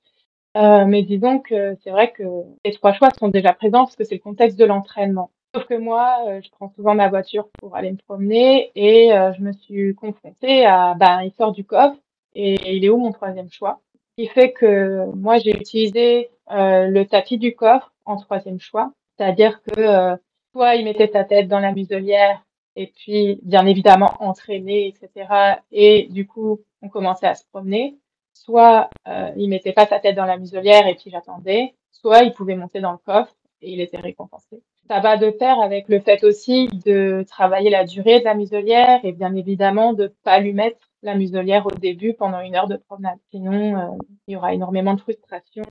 Euh, 0.57 0.85
mais 0.87 1.03
disons 1.03 1.41
que 1.41 1.77
c'est 1.83 1.91
vrai 1.91 2.13
que 2.13 2.25
les 2.65 2.73
trois 2.73 2.93
choix 2.93 3.11
sont 3.19 3.29
déjà 3.29 3.53
présents 3.55 3.85
parce 3.85 3.97
que 3.97 4.05
c'est 4.05 4.17
le 4.17 4.21
contexte 4.21 4.59
de 4.59 4.65
l'entraînement. 4.67 5.31
Sauf 5.55 5.67
que 5.67 5.75
moi, 5.75 6.19
je 6.43 6.51
prends 6.51 6.73
souvent 6.77 6.95
ma 6.95 7.09
voiture 7.09 7.49
pour 7.61 7.77
aller 7.77 7.93
me 7.93 7.99
promener 7.99 8.71
et 8.75 9.11
je 9.11 9.43
me 9.43 9.53
suis 9.53 9.95
confrontée 9.95 10.67
à, 10.67 10.95
ben, 10.95 11.23
il 11.23 11.33
sort 11.33 11.53
du 11.53 11.65
coffre 11.65 11.99
et 12.35 12.77
il 12.77 12.85
est 12.85 12.91
où 12.91 12.99
mon 12.99 13.13
troisième 13.13 13.51
choix? 13.51 13.81
Qui 14.17 14.27
fait 14.27 14.53
que 14.53 15.07
moi, 15.15 15.39
j'ai 15.39 15.51
utilisé 15.51 16.31
euh, 16.51 16.87
le 16.89 17.07
tapis 17.07 17.39
du 17.39 17.55
coffre 17.55 17.93
en 18.05 18.17
troisième 18.17 18.61
choix. 18.61 18.93
C'est-à-dire 19.17 19.63
que 19.63 19.81
euh, 19.81 20.17
soit 20.53 20.77
il 20.77 20.85
mettait 20.85 21.11
sa 21.13 21.25
tête 21.25 21.49
dans 21.49 21.61
la 21.61 21.73
muselière 21.73 22.43
et 22.77 22.87
puis, 22.87 23.39
bien 23.43 23.67
évidemment, 23.67 24.15
entraîné, 24.21 24.89
etc. 24.89 25.59
Et 25.73 26.09
du 26.11 26.27
coup, 26.27 26.61
on 26.81 26.89
commençait 26.89 27.27
à 27.27 27.35
se 27.35 27.45
promener. 27.47 27.99
Soit 28.33 28.89
euh, 29.09 29.31
il 29.37 29.49
mettait 29.49 29.73
pas 29.73 29.87
sa 29.87 30.01
tête 30.01 30.17
dans 30.17 30.25
la 30.25 30.39
muselière 30.39 30.87
et 30.87 30.95
puis 30.95 31.11
j'attendais. 31.11 31.75
Soit 31.91 32.23
il 32.23 32.33
pouvait 32.33 32.57
monter 32.57 32.81
dans 32.81 32.93
le 32.93 32.99
coffre 32.99 33.35
et 33.61 33.73
il 33.73 33.81
était 33.81 33.99
récompensé. 33.99 34.63
Ça 34.89 35.01
va 35.01 35.17
de 35.17 35.31
pair 35.31 35.61
avec 35.61 35.89
le 35.89 36.01
fait 36.01 36.25
aussi 36.25 36.69
de 36.85 37.25
travailler 37.29 37.71
la 37.71 37.85
durée 37.85 38.19
de 38.19 38.25
la 38.25 38.35
muselière 38.35 39.01
et 39.05 39.13
bien 39.13 39.35
évidemment 39.35 39.93
de 39.93 40.13
pas 40.25 40.41
lui 40.41 40.53
mettre 40.53 40.92
la 41.03 41.17
muselière 41.17 41.67
au 41.67 41.71
début 41.71 42.15
pendant 42.15 42.41
une 42.41 42.55
heure 42.55 42.69
de 42.69 42.77
promenade. 42.77 43.19
Sinon, 43.31 43.77
euh, 43.77 43.97
il 44.27 44.35
y 44.35 44.37
aura 44.37 44.55
énormément 44.55 44.95
de 44.95 45.01
frustration. 45.01 45.65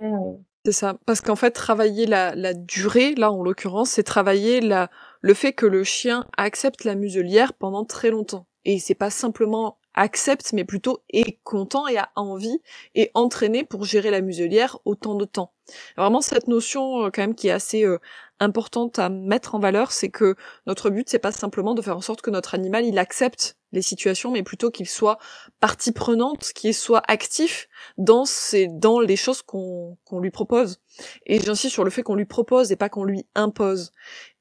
C'est 0.66 0.74
ça, 0.74 0.98
parce 1.06 1.22
qu'en 1.22 1.36
fait, 1.36 1.52
travailler 1.52 2.06
la, 2.06 2.54
durée, 2.54 3.16
là 3.16 3.32
en 3.32 3.42
l'occurrence, 3.42 3.92
c'est 3.92 4.04
travailler 4.04 4.62
la, 4.62 4.90
le 5.22 5.34
fait 5.34 5.54
que 5.54 5.66
le 5.66 5.84
chien 5.84 6.26
accepte 6.38 6.84
la 6.84 6.96
muselière 6.96 7.54
pendant 7.54 7.84
très 7.84 8.12
longtemps. 8.12 8.46
Et 8.64 8.78
c'est 8.78 8.96
pas 8.96 9.10
simplement 9.10 9.80
accepte, 9.96 10.54
mais 10.54 10.64
plutôt 10.64 11.00
est 11.10 11.40
content 11.44 11.88
et 11.88 11.98
a 11.98 12.12
envie 12.16 12.62
et 12.96 13.12
entraîné 13.14 13.64
pour 13.64 13.86
gérer 13.86 14.12
la 14.12 14.22
muselière 14.22 14.78
autant 14.86 15.16
de 15.16 15.26
temps. 15.26 15.52
Vraiment 15.98 16.22
cette 16.22 16.48
notion 16.48 17.06
euh, 17.06 17.10
quand 17.10 17.24
même 17.24 17.36
qui 17.36 17.48
est 17.48 17.52
assez 17.52 17.84
euh, 17.84 18.00
importante 18.40 19.00
à 19.00 19.10
mettre 19.10 19.56
en 19.56 19.60
valeur, 19.60 19.92
c'est 19.92 20.10
que 20.10 20.36
notre 20.68 20.90
but 20.90 21.10
c'est 21.10 21.20
pas 21.20 21.32
simplement 21.32 21.74
de 21.74 21.82
faire 21.82 21.98
en 21.98 22.02
sorte 22.02 22.22
que 22.22 22.30
notre 22.30 22.56
animal 22.56 22.86
il 22.86 23.00
accepte 23.00 23.58
les 23.72 23.82
situations, 23.82 24.32
mais 24.32 24.44
plutôt 24.44 24.72
qu'il 24.72 24.88
soit 24.88 25.18
partie 25.60 25.92
prenante, 25.92 26.52
qu'il 26.54 26.74
soit 26.74 27.04
actif 27.08 27.68
dans 27.98 28.26
ces, 28.26 28.68
dans 28.68 29.00
les 29.00 29.16
choses 29.16 29.42
qu'on 29.42 29.98
qu'on 30.06 30.20
lui 30.20 30.32
propose. 30.32 30.80
Et 31.26 31.40
j'insiste 31.40 31.74
sur 31.74 31.84
le 31.84 31.90
fait 31.90 32.04
qu'on 32.04 32.16
lui 32.16 32.26
propose 32.26 32.72
et 32.72 32.76
pas 32.76 32.90
qu'on 32.90 33.04
lui 33.04 33.26
impose. 33.36 33.92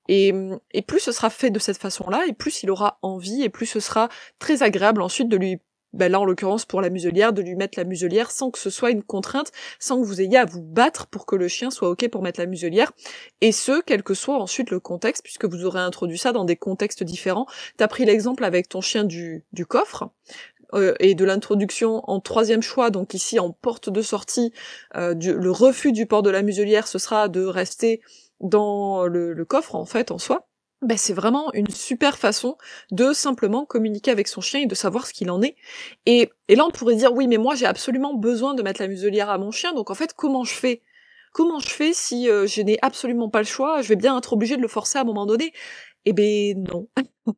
Et, 0.08 0.34
et 0.72 0.82
plus 0.82 1.00
ce 1.00 1.12
sera 1.12 1.30
fait 1.30 1.50
de 1.50 1.60
cette 1.60 1.78
façon-là, 1.78 2.24
et 2.26 2.32
plus 2.32 2.62
il 2.64 2.70
aura 2.70 2.98
envie, 3.02 3.42
et 3.42 3.48
plus 3.48 3.66
ce 3.66 3.78
sera 3.78 4.08
très 4.40 4.62
agréable 4.62 5.02
ensuite 5.02 5.28
de 5.28 5.36
lui 5.36 5.60
ben 5.92 6.10
là 6.10 6.20
en 6.20 6.24
l'occurrence 6.24 6.64
pour 6.64 6.80
la 6.80 6.90
muselière, 6.90 7.32
de 7.32 7.42
lui 7.42 7.54
mettre 7.54 7.78
la 7.78 7.84
muselière 7.84 8.30
sans 8.30 8.50
que 8.50 8.58
ce 8.58 8.70
soit 8.70 8.90
une 8.90 9.02
contrainte, 9.02 9.52
sans 9.78 10.00
que 10.00 10.06
vous 10.06 10.20
ayez 10.20 10.38
à 10.38 10.44
vous 10.44 10.62
battre 10.62 11.06
pour 11.06 11.26
que 11.26 11.36
le 11.36 11.48
chien 11.48 11.70
soit 11.70 11.88
ok 11.88 12.08
pour 12.08 12.22
mettre 12.22 12.40
la 12.40 12.46
muselière, 12.46 12.92
et 13.40 13.52
ce, 13.52 13.82
quel 13.82 14.02
que 14.02 14.14
soit 14.14 14.36
ensuite 14.36 14.70
le 14.70 14.80
contexte, 14.80 15.22
puisque 15.22 15.44
vous 15.44 15.64
aurez 15.64 15.80
introduit 15.80 16.18
ça 16.18 16.32
dans 16.32 16.44
des 16.44 16.56
contextes 16.56 17.02
différents. 17.02 17.46
T'as 17.76 17.88
pris 17.88 18.04
l'exemple 18.04 18.44
avec 18.44 18.68
ton 18.68 18.80
chien 18.80 19.04
du, 19.04 19.44
du 19.52 19.66
coffre, 19.66 20.10
euh, 20.74 20.94
et 21.00 21.14
de 21.14 21.24
l'introduction 21.24 22.02
en 22.08 22.20
troisième 22.20 22.62
choix, 22.62 22.90
donc 22.90 23.14
ici 23.14 23.40
en 23.40 23.50
porte 23.50 23.90
de 23.90 24.02
sortie, 24.02 24.52
euh, 24.96 25.14
le 25.14 25.50
refus 25.50 25.92
du 25.92 26.06
port 26.06 26.22
de 26.22 26.30
la 26.30 26.42
muselière, 26.42 26.86
ce 26.86 26.98
sera 26.98 27.28
de 27.28 27.44
rester 27.44 28.00
dans 28.40 29.06
le, 29.06 29.32
le 29.32 29.44
coffre 29.44 29.74
en 29.74 29.84
fait 29.84 30.10
en 30.10 30.18
soi 30.18 30.46
ben 30.82 30.96
c'est 30.96 31.12
vraiment 31.12 31.52
une 31.52 31.68
super 31.68 32.18
façon 32.18 32.56
de 32.90 33.12
simplement 33.12 33.66
communiquer 33.66 34.10
avec 34.10 34.28
son 34.28 34.40
chien 34.40 34.60
et 34.60 34.66
de 34.66 34.74
savoir 34.74 35.06
ce 35.06 35.12
qu'il 35.12 35.30
en 35.30 35.42
est. 35.42 35.56
Et, 36.06 36.30
et 36.48 36.56
là, 36.56 36.64
on 36.66 36.70
pourrait 36.70 36.96
dire, 36.96 37.12
oui, 37.12 37.26
mais 37.26 37.36
moi, 37.36 37.54
j'ai 37.54 37.66
absolument 37.66 38.14
besoin 38.14 38.54
de 38.54 38.62
mettre 38.62 38.80
la 38.80 38.88
muselière 38.88 39.30
à 39.30 39.38
mon 39.38 39.50
chien, 39.50 39.72
donc 39.74 39.90
en 39.90 39.94
fait, 39.94 40.14
comment 40.14 40.44
je 40.44 40.54
fais? 40.54 40.82
Comment 41.32 41.60
je 41.60 41.68
fais 41.68 41.92
si 41.92 42.28
euh, 42.28 42.46
je 42.46 42.60
n'ai 42.62 42.78
absolument 42.82 43.28
pas 43.30 43.38
le 43.40 43.46
choix? 43.46 43.82
Je 43.82 43.88
vais 43.88 43.96
bien 43.96 44.16
être 44.18 44.32
obligée 44.32 44.56
de 44.56 44.62
le 44.62 44.68
forcer 44.68 44.98
à 44.98 45.02
un 45.02 45.04
moment 45.04 45.26
donné? 45.26 45.52
Eh 46.04 46.12
ben 46.12 46.64
non. 46.72 46.88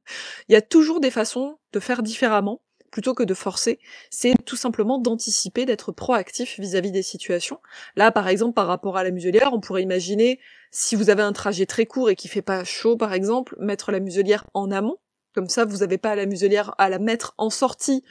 Il 0.49 0.53
y 0.53 0.57
a 0.57 0.63
toujours 0.63 1.01
des 1.01 1.11
façons 1.11 1.59
de 1.73 1.81
faire 1.81 2.03
différemment 2.03 2.63
plutôt 2.93 3.15
que 3.15 3.25
de 3.25 3.35
forcer, 3.35 3.81
c'est 4.11 4.35
tout 4.45 4.55
simplement 4.55 4.99
d'anticiper, 4.99 5.67
d'être 5.67 5.91
proactif 5.91 6.61
vis-à-vis 6.61 6.93
des 6.93 7.03
situations. 7.03 7.59
Là, 7.97 8.13
par 8.13 8.29
exemple, 8.29 8.55
par 8.55 8.69
rapport 8.69 8.97
à 8.97 9.03
la 9.03 9.11
muselière, 9.11 9.53
on 9.53 9.59
pourrait 9.61 9.83
imaginer, 9.83 10.39
si 10.71 10.95
vous 10.95 11.11
avez 11.11 11.23
un 11.23 11.33
trajet 11.33 11.67
très 11.67 11.87
court 11.87 12.11
et 12.11 12.15
qui 12.15 12.29
fait 12.29 12.43
pas 12.43 12.63
chaud, 12.63 12.97
par 12.97 13.15
exemple, 13.15 13.57
mettre 13.59 13.91
la 13.91 13.99
muselière 13.99 14.45
en 14.55 14.71
amont, 14.71 14.99
comme 15.35 15.49
ça, 15.49 15.65
vous 15.65 15.79
n'avez 15.79 15.99
pas 15.99 16.15
la 16.15 16.27
muselière 16.27 16.75
à 16.79 16.89
la 16.89 16.99
mettre 16.99 17.35
en 17.39 17.51
sortie 17.51 18.03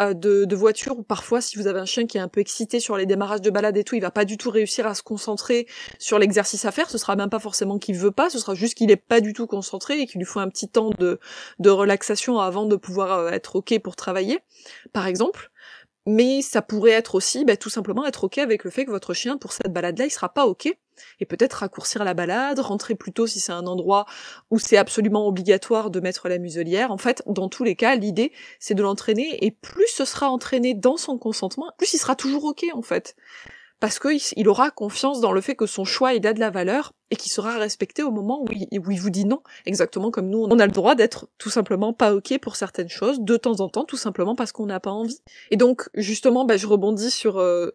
euh, 0.00 0.14
de, 0.14 0.54
voiture, 0.54 1.04
parfois, 1.04 1.40
si 1.40 1.56
vous 1.56 1.66
avez 1.66 1.80
un 1.80 1.84
chien 1.84 2.06
qui 2.06 2.18
est 2.18 2.20
un 2.20 2.28
peu 2.28 2.40
excité 2.40 2.78
sur 2.78 2.96
les 2.96 3.06
démarrages 3.06 3.40
de 3.40 3.50
balade 3.50 3.76
et 3.76 3.84
tout, 3.84 3.96
il 3.96 4.00
va 4.00 4.10
pas 4.10 4.24
du 4.24 4.36
tout 4.36 4.50
réussir 4.50 4.86
à 4.86 4.94
se 4.94 5.02
concentrer 5.02 5.66
sur 5.98 6.18
l'exercice 6.18 6.64
à 6.64 6.70
faire. 6.70 6.88
Ce 6.88 6.98
sera 6.98 7.16
même 7.16 7.30
pas 7.30 7.40
forcément 7.40 7.78
qu'il 7.78 7.96
veut 7.96 8.12
pas, 8.12 8.30
ce 8.30 8.38
sera 8.38 8.54
juste 8.54 8.74
qu'il 8.74 8.90
est 8.90 8.96
pas 8.96 9.20
du 9.20 9.32
tout 9.32 9.46
concentré 9.46 10.00
et 10.00 10.06
qu'il 10.06 10.20
lui 10.20 10.26
faut 10.26 10.40
un 10.40 10.48
petit 10.48 10.68
temps 10.68 10.90
de, 10.98 11.18
relaxation 11.68 12.38
avant 12.38 12.66
de 12.66 12.76
pouvoir 12.76 13.18
euh, 13.18 13.30
être 13.30 13.56
ok 13.56 13.78
pour 13.80 13.96
travailler, 13.96 14.38
par 14.92 15.06
exemple. 15.06 15.50
Mais 16.06 16.42
ça 16.42 16.62
pourrait 16.62 16.92
être 16.92 17.16
aussi 17.16 17.44
bah, 17.44 17.56
tout 17.56 17.68
simplement 17.70 18.06
être 18.06 18.24
ok 18.24 18.38
avec 18.38 18.64
le 18.64 18.70
fait 18.70 18.84
que 18.84 18.90
votre 18.90 19.14
chien 19.14 19.36
pour 19.36 19.52
cette 19.52 19.72
balade 19.72 19.98
là 19.98 20.06
il 20.06 20.10
sera 20.10 20.30
pas 20.30 20.46
ok 20.46 20.74
et 21.20 21.26
peut-être 21.26 21.54
raccourcir 21.54 22.04
la 22.04 22.14
balade, 22.14 22.58
rentrer 22.58 22.94
plus 22.94 23.12
tôt 23.12 23.26
si 23.26 23.40
c'est 23.40 23.52
un 23.52 23.66
endroit 23.66 24.06
où 24.50 24.58
c'est 24.58 24.76
absolument 24.76 25.26
obligatoire 25.26 25.90
de 25.90 26.00
mettre 26.00 26.28
la 26.28 26.38
muselière. 26.38 26.90
En 26.90 26.98
fait, 26.98 27.22
dans 27.26 27.48
tous 27.48 27.64
les 27.64 27.76
cas, 27.76 27.96
l'idée 27.96 28.32
c'est 28.60 28.74
de 28.74 28.82
l'entraîner 28.82 29.44
et 29.44 29.50
plus 29.50 29.88
ce 29.88 30.04
sera 30.04 30.28
entraîné 30.30 30.74
dans 30.74 30.96
son 30.96 31.18
consentement, 31.18 31.70
plus 31.78 31.92
il 31.94 31.98
sera 31.98 32.16
toujours 32.16 32.44
ok 32.44 32.64
en 32.74 32.82
fait 32.82 33.16
parce 33.80 33.98
qu'il 33.98 34.48
aura 34.48 34.70
confiance 34.70 35.20
dans 35.20 35.32
le 35.32 35.40
fait 35.40 35.54
que 35.54 35.66
son 35.66 35.84
choix 35.84 36.14
il 36.14 36.26
a 36.26 36.32
de 36.32 36.40
la 36.40 36.50
valeur 36.50 36.92
et 37.10 37.16
qu'il 37.16 37.30
sera 37.30 37.58
respecté 37.58 38.02
au 38.02 38.10
moment 38.10 38.42
où 38.42 38.46
il, 38.50 38.80
vous 38.80 39.10
dit 39.10 39.24
non, 39.24 39.40
exactement 39.66 40.10
comme 40.10 40.28
nous 40.28 40.46
on 40.50 40.58
a 40.58 40.66
le 40.66 40.72
droit 40.72 40.94
d'être 40.94 41.28
tout 41.38 41.50
simplement 41.50 41.92
pas 41.92 42.14
ok 42.14 42.38
pour 42.38 42.56
certaines 42.56 42.88
choses 42.88 43.20
de 43.20 43.36
temps 43.36 43.60
en 43.60 43.68
temps, 43.68 43.84
tout 43.84 43.96
simplement 43.96 44.34
parce 44.34 44.52
qu'on 44.52 44.66
n'a 44.66 44.80
pas 44.80 44.90
envie. 44.90 45.20
Et 45.50 45.56
donc 45.56 45.88
justement, 45.94 46.44
bah, 46.44 46.56
je 46.56 46.66
rebondis 46.66 47.10
sur 47.10 47.38
euh... 47.38 47.70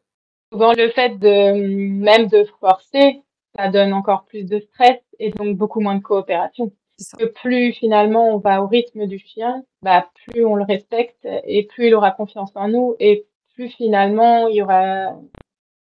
souvent 0.53 0.73
le 0.73 0.89
fait 0.89 1.17
de 1.17 1.53
même 1.99 2.27
de 2.27 2.45
forcer, 2.59 3.23
ça 3.57 3.69
donne 3.69 3.91
encore 3.91 4.25
plus 4.25 4.43
de 4.43 4.59
stress 4.59 4.99
et 5.19 5.31
donc 5.31 5.57
beaucoup 5.57 5.79
moins 5.79 5.95
de 5.95 6.03
coopération. 6.03 6.71
Que 7.17 7.25
plus 7.25 7.73
finalement 7.73 8.29
on 8.29 8.37
va 8.37 8.61
au 8.61 8.67
rythme 8.67 9.07
du 9.07 9.17
chien, 9.17 9.63
bah 9.81 10.07
plus 10.13 10.45
on 10.45 10.55
le 10.55 10.63
respecte 10.63 11.27
et 11.45 11.63
plus 11.65 11.87
il 11.87 11.95
aura 11.95 12.11
confiance 12.11 12.51
en 12.55 12.67
nous 12.67 12.95
et 12.99 13.25
plus 13.55 13.69
finalement 13.69 14.47
il 14.47 14.57
y 14.57 14.61
aura 14.61 15.15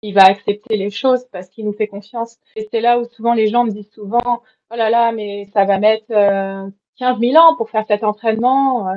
il 0.03 0.13
va 0.13 0.25
accepter 0.25 0.77
les 0.77 0.91
choses 0.91 1.25
parce 1.31 1.49
qu'il 1.49 1.65
nous 1.65 1.73
fait 1.73 1.87
confiance. 1.87 2.37
Et 2.55 2.69
c'est 2.71 2.79
là 2.79 2.99
où 2.99 3.05
souvent 3.05 3.33
les 3.33 3.47
gens 3.47 3.65
me 3.65 3.71
disent 3.71 3.91
souvent, 3.91 4.43
oh 4.71 4.75
là 4.75 4.89
là, 4.89 5.11
mais 5.11 5.49
ça 5.51 5.65
va 5.65 5.77
mettre 5.77 6.05
euh, 6.11 6.69
15 6.99 7.19
000 7.19 7.35
ans 7.35 7.57
pour 7.57 7.69
faire 7.69 7.85
cet 7.87 8.03
entraînement. 8.03 8.93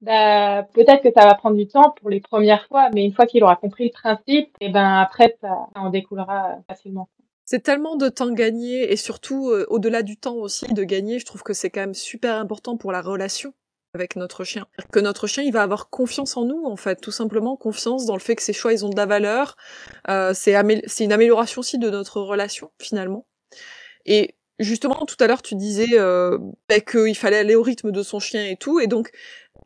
Bah, 0.00 0.64
peut-être 0.74 1.02
que 1.02 1.12
ça 1.14 1.26
va 1.26 1.34
prendre 1.34 1.56
du 1.56 1.66
temps 1.66 1.94
pour 2.00 2.10
les 2.10 2.20
premières 2.20 2.66
fois, 2.66 2.88
mais 2.94 3.04
une 3.04 3.12
fois 3.12 3.26
qu'il 3.26 3.42
aura 3.42 3.56
compris 3.56 3.84
le 3.84 3.90
principe, 3.90 4.54
et 4.60 4.68
ben 4.70 5.00
après, 5.00 5.36
ça, 5.40 5.66
en 5.74 5.90
découlera 5.90 6.58
facilement. 6.68 7.08
C'est 7.44 7.62
tellement 7.62 7.96
de 7.96 8.08
temps 8.08 8.30
gagné 8.30 8.92
et 8.92 8.96
surtout 8.96 9.48
euh, 9.48 9.66
au-delà 9.70 10.02
du 10.02 10.18
temps 10.18 10.36
aussi 10.36 10.66
de 10.66 10.84
gagner, 10.84 11.18
je 11.18 11.24
trouve 11.24 11.42
que 11.42 11.54
c'est 11.54 11.70
quand 11.70 11.80
même 11.80 11.94
super 11.94 12.34
important 12.34 12.76
pour 12.76 12.92
la 12.92 13.00
relation 13.00 13.54
avec 13.94 14.16
notre 14.16 14.44
chien. 14.44 14.66
Que 14.92 15.00
notre 15.00 15.26
chien, 15.26 15.42
il 15.42 15.52
va 15.52 15.62
avoir 15.62 15.88
confiance 15.88 16.36
en 16.36 16.44
nous, 16.44 16.64
en 16.66 16.76
fait, 16.76 17.00
tout 17.00 17.10
simplement 17.10 17.56
confiance 17.56 18.04
dans 18.04 18.14
le 18.14 18.20
fait 18.20 18.36
que 18.36 18.42
ses 18.42 18.52
choix, 18.52 18.72
ils 18.72 18.84
ont 18.84 18.90
de 18.90 18.96
la 18.96 19.06
valeur. 19.06 19.56
Euh, 20.08 20.32
c'est 20.34 20.54
une 21.00 21.12
amélioration 21.12 21.60
aussi 21.60 21.78
de 21.78 21.88
notre 21.88 22.20
relation, 22.20 22.70
finalement. 22.78 23.26
Et 24.04 24.36
justement, 24.58 25.06
tout 25.06 25.16
à 25.20 25.26
l'heure, 25.26 25.42
tu 25.42 25.54
disais 25.54 25.98
euh, 25.98 26.38
bah, 26.68 26.80
qu'il 26.80 27.16
fallait 27.16 27.38
aller 27.38 27.54
au 27.54 27.62
rythme 27.62 27.90
de 27.90 28.02
son 28.02 28.20
chien 28.20 28.44
et 28.44 28.56
tout. 28.56 28.80
Et 28.80 28.86
donc, 28.86 29.10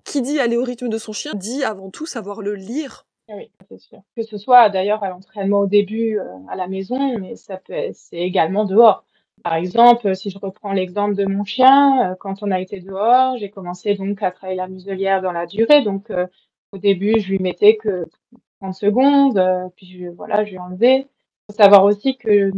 qui 0.05 0.23
dit 0.23 0.39
aller 0.41 0.57
au 0.57 0.65
rythme 0.65 0.89
de 0.89 0.99
son 0.99 1.13
chien, 1.13 1.33
dit 1.35 1.65
avant 1.65 1.91
tout 1.91 2.07
savoir 2.07 2.41
le 2.41 2.55
lire. 2.55 3.07
Ah 3.29 3.35
oui, 3.37 3.51
c'est 3.69 3.79
sûr. 3.79 4.03
Que 4.17 4.23
ce 4.23 4.37
soit 4.37 4.69
d'ailleurs 4.69 5.03
à 5.05 5.09
l'entraînement 5.09 5.61
au 5.61 5.67
début 5.67 6.19
euh, 6.19 6.25
à 6.49 6.57
la 6.57 6.67
maison, 6.67 7.19
mais 7.19 7.37
ça 7.37 7.57
peut, 7.57 7.75
c'est 7.93 8.19
également 8.19 8.65
dehors. 8.65 9.05
Par 9.45 9.55
exemple, 9.55 10.15
si 10.15 10.31
je 10.31 10.39
reprends 10.39 10.73
l'exemple 10.73 11.15
de 11.15 11.25
mon 11.25 11.45
chien, 11.45 12.13
euh, 12.13 12.15
quand 12.19 12.43
on 12.43 12.51
a 12.51 12.61
été 12.61 12.81
dehors, 12.81 13.37
j'ai 13.39 13.51
commencé 13.51 13.95
donc 13.95 14.23
à 14.23 14.31
travailler 14.31 14.57
la 14.59 14.69
muselière 14.69 15.23
dans 15.23 15.33
la 15.33 15.47
durée. 15.47 15.83
Donc, 15.83 16.11
euh, 16.11 16.27
au 16.73 16.79
début, 16.79 17.21
je 17.21 17.29
lui 17.31 17.39
mettais 17.39 17.77
que 17.77 18.07
30 18.61 18.75
secondes, 18.75 19.71
puis 19.77 19.87
je, 19.87 20.09
voilà, 20.09 20.45
je 20.45 20.51
lui. 20.51 20.59
Il 20.59 21.07
faut 21.51 21.57
savoir 21.57 21.85
aussi 21.85 22.17
que, 22.17 22.51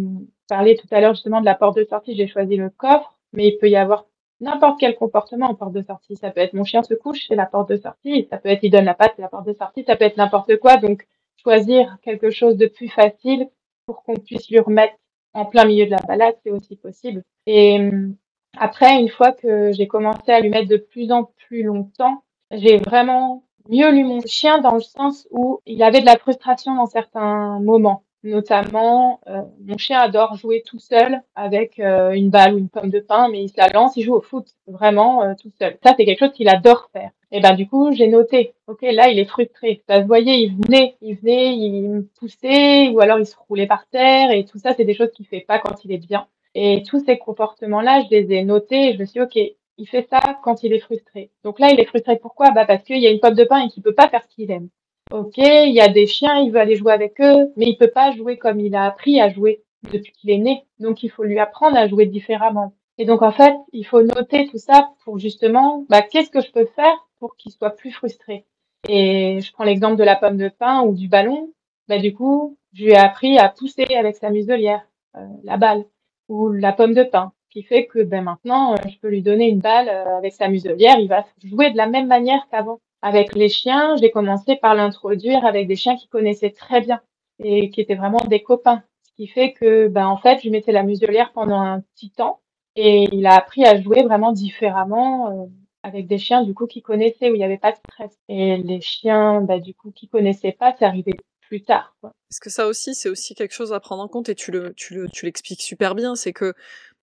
parler 0.49 0.77
tout 0.77 0.87
à 0.91 1.01
l'heure 1.01 1.15
justement 1.15 1.41
de 1.41 1.47
la 1.47 1.55
porte 1.55 1.77
de 1.77 1.85
sortie, 1.85 2.15
j'ai 2.17 2.27
choisi 2.27 2.57
le 2.57 2.71
coffre, 2.71 3.19
mais 3.33 3.49
il 3.49 3.59
peut 3.59 3.69
y 3.69 3.77
avoir 3.77 4.07
n'importe 4.41 4.81
quel 4.81 4.97
comportement 4.97 5.47
en 5.47 5.55
porte 5.55 5.73
de 5.73 5.83
sortie. 5.83 6.17
Ça 6.17 6.31
peut 6.31 6.41
être 6.41 6.55
mon 6.55 6.65
chien 6.65 6.83
se 6.83 6.95
couche, 6.95 7.27
c'est 7.29 7.37
la 7.37 7.47
porte 7.47 7.69
de 7.71 7.77
sortie. 7.77 8.27
Ça 8.31 8.39
peut 8.39 8.49
être 8.49 8.63
il 8.63 8.71
donne 8.71 8.85
la 8.85 8.95
patte, 8.95 9.13
c'est 9.17 9.23
la 9.23 9.29
porte 9.29 9.47
de 9.47 9.53
sortie. 9.53 9.85
Ça 9.85 9.97
peut 9.97 10.05
être 10.05 10.17
n'importe 10.17 10.57
quoi. 10.59 10.77
Donc, 10.77 11.07
choisir 11.43 11.99
quelque 12.03 12.31
chose 12.31 12.57
de 12.57 12.67
plus 12.67 12.89
facile 12.89 13.49
pour 13.87 14.03
qu'on 14.03 14.15
puisse 14.15 14.49
lui 14.51 14.59
remettre 14.59 14.95
en 15.35 15.45
plein 15.47 15.65
milieu 15.65 15.87
de 15.87 15.91
la 15.91 16.03
balade, 16.07 16.37
c'est 16.43 16.51
aussi 16.51 16.77
possible. 16.77 17.23
Et 17.47 17.79
hum, 17.79 18.17
après, 18.57 19.01
une 19.01 19.09
fois 19.09 19.33
que 19.33 19.73
j'ai 19.73 19.89
commencé 19.89 20.31
à 20.31 20.41
lui 20.41 20.49
mettre 20.49 20.69
de 20.69 20.77
plus 20.77 21.11
en 21.11 21.25
plus 21.25 21.63
longtemps, 21.63 22.23
j'ai 22.51 22.79
vraiment 22.79 23.45
mieux 23.69 23.91
lu 23.91 24.05
mon 24.05 24.21
chien 24.21 24.59
dans 24.59 24.75
le 24.75 24.81
sens 24.81 25.27
où 25.31 25.61
il 25.67 25.83
avait 25.83 26.01
de 26.01 26.07
la 26.07 26.19
frustration 26.19 26.75
dans 26.77 26.87
certains 26.87 27.59
moments. 27.61 28.04
Notamment, 28.25 29.21
euh, 29.27 29.43
mon 29.67 29.77
chien 29.77 30.01
adore 30.01 30.35
jouer 30.35 30.63
tout 30.67 30.79
seul 30.79 31.21
avec 31.35 31.79
euh, 31.79 32.13
une 32.13 32.31
balle 32.31 32.55
ou 32.55 32.59
une 32.59 32.71
pomme 32.71 32.89
de 32.89 33.01
pain, 33.01 33.29
mais 33.29 33.43
il 33.43 33.51
se 33.51 33.59
la 33.59 33.69
lance, 33.69 33.99
il 33.99 34.03
joue 34.03 34.15
au 34.15 34.23
foot 34.23 34.47
vraiment 34.67 35.23
euh, 35.23 35.35
tout 35.39 35.53
seul. 35.59 35.77
Ça, 35.85 35.93
c'est 35.95 36.07
quelque 36.07 36.21
chose 36.21 36.33
qu'il 36.33 36.49
adore 36.49 36.89
faire. 36.91 37.11
Et 37.33 37.41
ben 37.41 37.55
du 37.55 37.69
coup, 37.69 37.93
j'ai 37.93 38.07
noté. 38.09 38.55
Ok, 38.67 38.81
là, 38.81 39.11
il 39.11 39.19
est 39.19 39.27
frustré. 39.27 39.83
Ça 39.87 40.01
se 40.01 40.07
voyait, 40.07 40.41
il 40.41 40.57
venait, 40.57 40.97
il 41.03 41.17
venait, 41.17 41.55
il 41.55 41.83
me 41.91 42.03
poussait, 42.19 42.89
ou 42.89 43.01
alors 43.01 43.19
il 43.19 43.27
se 43.27 43.37
roulait 43.47 43.67
par 43.67 43.87
terre, 43.89 44.31
et 44.31 44.47
tout 44.47 44.59
ça, 44.59 44.73
c'est 44.75 44.87
des 44.87 44.95
choses 44.95 45.11
qu'il 45.11 45.27
fait 45.27 45.45
pas 45.47 45.59
quand 45.59 45.85
il 45.85 45.93
est 45.93 45.99
bien. 45.99 46.27
Et 46.55 46.83
tous 46.89 47.05
ces 47.05 47.19
comportements-là, 47.19 48.05
je 48.05 48.17
les 48.17 48.33
ai 48.33 48.43
notés, 48.43 48.89
et 48.89 48.95
je 48.95 49.01
me 49.01 49.05
suis 49.05 49.21
dit, 49.21 49.21
ok, 49.21 49.55
il 49.77 49.87
fait 49.87 50.07
ça 50.09 50.21
quand 50.43 50.63
il 50.63 50.73
est 50.73 50.79
frustré. 50.79 51.31
Donc 51.43 51.59
là, 51.59 51.71
il 51.71 51.79
est 51.79 51.85
frustré 51.85 52.17
pourquoi? 52.17 52.53
Bah 52.53 52.65
parce 52.65 52.85
qu'il 52.85 52.99
y 52.99 53.07
a 53.07 53.11
une 53.11 53.21
pomme 53.21 53.35
de 53.35 53.45
pain 53.45 53.67
et 53.67 53.69
qu'il 53.69 53.83
peut 53.83 53.95
pas 53.95 54.09
faire 54.09 54.23
ce 54.23 54.35
qu'il 54.35 54.51
aime. 54.51 54.69
Ok, 55.11 55.37
il 55.37 55.75
y 55.75 55.81
a 55.81 55.89
des 55.89 56.07
chiens, 56.07 56.39
il 56.41 56.51
veut 56.51 56.61
aller 56.61 56.77
jouer 56.77 56.93
avec 56.93 57.21
eux, 57.21 57.53
mais 57.57 57.67
il 57.67 57.77
peut 57.77 57.91
pas 57.91 58.13
jouer 58.13 58.39
comme 58.39 58.61
il 58.61 58.75
a 58.75 58.85
appris 58.85 59.21
à 59.21 59.29
jouer 59.29 59.63
depuis 59.93 60.13
qu'il 60.13 60.31
est 60.31 60.39
né. 60.39 60.65
Donc 60.79 61.03
il 61.03 61.11
faut 61.11 61.25
lui 61.25 61.39
apprendre 61.39 61.77
à 61.77 61.87
jouer 61.87 62.07
différemment. 62.07 62.75
Et 62.99 63.05
donc 63.05 63.23
en 63.23 63.33
fait, 63.33 63.55
il 63.73 63.85
faut 63.85 64.03
noter 64.03 64.47
tout 64.49 64.59
ça 64.59 64.91
pour 65.05 65.19
justement, 65.19 65.85
bah, 65.89 66.03
qu'est-ce 66.03 66.31
que 66.31 66.41
je 66.41 66.51
peux 66.51 66.67
faire 66.67 67.07
pour 67.19 67.37
qu'il 67.37 67.53
soit 67.53 67.71
plus 67.71 67.93
frustré. 67.93 68.45
Et 68.89 69.41
je 69.41 69.53
prends 69.53 69.65
l'exemple 69.65 69.97
de 69.97 70.05
la 70.05 70.17
pomme 70.17 70.37
de 70.37 70.49
pain 70.49 70.83
ou 70.83 70.95
du 70.95 71.09
ballon. 71.09 71.53
Bah 71.89 71.99
du 71.99 72.15
coup, 72.15 72.57
je 72.73 72.85
lui 72.85 72.93
ai 72.93 72.97
appris 72.97 73.39
à 73.39 73.49
pousser 73.49 73.87
avec 73.95 74.17
sa 74.17 74.31
muselière, 74.31 74.87
euh, 75.17 75.27
la 75.43 75.57
balle 75.57 75.85
ou 76.29 76.51
la 76.51 76.73
pomme 76.73 76.95
de 76.95 77.03
pain, 77.03 77.33
qui 77.51 77.63
fait 77.63 77.87
que 77.87 78.03
ben 78.03 78.23
maintenant, 78.23 78.73
euh, 78.73 78.89
je 78.89 78.99
peux 78.99 79.09
lui 79.09 79.23
donner 79.23 79.49
une 79.49 79.61
balle 79.61 79.89
euh, 79.89 80.19
avec 80.19 80.33
sa 80.33 80.49
muselière, 80.49 80.99
il 80.99 81.09
va 81.09 81.25
jouer 81.43 81.71
de 81.71 81.77
la 81.77 81.87
même 81.87 82.07
manière 82.07 82.47
qu'avant. 82.51 82.81
Avec 83.05 83.35
les 83.35 83.51
chiens, 83.51 83.97
j'ai 83.97 84.11
commencé 84.11 84.57
par 84.57 84.75
l'introduire 84.75 85.45
avec 85.45 85.69
des 85.69 85.77
chiens 85.77 85.95
qui 85.95 86.09
connaissaient 86.09 86.53
très 86.53 86.81
bien 86.81 87.03
et 87.39 87.69
qui 87.69 87.83
étaient 87.83 87.97
vraiment 87.97 88.25
des 88.25 88.43
copains. 88.43 88.83
Ce 89.03 89.13
qui 89.13 89.27
fait 89.27 89.53
que, 89.53 89.89
ben, 89.89 90.07
en 90.07 90.17
fait, 90.17 90.41
je 90.43 90.49
mettais 90.49 90.73
la 90.73 90.83
muselière 90.83 91.31
pendant 91.35 91.61
un 91.61 91.81
petit 91.81 92.11
temps 92.11 92.41
et 92.77 93.07
il 93.13 93.27
a 93.27 93.35
appris 93.35 93.63
à 93.67 93.79
jouer 93.79 94.05
vraiment 94.05 94.33
différemment 94.33 95.29
euh, 95.29 95.47
avec 95.83 96.07
des 96.07 96.17
chiens, 96.17 96.45
du 96.45 96.55
coup, 96.55 96.67
qui 96.67 96.81
connaissaient, 96.81 97.31
où 97.31 97.35
il 97.35 97.39
n'y 97.39 97.45
avait 97.45 97.59
pas 97.59 97.73
de 97.73 97.77
stress. 97.77 98.19
Et 98.31 98.57
les 98.57 98.81
chiens, 98.81 99.43
ben, 99.43 99.61
du 99.61 99.75
coup, 99.75 99.91
qui 99.91 100.09
connaissaient 100.09 100.57
pas, 100.59 100.75
c'est 100.79 100.87
arrivé 100.87 101.13
plus 101.43 101.63
tard. 101.63 101.95
Quoi. 102.01 102.15
Parce 102.31 102.41
que 102.41 102.49
ça 102.49 102.67
aussi, 102.67 102.95
c'est 102.95 103.11
aussi 103.11 103.35
quelque 103.35 103.53
chose 103.53 103.75
à 103.75 103.81
prendre 103.81 104.03
en 104.03 104.09
compte 104.09 104.31
et 104.31 104.35
tu 104.35 104.51
le, 104.51 104.73
tu 104.73 104.95
le, 104.95 105.11
tu 105.11 105.27
l'expliques 105.27 105.61
super 105.61 105.95
bien, 105.95 106.15
c'est 106.15 106.33
que 106.33 106.55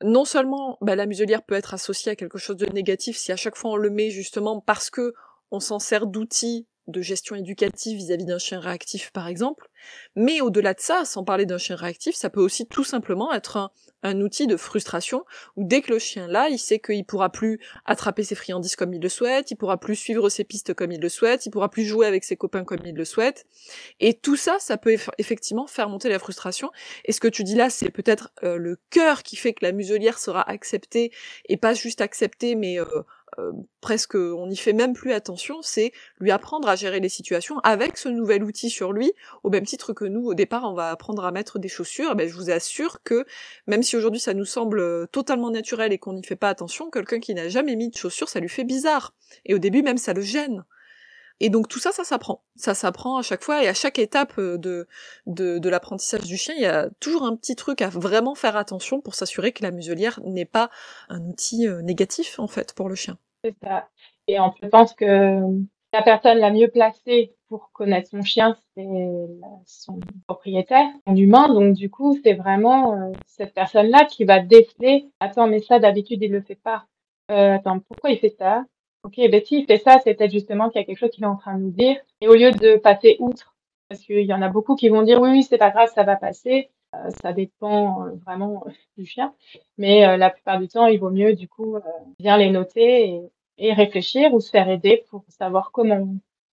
non 0.01 0.25
seulement 0.25 0.79
bah, 0.81 0.95
la 0.95 1.05
muselière 1.05 1.43
peut 1.43 1.53
être 1.53 1.75
associée 1.75 2.11
à 2.11 2.15
quelque 2.15 2.39
chose 2.39 2.57
de 2.57 2.65
négatif 2.73 3.17
si 3.17 3.31
à 3.31 3.35
chaque 3.35 3.55
fois 3.55 3.69
on 3.69 3.75
le 3.75 3.91
met 3.91 4.09
justement 4.09 4.59
parce 4.59 4.89
que 4.89 5.13
on 5.51 5.59
s'en 5.59 5.79
sert 5.79 6.07
d'outil 6.07 6.67
de 6.87 7.01
gestion 7.01 7.35
éducative 7.35 7.97
vis-à-vis 7.97 8.25
d'un 8.25 8.39
chien 8.39 8.59
réactif, 8.59 9.11
par 9.11 9.27
exemple. 9.27 9.69
Mais 10.15 10.41
au-delà 10.41 10.73
de 10.73 10.79
ça, 10.79 11.05
sans 11.05 11.23
parler 11.23 11.45
d'un 11.45 11.57
chien 11.57 11.75
réactif, 11.75 12.15
ça 12.15 12.29
peut 12.29 12.41
aussi 12.41 12.67
tout 12.67 12.83
simplement 12.83 13.31
être 13.33 13.57
un, 13.57 13.71
un 14.03 14.19
outil 14.21 14.47
de 14.47 14.57
frustration 14.57 15.23
où 15.55 15.63
dès 15.63 15.81
que 15.81 15.91
le 15.91 15.99
chien 15.99 16.27
là, 16.27 16.49
il 16.49 16.59
sait 16.59 16.79
qu'il 16.79 17.05
pourra 17.05 17.31
plus 17.31 17.59
attraper 17.85 18.23
ses 18.23 18.35
friandises 18.35 18.75
comme 18.75 18.93
il 18.93 19.01
le 19.01 19.09
souhaite, 19.09 19.51
il 19.51 19.55
pourra 19.55 19.79
plus 19.79 19.95
suivre 19.95 20.29
ses 20.29 20.43
pistes 20.43 20.73
comme 20.73 20.91
il 20.91 20.99
le 20.99 21.09
souhaite, 21.09 21.45
il 21.45 21.51
pourra 21.51 21.69
plus 21.69 21.85
jouer 21.85 22.07
avec 22.07 22.23
ses 22.23 22.35
copains 22.35 22.63
comme 22.63 22.79
il 22.85 22.95
le 22.95 23.05
souhaite. 23.05 23.45
Et 23.99 24.13
tout 24.13 24.35
ça, 24.35 24.57
ça 24.59 24.77
peut 24.77 24.95
effectivement 25.17 25.67
faire 25.67 25.89
monter 25.89 26.09
la 26.09 26.19
frustration. 26.19 26.71
Et 27.05 27.11
ce 27.11 27.19
que 27.19 27.27
tu 27.27 27.43
dis 27.43 27.55
là, 27.55 27.69
c'est 27.69 27.89
peut-être 27.89 28.31
euh, 28.43 28.57
le 28.57 28.79
cœur 28.89 29.23
qui 29.23 29.35
fait 29.35 29.53
que 29.53 29.63
la 29.63 29.71
muselière 29.71 30.17
sera 30.17 30.47
acceptée 30.49 31.11
et 31.47 31.57
pas 31.57 31.73
juste 31.73 32.01
acceptée, 32.01 32.55
mais 32.55 32.79
euh, 32.79 32.85
euh, 33.39 33.51
presque 33.79 34.15
on 34.15 34.47
n'y 34.47 34.57
fait 34.57 34.73
même 34.73 34.93
plus 34.93 35.13
attention, 35.13 35.61
c'est 35.61 35.91
lui 36.19 36.31
apprendre 36.31 36.67
à 36.67 36.75
gérer 36.75 36.99
les 36.99 37.09
situations 37.09 37.59
avec 37.59 37.97
ce 37.97 38.09
nouvel 38.09 38.43
outil 38.43 38.69
sur 38.69 38.91
lui, 38.93 39.13
au 39.43 39.49
même 39.49 39.65
titre 39.65 39.93
que 39.93 40.05
nous 40.05 40.25
au 40.25 40.33
départ 40.33 40.63
on 40.63 40.73
va 40.73 40.89
apprendre 40.89 41.23
à 41.25 41.31
mettre 41.31 41.59
des 41.59 41.69
chaussures, 41.69 42.15
ben, 42.15 42.27
je 42.27 42.33
vous 42.33 42.49
assure 42.49 43.01
que 43.03 43.25
même 43.67 43.83
si 43.83 43.95
aujourd'hui 43.95 44.19
ça 44.19 44.33
nous 44.33 44.45
semble 44.45 44.79
euh, 44.79 45.05
totalement 45.11 45.51
naturel 45.51 45.93
et 45.93 45.97
qu'on 45.97 46.13
n'y 46.13 46.23
fait 46.23 46.35
pas 46.35 46.49
attention, 46.49 46.89
quelqu'un 46.89 47.19
qui 47.19 47.33
n'a 47.33 47.49
jamais 47.49 47.75
mis 47.75 47.89
de 47.89 47.95
chaussures, 47.95 48.29
ça 48.29 48.39
lui 48.39 48.49
fait 48.49 48.63
bizarre. 48.63 49.13
Et 49.45 49.53
au 49.53 49.59
début 49.59 49.81
même 49.81 49.97
ça 49.97 50.13
le 50.13 50.21
gêne. 50.21 50.65
Et 51.41 51.49
donc 51.49 51.67
tout 51.67 51.79
ça, 51.79 51.91
ça 51.91 52.03
s'apprend. 52.03 52.43
Ça 52.55 52.75
s'apprend 52.75 53.17
à 53.17 53.23
chaque 53.23 53.43
fois 53.43 53.63
et 53.63 53.67
à 53.67 53.73
chaque 53.73 53.97
étape 53.97 54.33
euh, 54.37 54.59
de, 54.59 54.87
de, 55.25 55.69
l'apprentissage 55.69 56.21
du 56.21 56.37
chien, 56.37 56.53
il 56.55 56.61
y 56.61 56.67
a 56.67 56.89
toujours 56.99 57.23
un 57.23 57.35
petit 57.35 57.55
truc 57.55 57.81
à 57.81 57.89
vraiment 57.89 58.35
faire 58.35 58.55
attention 58.55 59.01
pour 59.01 59.15
s'assurer 59.15 59.51
que 59.51 59.63
la 59.63 59.71
muselière 59.71 60.19
n'est 60.23 60.45
pas 60.45 60.69
un 61.09 61.19
outil 61.25 61.67
euh, 61.67 61.81
négatif 61.81 62.37
en 62.39 62.45
fait 62.45 62.73
pour 62.73 62.89
le 62.89 62.95
chien. 62.95 63.17
C'est 63.43 63.55
ça. 63.63 63.87
Et 64.27 64.39
on 64.39 64.51
pense 64.71 64.93
que 64.93 65.41
la 65.93 66.03
personne 66.03 66.37
la 66.37 66.51
mieux 66.51 66.67
placée 66.67 67.33
pour 67.49 67.71
connaître 67.73 68.11
son 68.11 68.21
chien, 68.21 68.55
c'est 68.77 68.87
son 69.65 69.99
propriétaire, 70.27 70.85
son 71.07 71.15
humain. 71.15 71.51
Donc 71.51 71.73
du 71.73 71.89
coup, 71.89 72.19
c'est 72.23 72.35
vraiment 72.35 72.93
euh, 72.93 73.11
cette 73.25 73.55
personne-là 73.55 74.05
qui 74.05 74.25
va 74.25 74.41
déceler. 74.41 75.09
Attends, 75.19 75.47
mais 75.47 75.59
ça 75.59 75.79
d'habitude 75.79 76.21
il 76.21 76.31
le 76.31 76.41
fait 76.41 76.53
pas. 76.53 76.85
Attends, 77.29 77.79
pourquoi 77.79 78.11
il 78.11 78.19
fait 78.19 78.35
ça? 78.37 78.65
Ok, 79.03 79.15
ben 79.17 79.41
si 79.43 79.59
il 79.59 79.65
fait 79.65 79.79
ça, 79.79 79.99
c'est 80.03 80.13
peut-être 80.13 80.31
justement 80.31 80.69
qu'il 80.69 80.79
y 80.79 80.83
a 80.83 80.85
quelque 80.85 80.99
chose 80.99 81.09
qu'il 81.09 81.23
est 81.23 81.27
en 81.27 81.35
train 81.35 81.57
de 81.57 81.63
nous 81.63 81.71
dire. 81.71 81.97
Et 82.21 82.27
au 82.27 82.35
lieu 82.35 82.51
de 82.51 82.77
passer 82.77 83.17
outre, 83.19 83.55
parce 83.89 84.01
qu'il 84.01 84.25
y 84.25 84.33
en 84.33 84.41
a 84.41 84.49
beaucoup 84.49 84.75
qui 84.75 84.89
vont 84.89 85.01
dire 85.01 85.19
oui, 85.19 85.43
c'est 85.43 85.57
pas 85.57 85.71
grave, 85.71 85.91
ça 85.93 86.03
va 86.03 86.15
passer. 86.15 86.69
Euh, 86.93 87.09
ça 87.21 87.31
dépend 87.31 88.05
euh, 88.05 88.11
vraiment 88.25 88.63
euh, 88.67 88.71
du 88.97 89.05
chien, 89.05 89.33
mais 89.77 90.17
la 90.17 90.29
plupart 90.29 90.59
du 90.59 90.67
temps, 90.67 90.87
il 90.87 90.99
vaut 90.99 91.09
mieux 91.09 91.33
du 91.33 91.47
coup 91.47 91.77
bien 92.19 92.37
les 92.37 92.51
noter 92.51 93.09
et, 93.09 93.21
et, 93.57 93.73
réfléchir 93.73 94.33
ou 94.33 94.41
se 94.41 94.49
faire 94.49 94.69
aider 94.69 95.05
pour 95.09 95.23
savoir 95.29 95.71
comment 95.71 96.07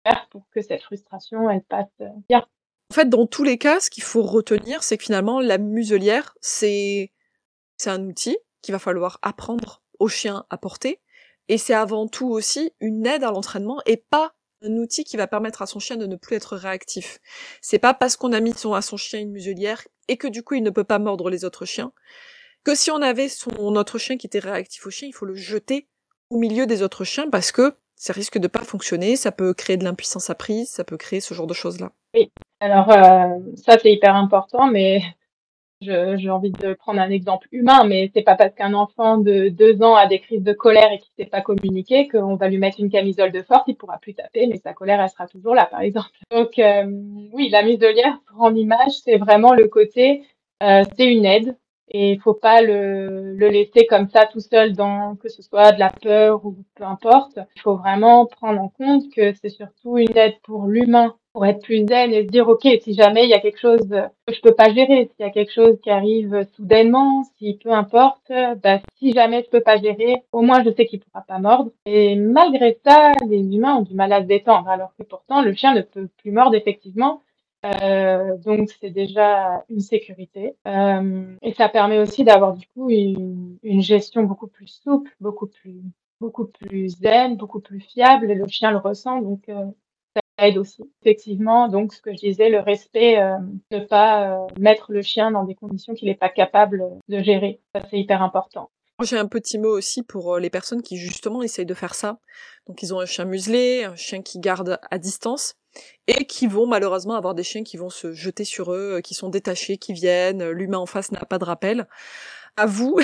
faire 0.05 0.27
pour 0.31 0.43
que 0.51 0.61
cette 0.61 0.81
frustration 0.81 1.49
elle 1.49 1.61
passe 1.61 2.01
bien. 2.27 2.45
En 2.91 2.93
fait, 2.93 3.09
dans 3.09 3.25
tous 3.25 3.43
les 3.43 3.57
cas, 3.57 3.79
ce 3.79 3.89
qu'il 3.89 4.03
faut 4.03 4.23
retenir, 4.23 4.83
c'est 4.83 4.97
que 4.97 5.03
finalement, 5.03 5.39
la 5.39 5.57
muselière, 5.57 6.35
c'est 6.41 7.11
c'est 7.77 7.89
un 7.89 8.03
outil 8.05 8.37
qu'il 8.61 8.73
va 8.73 8.79
falloir 8.79 9.19
apprendre 9.21 9.81
au 9.99 10.07
chien 10.07 10.45
à 10.49 10.57
porter 10.57 10.99
et 11.49 11.57
c'est 11.57 11.73
avant 11.73 12.07
tout 12.07 12.27
aussi 12.27 12.71
une 12.79 13.05
aide 13.05 13.23
à 13.23 13.31
l'entraînement 13.31 13.79
et 13.85 13.97
pas 13.97 14.33
un 14.61 14.77
outil 14.77 15.03
qui 15.03 15.17
va 15.17 15.27
permettre 15.27 15.61
à 15.61 15.65
son 15.65 15.79
chien 15.79 15.97
de 15.97 16.05
ne 16.05 16.15
plus 16.15 16.35
être 16.35 16.55
réactif. 16.55 17.19
C'est 17.61 17.79
pas 17.79 17.93
parce 17.93 18.15
qu'on 18.15 18.31
a 18.31 18.39
mis 18.39 18.53
à 18.73 18.81
son 18.81 18.97
chien 18.97 19.19
une 19.19 19.31
muselière 19.31 19.83
et 20.07 20.17
que 20.17 20.27
du 20.27 20.43
coup 20.43 20.55
il 20.55 20.63
ne 20.63 20.69
peut 20.69 20.83
pas 20.83 20.99
mordre 20.99 21.29
les 21.29 21.43
autres 21.45 21.65
chiens 21.65 21.91
que 22.63 22.75
si 22.75 22.91
on 22.91 23.01
avait 23.01 23.29
son 23.29 23.75
autre 23.75 23.97
chien 23.97 24.17
qui 24.17 24.27
était 24.27 24.39
réactif 24.39 24.85
au 24.87 24.89
chien, 24.89 25.07
il 25.07 25.13
faut 25.13 25.25
le 25.25 25.35
jeter 25.35 25.87
au 26.29 26.37
milieu 26.37 26.65
des 26.65 26.81
autres 26.81 27.03
chiens 27.03 27.29
parce 27.29 27.51
que 27.51 27.75
ça 27.95 28.13
risque 28.13 28.37
de 28.37 28.47
pas 28.47 28.63
fonctionner, 28.63 29.15
ça 29.15 29.31
peut 29.31 29.53
créer 29.53 29.77
de 29.77 29.83
l'impuissance 29.83 30.29
à 30.29 30.35
prise, 30.35 30.69
ça 30.69 30.83
peut 30.83 30.97
créer 30.97 31.21
ce 31.21 31.33
genre 31.33 31.47
de 31.47 31.53
choses 31.53 31.79
là. 31.79 31.91
Oui, 32.13 32.31
alors 32.59 32.89
euh, 32.89 33.39
ça 33.65 33.77
c'est 33.79 33.91
hyper 33.91 34.15
important, 34.15 34.67
mais 34.67 35.01
j'ai 35.83 36.29
envie 36.29 36.51
de 36.51 36.73
prendre 36.73 36.99
un 36.99 37.09
exemple 37.09 37.47
humain, 37.51 37.83
mais 37.85 38.11
c'est 38.13 38.21
pas 38.21 38.35
parce 38.35 38.53
qu'un 38.55 38.73
enfant 38.73 39.17
de 39.17 39.49
deux 39.49 39.81
ans 39.83 39.95
a 39.95 40.07
des 40.07 40.19
crises 40.19 40.43
de 40.43 40.53
colère 40.53 40.91
et 40.91 40.99
qu'il 40.99 41.11
sait 41.17 41.29
pas 41.29 41.41
communiquer 41.41 42.07
qu'on 42.07 42.35
va 42.35 42.47
lui 42.47 42.57
mettre 42.57 42.79
une 42.79 42.89
camisole 42.89 43.31
de 43.31 43.41
force, 43.41 43.63
il 43.67 43.75
pourra 43.75 43.97
plus 43.97 44.13
taper, 44.13 44.47
mais 44.47 44.57
sa 44.57 44.73
colère 44.73 45.01
elle 45.01 45.09
sera 45.09 45.27
toujours 45.27 45.55
là, 45.55 45.65
par 45.65 45.81
exemple. 45.81 46.09
Donc 46.31 46.57
euh, 46.59 46.85
oui, 47.33 47.49
la 47.49 47.63
muselière 47.63 48.17
en 48.37 48.55
image, 48.55 48.93
c'est 49.03 49.17
vraiment 49.17 49.53
le 49.53 49.67
côté, 49.67 50.23
euh, 50.61 50.83
c'est 50.97 51.07
une 51.07 51.25
aide 51.25 51.55
et 51.89 52.11
il 52.11 52.19
faut 52.19 52.33
pas 52.33 52.61
le, 52.61 53.35
le 53.35 53.49
laisser 53.49 53.85
comme 53.85 54.09
ça 54.09 54.25
tout 54.25 54.39
seul 54.39 54.73
dans 54.73 55.15
que 55.15 55.29
ce 55.29 55.41
soit 55.41 55.73
de 55.73 55.79
la 55.79 55.91
peur 55.91 56.45
ou 56.45 56.57
peu 56.75 56.83
importe. 56.83 57.39
Il 57.55 57.61
faut 57.61 57.75
vraiment 57.75 58.25
prendre 58.25 58.61
en 58.61 58.69
compte 58.69 59.03
que 59.13 59.33
c'est 59.33 59.49
surtout 59.49 59.97
une 59.97 60.17
aide 60.17 60.39
pour 60.43 60.65
l'humain 60.65 61.15
pour 61.33 61.45
être 61.45 61.63
plus 61.63 61.85
zen 61.87 62.13
et 62.13 62.23
se 62.23 62.29
dire 62.29 62.47
ok 62.47 62.67
si 62.81 62.93
jamais 62.93 63.23
il 63.23 63.29
y 63.29 63.33
a 63.33 63.39
quelque 63.39 63.59
chose 63.59 63.89
que 63.89 64.33
je 64.33 64.41
peux 64.41 64.53
pas 64.53 64.73
gérer 64.73 65.09
s'il 65.09 65.25
y 65.25 65.29
a 65.29 65.31
quelque 65.31 65.51
chose 65.51 65.79
qui 65.81 65.89
arrive 65.89 66.47
soudainement 66.55 67.23
si 67.37 67.59
peu 67.61 67.71
importe 67.71 68.31
bah 68.61 68.79
si 68.99 69.11
jamais 69.13 69.43
je 69.43 69.49
peux 69.49 69.61
pas 69.61 69.77
gérer 69.77 70.23
au 70.31 70.41
moins 70.41 70.63
je 70.63 70.71
sais 70.71 70.85
qu'il 70.85 70.99
pourra 70.99 71.21
pas 71.21 71.39
mordre. 71.39 71.71
Et 71.85 72.15
malgré 72.15 72.79
ça 72.85 73.11
les 73.27 73.39
humains 73.39 73.77
ont 73.77 73.81
du 73.81 73.95
mal 73.95 74.13
à 74.13 74.21
se 74.21 74.27
détendre 74.27 74.69
alors 74.69 74.93
que 74.97 75.03
pourtant 75.03 75.41
le 75.41 75.53
chien 75.53 75.73
ne 75.73 75.81
peut 75.81 76.07
plus 76.17 76.31
mordre 76.31 76.55
effectivement. 76.55 77.21
Euh, 77.65 78.37
donc 78.39 78.69
c'est 78.81 78.89
déjà 78.89 79.63
une 79.69 79.79
sécurité. 79.79 80.55
Euh, 80.67 81.35
et 81.41 81.53
ça 81.53 81.69
permet 81.69 81.99
aussi 81.99 82.23
d'avoir 82.23 82.53
du 82.53 82.67
coup 82.67 82.89
une, 82.89 83.57
une 83.63 83.81
gestion 83.81 84.23
beaucoup 84.23 84.47
plus 84.47 84.67
souple 84.67 85.11
beaucoup 85.19 85.47
plus 85.47 85.81
beaucoup 86.19 86.45
plus 86.45 86.89
zen 86.89 87.37
beaucoup 87.37 87.59
plus 87.59 87.79
fiable 87.79 88.31
et 88.31 88.35
le 88.35 88.47
chien 88.47 88.71
le 88.71 88.77
ressent 88.77 89.21
donc 89.21 89.49
euh, 89.49 89.65
aide 90.37 90.57
aussi. 90.57 90.83
Effectivement, 91.01 91.67
donc 91.67 91.93
ce 91.93 92.01
que 92.01 92.11
je 92.11 92.17
disais, 92.17 92.49
le 92.49 92.59
respect, 92.59 93.19
euh, 93.19 93.37
ne 93.71 93.79
pas 93.79 94.29
euh, 94.29 94.47
mettre 94.59 94.91
le 94.91 95.01
chien 95.01 95.31
dans 95.31 95.43
des 95.43 95.55
conditions 95.55 95.93
qu'il 95.93 96.07
n'est 96.07 96.15
pas 96.15 96.29
capable 96.29 96.83
de 97.07 97.21
gérer. 97.21 97.61
Ça, 97.73 97.81
c'est 97.89 97.99
hyper 97.99 98.21
important. 98.21 98.69
J'ai 99.01 99.17
un 99.17 99.27
petit 99.27 99.57
mot 99.57 99.75
aussi 99.75 100.03
pour 100.03 100.35
euh, 100.35 100.39
les 100.39 100.49
personnes 100.49 100.81
qui 100.81 100.97
justement 100.97 101.41
essayent 101.41 101.65
de 101.65 101.73
faire 101.73 101.95
ça. 101.95 102.19
Donc 102.67 102.81
ils 102.83 102.93
ont 102.93 102.99
un 102.99 103.05
chien 103.05 103.25
muselé, 103.25 103.83
un 103.83 103.95
chien 103.95 104.21
qui 104.21 104.39
garde 104.39 104.79
à 104.89 104.97
distance, 104.97 105.55
et 106.07 106.25
qui 106.25 106.47
vont 106.47 106.67
malheureusement 106.67 107.15
avoir 107.15 107.33
des 107.33 107.43
chiens 107.43 107.63
qui 107.63 107.77
vont 107.77 107.89
se 107.89 108.13
jeter 108.13 108.45
sur 108.45 108.71
eux, 108.71 109.01
qui 109.03 109.13
sont 109.13 109.29
détachés, 109.29 109.77
qui 109.77 109.93
viennent, 109.93 110.49
l'humain 110.49 110.77
en 110.77 110.85
face 110.85 111.11
n'a 111.11 111.25
pas 111.25 111.39
de 111.39 111.45
rappel. 111.45 111.87
À 112.55 112.65
vous, 112.65 112.99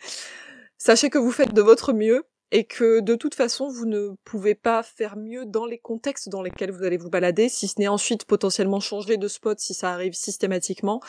sachez 0.78 1.10
que 1.10 1.18
vous 1.18 1.32
faites 1.32 1.52
de 1.52 1.62
votre 1.62 1.92
mieux, 1.92 2.24
et 2.52 2.64
que 2.64 3.00
de 3.00 3.14
toute 3.14 3.34
façon 3.34 3.68
vous 3.68 3.86
ne 3.86 4.10
pouvez 4.24 4.54
pas 4.54 4.82
faire 4.82 5.16
mieux 5.16 5.46
dans 5.46 5.66
les 5.66 5.78
contextes 5.78 6.28
dans 6.28 6.42
lesquels 6.42 6.72
vous 6.72 6.82
allez 6.82 6.96
vous 6.96 7.10
balader, 7.10 7.48
si 7.48 7.68
ce 7.68 7.78
n'est 7.78 7.88
ensuite 7.88 8.24
potentiellement 8.24 8.80
changer 8.80 9.16
de 9.16 9.28
spot 9.28 9.58
si 9.60 9.74
ça 9.74 9.92
arrive 9.92 10.14
systématiquement. 10.14 11.00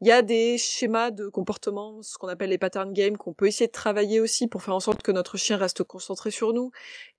Il 0.00 0.08
y 0.08 0.12
a 0.12 0.22
des 0.22 0.58
schémas 0.58 1.10
de 1.10 1.28
comportement, 1.28 2.00
ce 2.02 2.16
qu'on 2.16 2.28
appelle 2.28 2.50
les 2.50 2.58
pattern 2.58 2.92
games, 2.92 3.16
qu'on 3.16 3.34
peut 3.34 3.46
essayer 3.46 3.66
de 3.66 3.72
travailler 3.72 4.20
aussi 4.20 4.46
pour 4.46 4.62
faire 4.62 4.74
en 4.74 4.80
sorte 4.80 5.02
que 5.02 5.12
notre 5.12 5.36
chien 5.36 5.56
reste 5.56 5.82
concentré 5.82 6.30
sur 6.30 6.52
nous. 6.52 6.70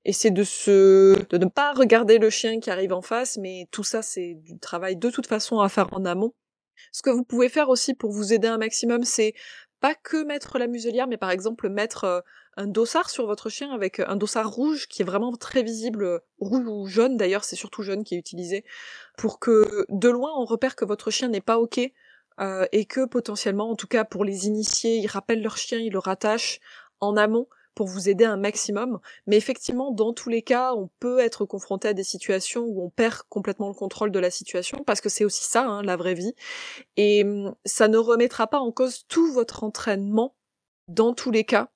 Et 0.06 0.14
c'est 0.14 0.32
de 0.32 0.44
se, 0.44 1.16
de 1.30 1.38
ne 1.38 1.46
pas 1.46 1.74
regarder 1.74 2.18
le 2.18 2.30
chien 2.30 2.60
qui 2.60 2.72
arrive 2.72 2.94
en 2.94 3.02
face, 3.02 3.38
mais 3.38 3.68
tout 3.72 3.84
ça 3.84 4.02
c'est 4.02 4.36
du 4.36 4.58
travail 4.58 4.96
de 4.96 5.10
toute 5.10 5.28
façon 5.28 5.60
à 5.60 5.70
faire 5.70 5.94
en 5.94 6.06
amont. 6.06 6.34
Ce 6.92 7.02
que 7.02 7.10
vous 7.10 7.24
pouvez 7.24 7.50
faire 7.50 7.70
aussi 7.70 7.94
pour 7.94 8.12
vous 8.12 8.34
aider 8.34 8.48
un 8.48 8.58
maximum, 8.58 9.04
c'est 9.04 9.34
pas 9.80 9.96
que 9.96 10.24
mettre 10.24 10.58
la 10.58 10.68
muselière, 10.68 11.08
mais 11.08 11.18
par 11.18 11.32
exemple 11.32 11.70
mettre 11.70 12.04
euh, 12.04 12.22
un 12.60 12.68
dossard 12.68 13.10
sur 13.10 13.26
votre 13.26 13.48
chien 13.48 13.72
avec 13.72 14.02
un 14.02 14.18
dossard 14.18 14.52
rouge 14.52 14.88
qui 14.90 15.02
est 15.02 15.06
vraiment 15.06 15.32
très 15.32 15.64
visible, 15.64 16.22
rouge 16.40 16.68
ou 16.68 16.88
jaune 16.88 17.16
d'ailleurs, 17.16 17.46
c'est 17.46 17.56
surtout 17.56 17.84
jaune 17.84 18.04
qui 18.04 18.16
est 18.16 18.18
utilisé, 18.18 18.66
pour 19.18 19.40
que 19.40 19.86
de 19.88 20.10
loin 20.10 20.32
on 20.36 20.44
repère 20.44 20.76
que 20.76 20.84
votre 20.84 21.10
chien 21.10 21.30
n'est 21.30 21.40
pas 21.40 21.58
ok 21.58 21.80
euh, 22.42 22.66
et 22.74 22.84
que 22.84 23.06
potentiellement, 23.06 23.70
en 23.70 23.76
tout 23.76 23.88
cas 23.88 24.04
pour 24.04 24.26
les 24.26 24.48
initiés, 24.48 24.98
ils 24.98 25.08
rappellent 25.08 25.42
leur 25.42 25.56
chien, 25.56 25.80
ils 25.80 25.94
le 25.94 26.00
rattachent 26.00 26.60
en 27.00 27.16
amont 27.16 27.48
pour 27.76 27.88
vous 27.88 28.10
aider 28.10 28.26
un 28.26 28.36
maximum. 28.36 29.00
Mais 29.26 29.38
effectivement, 29.38 29.92
dans 29.92 30.12
tous 30.12 30.28
les 30.28 30.42
cas, 30.42 30.74
on 30.74 30.90
peut 31.00 31.20
être 31.20 31.46
confronté 31.46 31.88
à 31.88 31.94
des 31.94 32.04
situations 32.04 32.64
où 32.66 32.84
on 32.84 32.90
perd 32.90 33.22
complètement 33.30 33.70
le 33.70 33.74
contrôle 33.74 34.12
de 34.12 34.20
la 34.20 34.32
situation, 34.32 34.84
parce 34.86 35.00
que 35.00 35.08
c'est 35.08 35.24
aussi 35.24 35.46
ça, 35.46 35.66
hein, 35.66 35.82
la 35.82 35.96
vraie 35.96 36.14
vie. 36.14 36.34
Et 36.98 37.24
hum, 37.24 37.56
ça 37.64 37.88
ne 37.88 37.98
remettra 37.98 38.48
pas 38.48 38.60
en 38.60 38.74
cause 38.74 39.06
tout 39.08 39.32
votre 39.32 39.64
entraînement 39.64 40.36
dans 40.90 41.14
tous 41.14 41.32
les 41.32 41.46
cas. 41.46 41.70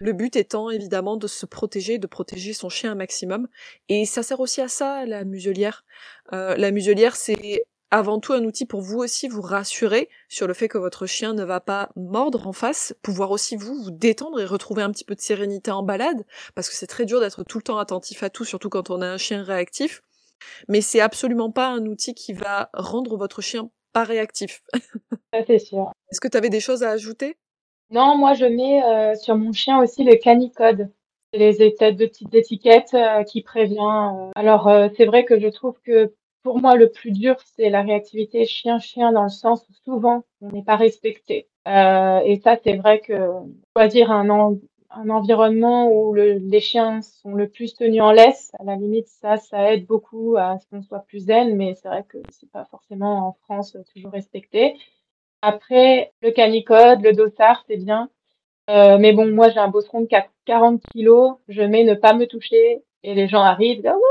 Le 0.00 0.12
but 0.12 0.36
étant 0.36 0.70
évidemment 0.70 1.16
de 1.16 1.26
se 1.26 1.44
protéger, 1.44 1.98
de 1.98 2.06
protéger 2.06 2.52
son 2.52 2.68
chien 2.68 2.92
un 2.92 2.94
maximum. 2.94 3.48
Et 3.88 4.04
ça 4.06 4.22
sert 4.22 4.40
aussi 4.40 4.60
à 4.60 4.68
ça, 4.68 5.04
la 5.06 5.24
muselière. 5.24 5.84
Euh, 6.32 6.56
la 6.56 6.70
muselière, 6.70 7.16
c'est 7.16 7.64
avant 7.90 8.20
tout 8.20 8.32
un 8.32 8.44
outil 8.44 8.66
pour 8.66 8.80
vous 8.80 8.98
aussi 8.98 9.28
vous 9.28 9.40
rassurer 9.40 10.08
sur 10.28 10.46
le 10.46 10.54
fait 10.54 10.68
que 10.68 10.78
votre 10.78 11.06
chien 11.06 11.32
ne 11.32 11.44
va 11.44 11.60
pas 11.60 11.90
mordre 11.96 12.46
en 12.46 12.52
face, 12.52 12.94
pouvoir 13.02 13.30
aussi 13.30 13.56
vous 13.56 13.74
vous 13.82 13.90
détendre 13.90 14.40
et 14.40 14.44
retrouver 14.44 14.82
un 14.82 14.90
petit 14.90 15.04
peu 15.04 15.14
de 15.14 15.20
sérénité 15.20 15.70
en 15.70 15.82
balade, 15.82 16.24
parce 16.54 16.68
que 16.68 16.74
c'est 16.74 16.86
très 16.86 17.06
dur 17.06 17.20
d'être 17.20 17.44
tout 17.44 17.58
le 17.58 17.62
temps 17.62 17.78
attentif 17.78 18.22
à 18.22 18.30
tout, 18.30 18.44
surtout 18.44 18.68
quand 18.68 18.90
on 18.90 19.00
a 19.00 19.06
un 19.06 19.16
chien 19.16 19.42
réactif. 19.42 20.02
Mais 20.68 20.80
c'est 20.80 21.00
absolument 21.00 21.50
pas 21.50 21.68
un 21.68 21.84
outil 21.86 22.14
qui 22.14 22.32
va 22.32 22.70
rendre 22.74 23.16
votre 23.16 23.40
chien 23.40 23.70
pas 23.92 24.04
réactif. 24.04 24.62
c'est 25.46 25.58
sûr. 25.58 25.90
Est-ce 26.12 26.20
que 26.20 26.28
tu 26.28 26.36
avais 26.36 26.50
des 26.50 26.60
choses 26.60 26.82
à 26.82 26.90
ajouter? 26.90 27.36
Non, 27.90 28.16
moi 28.16 28.34
je 28.34 28.44
mets 28.44 28.82
euh, 28.84 29.14
sur 29.14 29.36
mon 29.36 29.52
chien 29.52 29.80
aussi 29.82 30.04
le 30.04 30.16
canicode. 30.16 30.90
les 31.32 31.62
étiquettes 31.62 31.96
de 31.96 32.06
petites 32.06 32.34
étiquettes 32.34 32.96
qui 33.28 33.42
prévient. 33.42 34.30
Alors 34.34 34.70
c'est 34.96 35.06
vrai 35.06 35.24
que 35.24 35.38
je 35.38 35.48
trouve 35.48 35.78
que 35.82 36.14
pour 36.42 36.60
moi, 36.60 36.76
le 36.76 36.90
plus 36.90 37.10
dur, 37.10 37.36
c'est 37.56 37.68
la 37.68 37.82
réactivité 37.82 38.46
chien-chien 38.46 39.12
dans 39.12 39.24
le 39.24 39.28
sens 39.28 39.66
où 39.68 39.72
souvent, 39.84 40.24
on 40.40 40.48
n'est 40.50 40.62
pas 40.62 40.76
respecté. 40.76 41.48
Euh, 41.66 42.20
et 42.24 42.36
ça, 42.40 42.56
c'est 42.62 42.76
vrai 42.76 43.00
que 43.00 43.30
choisir 43.76 44.10
un, 44.10 44.56
un 44.90 45.10
environnement 45.10 45.90
où 45.90 46.14
le, 46.14 46.38
les 46.38 46.60
chiens 46.60 47.02
sont 47.02 47.34
le 47.34 47.48
plus 47.48 47.74
tenus 47.74 48.00
en 48.00 48.12
laisse, 48.12 48.50
à 48.58 48.64
la 48.64 48.76
limite, 48.76 49.08
ça, 49.08 49.36
ça 49.36 49.72
aide 49.74 49.86
beaucoup 49.86 50.36
à 50.38 50.58
ce 50.58 50.66
qu'on 50.68 50.80
soit 50.82 51.00
plus 51.00 51.26
zen, 51.26 51.54
mais 51.56 51.74
c'est 51.74 51.88
vrai 51.88 52.04
que 52.08 52.18
c'est 52.30 52.50
pas 52.50 52.64
forcément 52.64 53.28
en 53.28 53.32
France 53.32 53.76
toujours 53.92 54.12
respecté. 54.12 54.74
Après, 55.42 56.12
le 56.22 56.30
canicode, 56.30 57.02
le 57.02 57.12
dossard, 57.12 57.64
c'est 57.68 57.76
bien. 57.76 58.10
Euh, 58.70 58.98
mais 58.98 59.12
bon, 59.12 59.30
moi, 59.32 59.50
j'ai 59.50 59.58
un 59.58 59.68
bosseron 59.68 60.02
de 60.02 60.08
40 60.44 60.82
kilos, 60.92 61.36
je 61.48 61.62
mets 61.62 61.84
ne 61.84 61.94
pas 61.94 62.12
me 62.12 62.26
toucher, 62.26 62.82
et 63.02 63.14
les 63.14 63.28
gens 63.28 63.42
arrivent, 63.42 63.82
oh, 63.86 64.02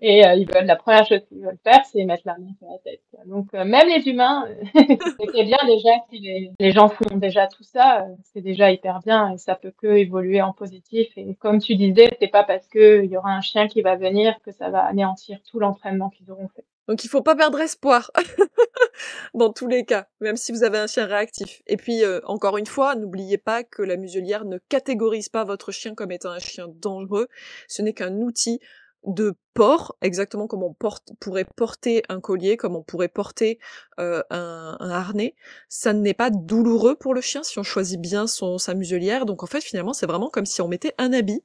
et 0.00 0.26
euh, 0.26 0.34
ils 0.34 0.50
veulent 0.50 0.66
la 0.66 0.76
première 0.76 1.06
chose 1.06 1.20
qu'ils 1.28 1.40
veulent 1.40 1.58
faire, 1.62 1.84
c'est 1.84 2.04
mettre 2.04 2.22
la 2.26 2.38
main 2.38 2.52
sur 2.58 2.68
la 2.68 2.78
tête. 2.78 3.00
Donc 3.26 3.48
euh, 3.54 3.64
même 3.64 3.88
les 3.88 4.08
humains, 4.08 4.46
c'est 4.74 5.44
bien 5.44 5.58
déjà 5.66 5.90
si 6.08 6.18
les, 6.18 6.52
les, 6.58 6.72
gens 6.72 6.88
font 6.88 7.16
déjà 7.16 7.46
tout 7.46 7.62
ça, 7.62 8.02
euh, 8.02 8.14
c'est 8.22 8.40
déjà 8.40 8.70
hyper 8.70 9.00
bien 9.00 9.32
et 9.32 9.38
ça 9.38 9.54
peut 9.54 9.72
que 9.76 9.86
évoluer 9.86 10.42
en 10.42 10.52
positif. 10.52 11.08
Et 11.16 11.34
comme 11.34 11.60
tu 11.60 11.76
disais, 11.76 12.10
c'est 12.20 12.28
pas 12.28 12.44
parce 12.44 12.66
que 12.68 13.04
il 13.04 13.10
y 13.10 13.16
aura 13.16 13.30
un 13.30 13.40
chien 13.40 13.68
qui 13.68 13.82
va 13.82 13.96
venir 13.96 14.34
que 14.42 14.52
ça 14.52 14.70
va 14.70 14.80
anéantir 14.84 15.38
tout 15.50 15.58
l'entraînement 15.58 16.10
qu'ils 16.10 16.30
auront 16.30 16.48
fait. 16.48 16.64
Donc 16.90 17.04
il 17.04 17.08
faut 17.08 17.22
pas 17.22 17.36
perdre 17.36 17.60
espoir 17.60 18.10
dans 19.34 19.52
tous 19.52 19.68
les 19.68 19.84
cas, 19.84 20.08
même 20.20 20.36
si 20.36 20.50
vous 20.50 20.64
avez 20.64 20.76
un 20.76 20.88
chien 20.88 21.06
réactif. 21.06 21.62
Et 21.68 21.76
puis 21.76 22.02
encore 22.24 22.58
une 22.58 22.66
fois, 22.66 22.96
n'oubliez 22.96 23.38
pas 23.38 23.62
que 23.62 23.82
la 23.82 23.96
muselière 23.96 24.44
ne 24.44 24.58
catégorise 24.58 25.28
pas 25.28 25.44
votre 25.44 25.70
chien 25.70 25.94
comme 25.94 26.10
étant 26.10 26.30
un 26.30 26.40
chien 26.40 26.66
dangereux. 26.68 27.28
Ce 27.68 27.80
n'est 27.80 27.92
qu'un 27.92 28.16
outil 28.16 28.58
de 29.04 29.34
port, 29.54 29.96
exactement 30.02 30.46
comme 30.46 30.62
on 30.62 30.76
pourrait 31.20 31.46
porter 31.56 32.02
un 32.08 32.20
collier, 32.20 32.56
comme 32.56 32.76
on 32.76 32.82
pourrait 32.82 33.08
porter 33.08 33.58
euh, 33.98 34.22
un, 34.30 34.76
harnais. 34.80 35.34
Ça 35.68 35.92
n'est 35.92 36.14
pas 36.14 36.30
douloureux 36.30 36.96
pour 36.96 37.14
le 37.14 37.20
chien 37.20 37.42
si 37.42 37.58
on 37.58 37.62
choisit 37.62 38.00
bien 38.00 38.26
son, 38.26 38.58
sa 38.58 38.74
muselière. 38.74 39.26
Donc 39.26 39.42
en 39.42 39.46
fait 39.46 39.62
finalement 39.62 39.92
c'est 39.92 40.06
vraiment 40.06 40.28
comme 40.28 40.46
si 40.46 40.60
on 40.60 40.68
mettait 40.68 40.94
un 40.98 41.12
habit 41.12 41.42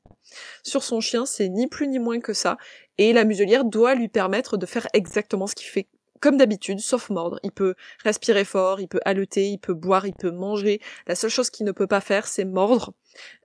sur 0.63 0.83
son 0.83 1.01
chien, 1.01 1.25
c'est 1.25 1.49
ni 1.49 1.67
plus 1.67 1.87
ni 1.87 1.99
moins 1.99 2.19
que 2.19 2.33
ça. 2.33 2.57
Et 2.97 3.13
la 3.13 3.25
muselière 3.25 3.65
doit 3.65 3.95
lui 3.95 4.07
permettre 4.07 4.57
de 4.57 4.65
faire 4.65 4.87
exactement 4.93 5.47
ce 5.47 5.55
qu'il 5.55 5.67
fait 5.67 5.87
comme 6.21 6.37
d'habitude, 6.37 6.79
sauf 6.79 7.09
mordre. 7.09 7.39
Il 7.43 7.51
peut 7.51 7.75
respirer 8.03 8.45
fort, 8.45 8.79
il 8.79 8.87
peut 8.87 9.01
haleter, 9.05 9.49
il 9.49 9.59
peut 9.59 9.73
boire, 9.73 10.07
il 10.07 10.13
peut 10.13 10.31
manger. 10.31 10.81
La 11.07 11.15
seule 11.15 11.29
chose 11.29 11.49
qu'il 11.49 11.65
ne 11.65 11.71
peut 11.71 11.87
pas 11.87 12.01
faire, 12.01 12.27
c'est 12.27 12.45
mordre. 12.45 12.93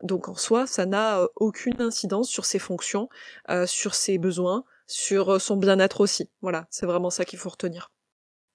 Donc 0.03 0.29
en 0.29 0.35
soi, 0.35 0.67
ça 0.67 0.87
n'a 0.87 1.21
euh, 1.21 1.29
aucune 1.37 1.81
incidence 1.83 2.29
sur 2.29 2.45
ses 2.45 2.59
fonctions, 2.59 3.09
euh, 3.51 3.67
sur 3.67 3.95
ses 3.95 4.19
besoins, 4.19 4.65
sur 4.87 5.35
euh, 5.35 5.39
son 5.39 5.57
bien-être 5.57 6.01
aussi. 6.01 6.31
Voilà, 6.43 6.67
c'est 6.71 6.87
vraiment 6.87 7.11
ça 7.11 7.25
qu'il 7.25 7.39
faut 7.39 7.51
retenir. 7.51 7.91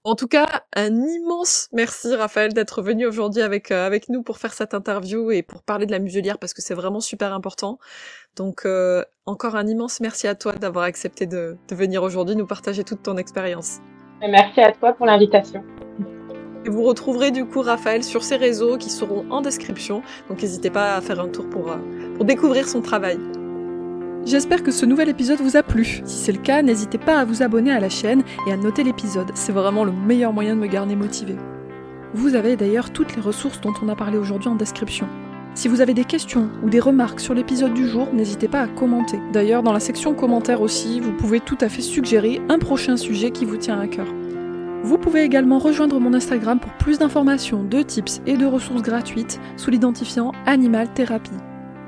En 0.06 0.16
tout 0.16 0.28
cas, 0.28 0.46
un 0.76 0.94
immense 0.96 1.68
merci 1.74 2.16
Raphaël 2.16 2.54
d'être 2.54 2.82
venu 2.82 3.08
aujourd'hui 3.08 3.42
avec 3.42 3.72
avec 3.72 4.08
nous 4.08 4.22
pour 4.22 4.38
faire 4.38 4.54
cette 4.54 4.76
interview 4.76 5.32
et 5.32 5.42
pour 5.42 5.64
parler 5.64 5.88
de 5.88 5.92
la 5.92 6.00
muselière 6.00 6.38
parce 6.38 6.54
que 6.54 6.62
c'est 6.62 6.76
vraiment 6.76 7.00
super 7.00 7.34
important. 7.34 7.80
Donc 8.36 8.68
encore 9.26 9.56
un 9.56 9.66
immense 9.66 10.00
merci 10.02 10.28
à 10.28 10.36
toi 10.36 10.54
d'avoir 10.54 10.86
accepté 10.86 11.26
de 11.26 11.58
venir 11.72 12.04
aujourd'hui 12.04 12.36
nous 12.36 12.46
partager 12.46 12.84
toute 12.84 13.02
ton 13.02 13.18
expérience. 13.18 13.80
Merci 14.22 14.62
à 14.62 14.72
toi 14.72 14.94
pour 14.94 15.06
l'invitation. 15.06 15.64
Et 16.66 16.70
vous 16.70 16.84
retrouverez 16.84 17.30
du 17.32 17.46
coup 17.46 17.62
Raphaël 17.62 18.04
sur 18.04 18.24
ses 18.24 18.38
réseaux 18.38 18.78
qui 18.78 18.90
seront 18.90 19.30
en 19.30 19.42
description, 19.42 20.02
donc 20.30 20.42
n'hésitez 20.42 20.72
pas 20.72 20.96
à 20.96 21.02
faire 21.02 21.20
un 21.20 21.30
tour 21.30 21.48
pour, 21.50 21.72
euh, 21.72 21.78
pour 22.16 22.26
découvrir 22.26 22.68
son 22.68 22.82
travail. 22.82 23.20
J'espère 24.26 24.64
que 24.64 24.72
ce 24.72 24.88
nouvel 24.88 25.10
épisode 25.10 25.40
vous 25.40 25.56
a 25.56 25.62
plu. 25.62 26.02
Si 26.04 26.18
c'est 26.18 26.32
le 26.32 26.40
cas, 26.40 26.64
n'hésitez 26.64 26.98
pas 26.98 27.20
à 27.20 27.26
vous 27.26 27.44
abonner 27.44 27.72
à 27.72 27.80
la 27.80 27.90
chaîne 27.90 28.24
et 28.48 28.52
à 28.52 28.58
noter 28.58 28.84
l'épisode, 28.84 29.30
c'est 29.36 29.52
vraiment 29.52 29.84
le 29.84 29.92
meilleur 29.92 30.34
moyen 30.34 30.56
de 30.56 30.62
me 30.62 30.66
garder 30.66 30.96
motivé. 30.96 31.36
Vous 32.16 32.34
avez 32.34 32.56
d'ailleurs 32.56 32.90
toutes 32.90 33.16
les 33.16 33.22
ressources 33.22 33.62
dont 33.62 33.74
on 33.84 33.90
a 33.90 33.96
parlé 33.96 34.18
aujourd'hui 34.18 34.50
en 34.50 34.56
description. 34.56 35.08
Si 35.54 35.68
vous 35.68 35.80
avez 35.80 35.94
des 35.94 36.06
questions 36.06 36.50
ou 36.64 36.72
des 36.72 36.80
remarques 36.80 37.20
sur 37.20 37.36
l'épisode 37.36 37.76
du 37.76 37.88
jour, 37.88 38.08
n'hésitez 38.14 38.48
pas 38.48 38.62
à 38.62 38.68
commenter. 38.68 39.20
D'ailleurs, 39.32 39.62
dans 39.62 39.74
la 39.74 39.80
section 39.80 40.16
commentaires 40.16 40.62
aussi, 40.62 41.00
vous 41.00 41.14
pouvez 41.14 41.40
tout 41.40 41.58
à 41.62 41.70
fait 41.70 41.84
suggérer 41.84 42.42
un 42.50 42.58
prochain 42.58 42.98
sujet 42.98 43.30
qui 43.30 43.46
vous 43.46 43.58
tient 43.58 43.80
à 43.80 43.86
cœur. 43.86 44.08
Vous 44.84 44.98
pouvez 44.98 45.22
également 45.22 45.60
rejoindre 45.60 46.00
mon 46.00 46.16
Instagram 46.16 46.60
pour 46.60 46.74
plus 46.74 46.98
d'informations, 46.98 47.64
de 47.64 47.84
tips 47.84 48.22
et 48.26 48.38
de 48.38 48.46
ressources 48.48 48.82
gratuites 48.82 49.40
sous 49.56 49.70
l'identifiant 49.70 50.32
Animal 50.48 50.92
Thérapie. 50.94 51.32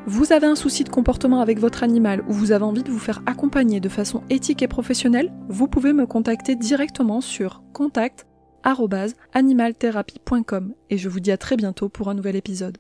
Vous 0.10 0.32
avez 0.32 0.48
un 0.48 0.56
souci 0.56 0.86
de 0.86 0.90
comportement 0.90 1.42
avec 1.42 1.60
votre 1.60 1.84
animal 1.84 2.24
ou 2.30 2.32
vous 2.32 2.54
avez 2.54 2.64
envie 2.64 2.84
de 2.84 2.90
vous 2.90 2.98
faire 2.98 3.22
accompagner 3.26 3.82
de 3.82 3.90
façon 3.90 4.24
éthique 4.30 4.62
et 4.62 4.70
professionnelle, 4.70 5.34
vous 5.50 5.68
pouvez 5.68 5.92
me 5.92 6.06
contacter 6.06 6.56
directement 6.56 7.20
sur 7.20 7.62
contact@animaltherapie.com 7.74 10.74
et 10.90 10.98
je 10.98 11.10
vous 11.10 11.20
dis 11.20 11.32
à 11.32 11.38
très 11.38 11.58
bientôt 11.58 11.90
pour 11.90 12.08
un 12.08 12.14
nouvel 12.14 12.38
épisode. 12.38 12.78